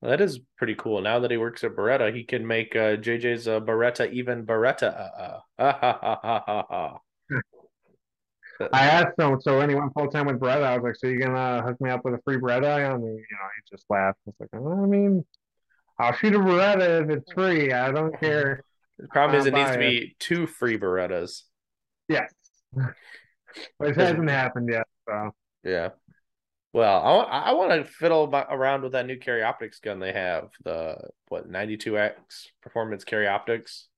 Well, 0.00 0.12
that 0.12 0.20
is 0.20 0.38
pretty 0.56 0.76
cool. 0.76 1.00
Now 1.00 1.18
that 1.18 1.32
he 1.32 1.36
works 1.36 1.64
at 1.64 1.74
Beretta, 1.74 2.14
he 2.14 2.22
can 2.22 2.46
make 2.46 2.76
uh, 2.76 2.96
JJ's 2.96 3.48
uh, 3.48 3.58
Beretta 3.58 4.12
even 4.12 4.46
Beretta. 4.46 5.40
Uh, 5.58 6.98
I 8.72 8.86
asked 8.86 9.18
him, 9.18 9.40
so 9.40 9.58
when 9.58 9.68
he 9.68 9.74
went 9.74 9.92
full 9.94 10.08
time 10.08 10.26
with 10.26 10.40
Beretta, 10.40 10.64
I 10.64 10.76
was 10.76 10.84
like, 10.84 10.96
"So 10.96 11.06
you 11.06 11.18
gonna 11.18 11.62
hook 11.62 11.80
me 11.80 11.90
up 11.90 12.04
with 12.04 12.14
a 12.14 12.20
free 12.24 12.36
Beretta?" 12.36 12.94
And 12.94 13.02
you 13.02 13.10
know, 13.10 13.16
he 13.18 13.76
just 13.76 13.84
laughed. 13.88 14.18
I 14.26 14.30
was 14.30 14.34
like, 14.40 14.48
well, 14.52 14.82
"I 14.82 14.86
mean, 14.86 15.24
I'll 15.98 16.12
shoot 16.14 16.34
a 16.34 16.38
Beretta 16.38 17.02
if 17.02 17.10
it's 17.10 17.32
free. 17.32 17.72
I 17.72 17.90
don't 17.92 18.18
care." 18.18 18.64
The 18.98 19.08
problem 19.08 19.40
is, 19.40 19.46
it 19.46 19.54
needs 19.54 19.70
to 19.70 19.78
be 19.78 20.16
two 20.18 20.46
free 20.46 20.78
Berettas. 20.78 21.42
Yes, 22.08 22.32
which 23.78 23.96
hasn't 23.96 24.30
happened 24.30 24.68
yet. 24.70 24.86
So 25.08 25.30
yeah. 25.64 25.90
Well, 26.74 27.26
I, 27.30 27.40
I 27.40 27.52
want 27.52 27.72
to 27.72 27.84
fiddle 27.84 28.34
around 28.34 28.82
with 28.82 28.92
that 28.92 29.06
new 29.06 29.18
carry 29.18 29.42
optics 29.42 29.78
gun 29.78 30.00
they 30.00 30.12
have. 30.12 30.48
The 30.64 31.10
what 31.28 31.50
92x 31.50 32.12
performance 32.62 33.04
carry 33.04 33.26
optics. 33.26 33.88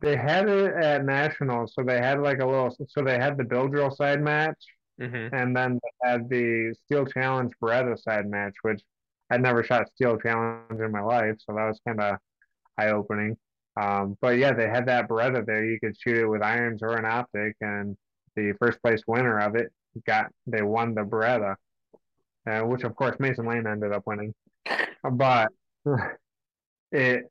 They 0.00 0.16
had 0.16 0.48
it 0.48 0.74
at 0.74 1.04
nationals, 1.04 1.74
so 1.74 1.82
they 1.82 1.98
had 1.98 2.20
like 2.20 2.38
a 2.38 2.46
little. 2.46 2.74
So 2.88 3.02
they 3.02 3.18
had 3.18 3.36
the 3.36 3.44
Bill 3.44 3.68
Drill 3.68 3.90
side 3.90 4.22
match, 4.22 4.56
mm-hmm. 5.00 5.34
and 5.34 5.56
then 5.56 5.80
they 5.82 6.10
had 6.10 6.28
the 6.28 6.74
Steel 6.84 7.04
Challenge 7.04 7.52
Beretta 7.62 8.00
side 8.00 8.28
match, 8.30 8.54
which 8.62 8.80
I'd 9.30 9.42
never 9.42 9.62
shot 9.62 9.90
Steel 9.94 10.16
Challenge 10.18 10.80
in 10.80 10.92
my 10.92 11.00
life, 11.00 11.36
so 11.38 11.54
that 11.54 11.66
was 11.66 11.80
kind 11.86 12.00
of 12.00 12.16
eye 12.78 12.90
opening. 12.90 13.36
Um, 13.80 14.16
but 14.20 14.38
yeah, 14.38 14.52
they 14.52 14.68
had 14.68 14.86
that 14.86 15.08
Beretta 15.08 15.44
there. 15.44 15.64
You 15.64 15.78
could 15.80 15.96
shoot 15.98 16.18
it 16.18 16.26
with 16.26 16.42
irons 16.42 16.82
or 16.82 16.96
an 16.96 17.04
optic, 17.04 17.56
and 17.60 17.96
the 18.36 18.52
first 18.60 18.80
place 18.82 19.02
winner 19.06 19.38
of 19.38 19.56
it 19.56 19.72
got 20.06 20.26
they 20.46 20.62
won 20.62 20.94
the 20.94 21.02
Beretta, 21.02 21.56
uh, 22.48 22.60
which 22.60 22.84
of 22.84 22.94
course 22.94 23.16
Mason 23.18 23.46
Lane 23.46 23.66
ended 23.66 23.92
up 23.92 24.04
winning. 24.06 24.34
But 25.02 25.48
it 26.92 27.24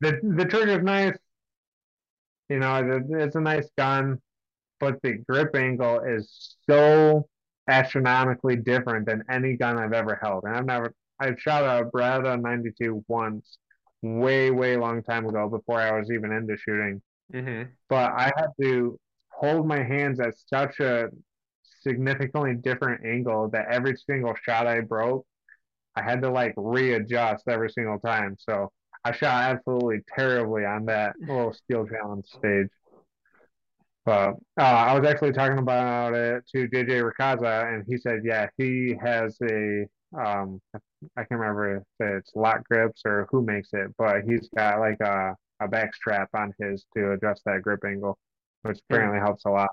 the 0.00 0.18
the 0.22 0.44
trigger's 0.44 0.82
nice. 0.82 1.16
You 2.48 2.58
know, 2.58 3.02
it's 3.10 3.36
a 3.36 3.40
nice 3.40 3.68
gun, 3.76 4.20
but 4.80 5.00
the 5.02 5.18
grip 5.28 5.54
angle 5.54 6.00
is 6.00 6.56
so 6.68 7.28
astronomically 7.68 8.56
different 8.56 9.06
than 9.06 9.22
any 9.30 9.56
gun 9.56 9.78
I've 9.78 9.92
ever 9.92 10.18
held. 10.20 10.44
And 10.44 10.56
I've 10.56 10.64
never 10.64 10.94
I've 11.20 11.40
shot 11.40 11.64
a 11.64 11.84
Beretta 11.84 12.40
92 12.40 13.04
once, 13.08 13.58
way 14.02 14.50
way 14.50 14.76
long 14.76 15.02
time 15.02 15.26
ago 15.26 15.48
before 15.48 15.80
I 15.80 15.98
was 15.98 16.10
even 16.10 16.32
into 16.32 16.56
shooting. 16.56 17.02
Mm-hmm. 17.32 17.70
But 17.88 18.12
I 18.12 18.32
had 18.36 18.48
to 18.62 18.98
hold 19.30 19.66
my 19.66 19.82
hands 19.82 20.20
at 20.20 20.34
such 20.46 20.80
a 20.80 21.08
significantly 21.82 22.54
different 22.54 23.04
angle 23.04 23.48
that 23.50 23.66
every 23.70 23.96
single 23.96 24.34
shot 24.42 24.66
I 24.66 24.80
broke, 24.80 25.26
I 25.94 26.02
had 26.02 26.22
to 26.22 26.30
like 26.30 26.54
readjust 26.56 27.44
every 27.48 27.70
single 27.70 27.98
time. 27.98 28.36
So 28.38 28.72
I 29.04 29.12
shot 29.12 29.50
absolutely 29.50 30.00
terribly 30.14 30.64
on 30.64 30.86
that 30.86 31.14
little 31.20 31.52
steel 31.52 31.86
challenge 31.86 32.26
stage. 32.26 32.68
But 34.04 34.36
uh, 34.58 34.62
I 34.62 34.98
was 34.98 35.06
actually 35.06 35.32
talking 35.32 35.58
about 35.58 36.14
it 36.14 36.44
to 36.54 36.68
JJ 36.68 37.12
Racaza, 37.12 37.74
and 37.74 37.84
he 37.86 37.98
said, 37.98 38.20
yeah, 38.24 38.46
he 38.56 38.96
has 39.02 39.36
a 39.42 39.86
um, 40.16 40.60
I 40.74 41.24
can't 41.24 41.40
remember 41.40 41.76
if 41.76 41.82
it's 42.00 42.32
LOK 42.34 42.64
grips 42.64 43.02
or 43.04 43.28
who 43.30 43.42
makes 43.42 43.70
it, 43.72 43.94
but 43.98 44.22
he's 44.22 44.48
got 44.56 44.80
like 44.80 45.00
a, 45.00 45.36
a 45.60 45.68
back 45.68 45.94
strap 45.94 46.30
on 46.34 46.54
his 46.58 46.86
to 46.96 47.12
adjust 47.12 47.42
that 47.44 47.62
grip 47.62 47.84
angle, 47.84 48.18
which 48.62 48.78
apparently 48.88 49.18
helps 49.18 49.44
a 49.44 49.50
lot. 49.50 49.70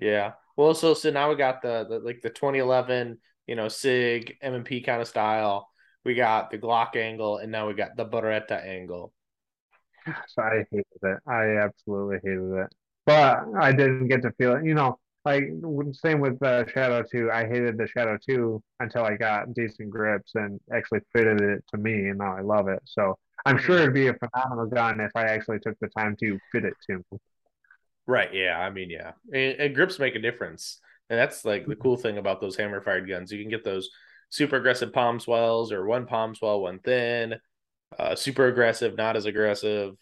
Yeah. 0.00 0.32
Well, 0.56 0.74
so 0.74 0.94
so 0.94 1.10
now 1.10 1.30
we 1.30 1.36
got 1.36 1.62
the, 1.62 1.86
the 1.88 1.98
like 2.00 2.20
the 2.22 2.30
2011, 2.30 3.18
you 3.46 3.56
know, 3.56 3.68
Sig 3.68 4.36
M&P 4.42 4.82
kind 4.82 5.00
of 5.00 5.08
style 5.08 5.68
we 6.06 6.14
got 6.14 6.50
the 6.50 6.58
Glock 6.58 6.94
angle, 6.96 7.38
and 7.38 7.50
now 7.50 7.66
we 7.66 7.74
got 7.74 7.96
the 7.96 8.06
Beretta 8.06 8.64
angle. 8.64 9.12
So 10.28 10.40
I 10.42 10.64
hated 10.70 10.86
it. 11.02 11.18
I 11.26 11.56
absolutely 11.56 12.18
hated 12.22 12.52
it. 12.52 12.74
But 13.04 13.44
I 13.58 13.72
didn't 13.72 14.06
get 14.06 14.22
to 14.22 14.30
feel 14.38 14.54
it. 14.54 14.64
You 14.64 14.74
know, 14.74 15.00
like 15.24 15.42
same 15.92 16.20
with 16.20 16.38
the 16.38 16.48
uh, 16.48 16.64
Shadow 16.68 17.02
2. 17.02 17.30
I 17.32 17.44
hated 17.46 17.76
the 17.76 17.88
Shadow 17.88 18.16
2 18.24 18.62
until 18.78 19.02
I 19.02 19.16
got 19.16 19.52
decent 19.52 19.90
grips 19.90 20.36
and 20.36 20.60
actually 20.72 21.00
fitted 21.12 21.40
it 21.40 21.64
to 21.72 21.76
me, 21.76 22.08
and 22.08 22.18
now 22.18 22.36
I 22.36 22.40
love 22.40 22.68
it. 22.68 22.80
So 22.84 23.18
I'm 23.44 23.58
sure 23.58 23.78
it'd 23.78 23.92
be 23.92 24.06
a 24.06 24.14
phenomenal 24.14 24.66
gun 24.66 25.00
if 25.00 25.10
I 25.16 25.24
actually 25.24 25.58
took 25.58 25.76
the 25.80 25.88
time 25.88 26.16
to 26.20 26.38
fit 26.52 26.64
it 26.64 26.74
to 26.88 26.98
me. 26.98 27.18
Right. 28.06 28.32
Yeah. 28.32 28.60
I 28.60 28.70
mean, 28.70 28.90
yeah. 28.90 29.12
And, 29.32 29.60
and 29.60 29.74
grips 29.74 29.98
make 29.98 30.14
a 30.14 30.20
difference. 30.20 30.80
And 31.10 31.18
that's 31.18 31.44
like 31.44 31.66
the 31.66 31.76
cool 31.76 31.96
thing 31.96 32.18
about 32.18 32.40
those 32.40 32.56
hammer 32.56 32.80
fired 32.80 33.08
guns. 33.08 33.32
You 33.32 33.40
can 33.42 33.50
get 33.50 33.64
those 33.64 33.90
super 34.30 34.56
aggressive 34.56 34.92
palm 34.92 35.20
swells 35.20 35.72
or 35.72 35.86
one 35.86 36.06
palm 36.06 36.34
swell, 36.34 36.60
one 36.60 36.78
thin, 36.80 37.36
uh, 37.98 38.14
super 38.14 38.46
aggressive, 38.48 38.96
not 38.96 39.16
as 39.16 39.26
aggressive. 39.26 39.96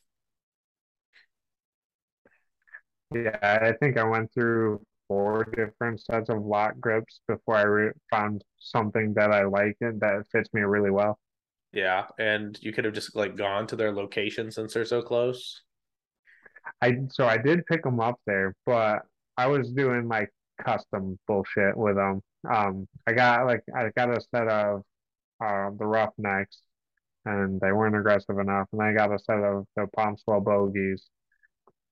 Yeah, 3.15 3.39
I 3.43 3.73
think 3.81 3.97
I 3.97 4.05
went 4.05 4.33
through 4.35 4.85
four 5.09 5.45
different 5.45 6.01
sets 6.01 6.29
of 6.31 6.45
LOK 6.45 6.81
grips 6.81 7.21
before 7.29 7.57
I 7.57 7.63
re- 7.63 7.93
found 8.11 8.43
something 8.59 9.15
that 9.15 9.31
I 9.31 9.45
like 9.45 9.77
and 9.81 10.01
that 10.01 10.27
fits 10.33 10.53
me 10.53 10.63
really 10.63 10.91
well. 10.91 11.19
Yeah, 11.73 12.07
and 12.19 12.59
you 12.63 12.73
could 12.73 12.85
have 12.85 12.95
just 12.95 13.15
like 13.17 13.37
gone 13.37 13.67
to 13.69 13.77
their 13.77 13.93
location 13.93 14.51
since 14.51 14.75
they're 14.75 14.85
so 14.85 15.03
close. 15.03 15.63
I 16.81 16.99
so 17.11 17.27
I 17.27 17.37
did 17.37 17.67
pick 17.67 17.83
them 17.83 18.01
up 18.01 18.21
there, 18.27 18.55
but 18.65 19.03
I 19.37 19.47
was 19.49 19.71
doing 19.71 20.09
like 20.09 20.33
custom 20.61 21.19
bullshit 21.27 21.77
with 21.77 21.97
them. 21.97 22.23
Um, 22.49 22.89
I 23.07 23.13
got 23.13 23.47
like 23.47 23.63
I 23.75 23.91
got 23.97 24.17
a 24.17 24.21
set 24.21 24.49
of 24.49 24.83
uh, 25.45 25.71
the 25.79 25.87
Roughnecks, 25.87 26.59
and 27.25 27.61
they 27.61 27.73
weren't 27.73 27.97
aggressive 27.97 28.39
enough, 28.39 28.69
and 28.73 28.83
I 28.83 28.93
got 28.93 29.13
a 29.15 29.19
set 29.19 29.39
of 29.39 29.67
the 29.77 29.87
Palm 29.97 30.17
Swell 30.17 30.41
Bogies, 30.41 31.09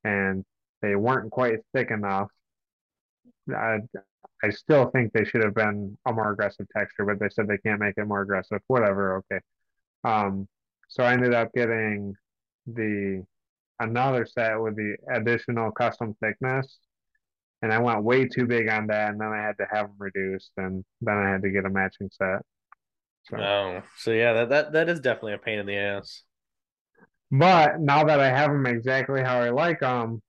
and 0.05 0.44
they 0.82 0.96
weren't 0.96 1.30
quite 1.30 1.61
thick 1.74 1.90
enough. 1.90 2.28
I 3.55 3.78
I 4.44 4.50
still 4.50 4.90
think 4.90 5.12
they 5.12 5.24
should 5.24 5.44
have 5.44 5.55
been 5.55 5.96
a 6.07 6.12
more 6.12 6.32
aggressive 6.32 6.66
texture, 6.76 7.05
but 7.05 7.20
they 7.20 7.28
said 7.30 7.46
they 7.48 7.59
can't 7.59 7.80
make 7.80 7.94
it 7.96 8.07
more 8.07 8.22
aggressive. 8.22 8.61
Whatever, 8.66 9.18
okay. 9.18 9.40
Um, 10.05 10.49
so 10.88 11.04
I 11.04 11.12
ended 11.12 11.34
up 11.34 11.53
getting 11.54 12.14
the 12.66 13.24
another 13.80 14.26
set 14.26 14.61
with 14.61 14.76
the 14.76 14.96
additional 15.12 15.70
custom 15.72 16.14
thickness 16.22 16.79
and 17.63 17.72
I 17.72 17.79
went 17.79 18.03
way 18.03 18.26
too 18.26 18.47
big 18.47 18.68
on 18.68 18.89
that, 18.89 19.11
and 19.11 19.21
then 19.21 19.29
I 19.29 19.41
had 19.43 19.57
to 19.59 19.67
have 19.71 19.87
them 19.87 19.97
reduced, 19.99 20.51
and 20.57 20.84
then 21.01 21.17
I 21.17 21.30
had 21.30 21.43
to 21.43 21.51
get 21.51 21.64
a 21.64 21.71
matching 21.71 22.11
set. 22.13 22.43
So. 23.25 23.37
Oh, 23.37 23.83
so 23.99 24.11
yeah, 24.11 24.33
that, 24.33 24.49
that 24.51 24.72
that 24.72 24.89
is 24.89 25.01
definitely 25.01 25.34
a 25.34 25.39
pain 25.39 25.61
in 25.61 25.67
the 25.67 25.76
ass. 25.76 26.25
But 27.30 27.80
now 27.80 28.05
that 28.05 28.21
I 28.21 28.29
have 28.29 28.51
them 28.51 28.67
exactly 28.67 29.22
how 29.22 29.41
I 29.41 29.51
like 29.51 29.80
them, 29.80 30.21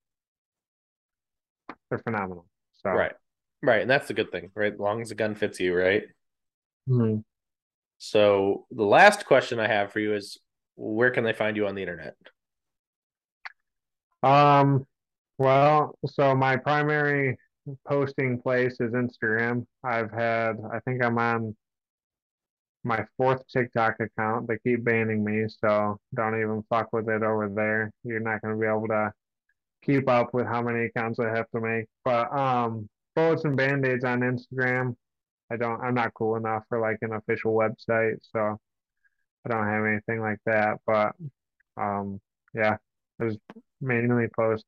they're 1.90 2.00
phenomenal. 2.00 2.46
So 2.84 2.92
right, 2.92 3.14
right, 3.62 3.82
and 3.82 3.90
that's 3.90 4.08
the 4.08 4.14
good 4.14 4.32
thing, 4.32 4.52
right? 4.56 4.74
As 4.74 4.80
long 4.80 5.02
as 5.02 5.10
the 5.10 5.16
gun 5.16 5.36
fits 5.36 5.60
you, 5.60 5.76
right? 5.76 6.04
Mm-hmm. 6.88 7.20
So 7.98 8.66
the 8.70 8.84
last 8.84 9.26
question 9.26 9.60
I 9.60 9.68
have 9.68 9.92
for 9.92 10.00
you 10.00 10.14
is, 10.14 10.38
where 10.76 11.10
can 11.10 11.24
they 11.24 11.34
find 11.34 11.58
you 11.58 11.68
on 11.68 11.76
the 11.76 11.82
internet? 11.82 12.16
Um, 14.22 14.86
well, 15.38 15.98
so 16.06 16.36
my 16.36 16.58
primary 16.58 17.38
posting 17.88 18.42
place 18.42 18.78
is 18.80 18.92
Instagram. 18.94 19.66
I've 19.84 20.12
had, 20.12 20.58
I 20.72 20.80
think 20.82 21.04
I'm 21.04 21.18
on 21.18 21.56
my 22.84 23.06
fourth 23.18 23.42
TikTok 23.48 23.96
account. 24.00 24.48
They 24.48 24.58
keep 24.66 24.84
banning 24.84 25.24
me, 25.24 25.46
so 25.48 25.98
don't 26.14 26.40
even 26.40 26.64
fuck 26.70 26.92
with 26.92 27.08
it 27.10 27.24
over 27.24 27.50
there. 27.50 27.92
You're 28.04 28.20
not 28.20 28.42
going 28.42 28.56
to 28.56 28.60
be 28.60 28.68
able 28.68 28.88
to 28.90 29.12
keep 29.84 30.10
up 30.10 30.34
with 30.34 30.46
how 30.46 30.62
many 30.62 30.86
accounts 30.86 31.20
I 31.20 31.30
have 31.30 31.50
to 31.56 31.62
make. 31.62 31.86
But 32.04 32.32
um, 32.38 32.90
bullets 33.16 33.46
and 33.46 33.56
band-aids 33.56 34.04
on 34.04 34.22
Instagram. 34.22 34.96
I 35.52 35.58
don't. 35.58 35.82
I'm 35.82 35.94
not 35.94 36.14
cool 36.14 36.36
enough 36.36 36.64
for 36.70 36.80
like 36.80 36.98
an 37.02 37.14
official 37.14 37.54
website, 37.54 38.18
so 38.22 38.58
I 39.46 39.50
don't 39.50 39.68
have 39.68 39.86
anything 39.86 40.22
like 40.22 40.40
that. 40.46 40.80
But 40.86 41.14
um, 41.78 42.20
yeah, 42.56 42.78
I 43.22 43.26
just 43.26 43.40
mainly 43.82 44.28
post 44.36 44.66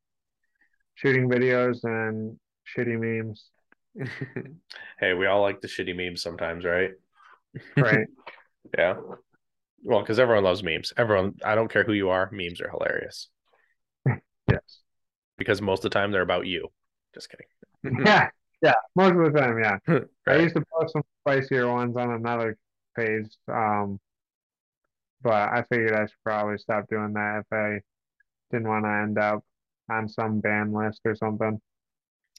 shooting 0.95 1.29
videos 1.29 1.83
and 1.83 2.37
shitty 2.75 2.99
memes. 2.99 3.49
hey, 4.99 5.13
we 5.13 5.27
all 5.27 5.41
like 5.41 5.61
the 5.61 5.67
shitty 5.67 5.95
memes 5.95 6.21
sometimes, 6.21 6.65
right? 6.65 6.91
Right. 7.77 8.07
yeah. 8.77 8.95
Well, 9.83 9.99
because 9.99 10.19
everyone 10.19 10.43
loves 10.43 10.63
memes. 10.63 10.91
Everyone, 10.97 11.35
I 11.43 11.55
don't 11.55 11.71
care 11.71 11.83
who 11.83 11.93
you 11.93 12.09
are, 12.09 12.29
memes 12.31 12.59
are 12.59 12.69
hilarious. 12.69 13.29
yes. 14.49 14.81
Because 15.37 15.61
most 15.61 15.85
of 15.85 15.91
the 15.91 15.99
time 15.99 16.11
they're 16.11 16.21
about 16.21 16.47
you. 16.47 16.69
Just 17.13 17.29
kidding. 17.29 18.03
yeah, 18.05 18.29
yeah, 18.61 18.73
most 18.95 19.11
of 19.11 19.31
the 19.31 19.39
time, 19.39 19.59
yeah. 19.59 19.99
I 20.27 20.37
used 20.37 20.55
to 20.55 20.63
post 20.73 20.93
some 20.93 21.03
spicier 21.21 21.71
ones 21.71 21.95
on 21.95 22.11
another 22.11 22.57
page, 22.97 23.27
um, 23.47 23.99
but 25.21 25.33
I 25.33 25.63
figured 25.69 25.93
I 25.93 26.05
should 26.05 26.23
probably 26.23 26.57
stop 26.57 26.89
doing 26.89 27.13
that 27.13 27.39
if 27.39 27.53
I 27.53 27.79
didn't 28.51 28.67
want 28.67 28.85
to 28.85 28.89
end 28.89 29.17
up 29.17 29.43
on 29.89 30.07
some 30.07 30.39
ban 30.39 30.71
list 30.73 31.01
or 31.05 31.15
something. 31.15 31.59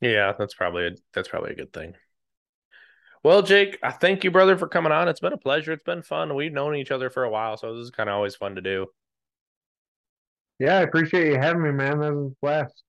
Yeah, 0.00 0.32
that's 0.38 0.54
probably 0.54 0.86
a, 0.88 0.90
that's 1.14 1.28
probably 1.28 1.52
a 1.52 1.56
good 1.56 1.72
thing. 1.72 1.94
Well, 3.22 3.42
Jake, 3.42 3.78
I 3.82 3.90
thank 3.90 4.24
you, 4.24 4.30
brother, 4.30 4.56
for 4.56 4.68
coming 4.68 4.92
on. 4.92 5.08
It's 5.08 5.20
been 5.20 5.32
a 5.32 5.38
pleasure. 5.38 5.72
It's 5.72 5.82
been 5.82 6.02
fun. 6.02 6.34
We've 6.34 6.52
known 6.52 6.76
each 6.76 6.90
other 6.90 7.10
for 7.10 7.24
a 7.24 7.30
while, 7.30 7.56
so 7.56 7.74
this 7.74 7.84
is 7.84 7.90
kind 7.90 8.08
of 8.08 8.14
always 8.14 8.36
fun 8.36 8.54
to 8.54 8.60
do. 8.60 8.86
Yeah, 10.58 10.78
I 10.78 10.82
appreciate 10.82 11.32
you 11.32 11.38
having 11.38 11.62
me, 11.62 11.72
man. 11.72 11.98
This 11.98 12.10
was 12.10 12.32
a 12.32 12.36
blast. 12.40 12.82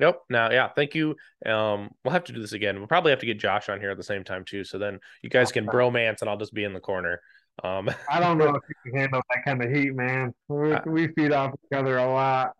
Yep. 0.00 0.22
Now, 0.28 0.50
yeah, 0.50 0.68
thank 0.68 0.94
you. 0.94 1.16
Um, 1.46 1.90
we'll 2.02 2.12
have 2.12 2.24
to 2.24 2.32
do 2.32 2.40
this 2.40 2.52
again. 2.52 2.78
We'll 2.78 2.88
probably 2.88 3.10
have 3.10 3.20
to 3.20 3.26
get 3.26 3.38
Josh 3.38 3.68
on 3.68 3.80
here 3.80 3.90
at 3.90 3.96
the 3.96 4.02
same 4.02 4.24
time 4.24 4.44
too. 4.44 4.64
So 4.64 4.78
then 4.78 4.98
you 5.22 5.30
guys 5.30 5.52
can 5.52 5.66
bromance, 5.66 6.20
and 6.20 6.28
I'll 6.28 6.36
just 6.36 6.54
be 6.54 6.64
in 6.64 6.72
the 6.72 6.80
corner. 6.80 7.20
Um, 7.62 7.90
I 8.10 8.18
don't 8.18 8.38
know 8.38 8.54
if 8.56 8.62
you 8.68 8.90
can 8.90 9.00
handle 9.00 9.20
that 9.30 9.44
kind 9.44 9.62
of 9.62 9.70
heat, 9.70 9.94
man. 9.94 10.34
We, 10.48 10.72
Uh, 10.72 10.80
we 10.86 11.08
feed 11.08 11.32
off 11.32 11.52
each 11.52 11.78
other 11.78 11.98
a 11.98 12.10
lot. 12.10 12.52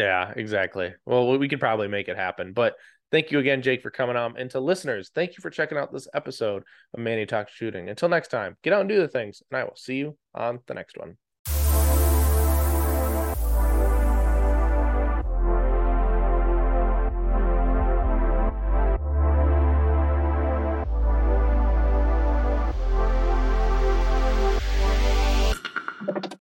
Yeah, 0.00 0.32
exactly. 0.34 0.94
Well, 1.04 1.38
we 1.38 1.48
could 1.48 1.60
probably 1.60 1.88
make 1.88 2.08
it 2.08 2.16
happen. 2.16 2.54
But 2.54 2.76
thank 3.12 3.30
you 3.30 3.38
again, 3.38 3.60
Jake, 3.60 3.82
for 3.82 3.90
coming 3.90 4.16
on. 4.16 4.36
And 4.38 4.50
to 4.52 4.60
listeners, 4.60 5.10
thank 5.14 5.36
you 5.36 5.42
for 5.42 5.50
checking 5.50 5.76
out 5.76 5.92
this 5.92 6.08
episode 6.14 6.62
of 6.94 7.00
Manny 7.00 7.26
Talk 7.26 7.50
Shooting. 7.50 7.90
Until 7.90 8.08
next 8.08 8.28
time, 8.28 8.56
get 8.62 8.72
out 8.72 8.80
and 8.80 8.88
do 8.88 8.98
the 8.98 9.08
things, 9.08 9.42
and 9.50 9.60
I 9.60 9.64
will 9.64 9.76
see 9.76 9.96
you 9.96 10.16
on 10.34 10.60
the 10.66 10.74
next 10.74 10.96
one. 10.96 11.18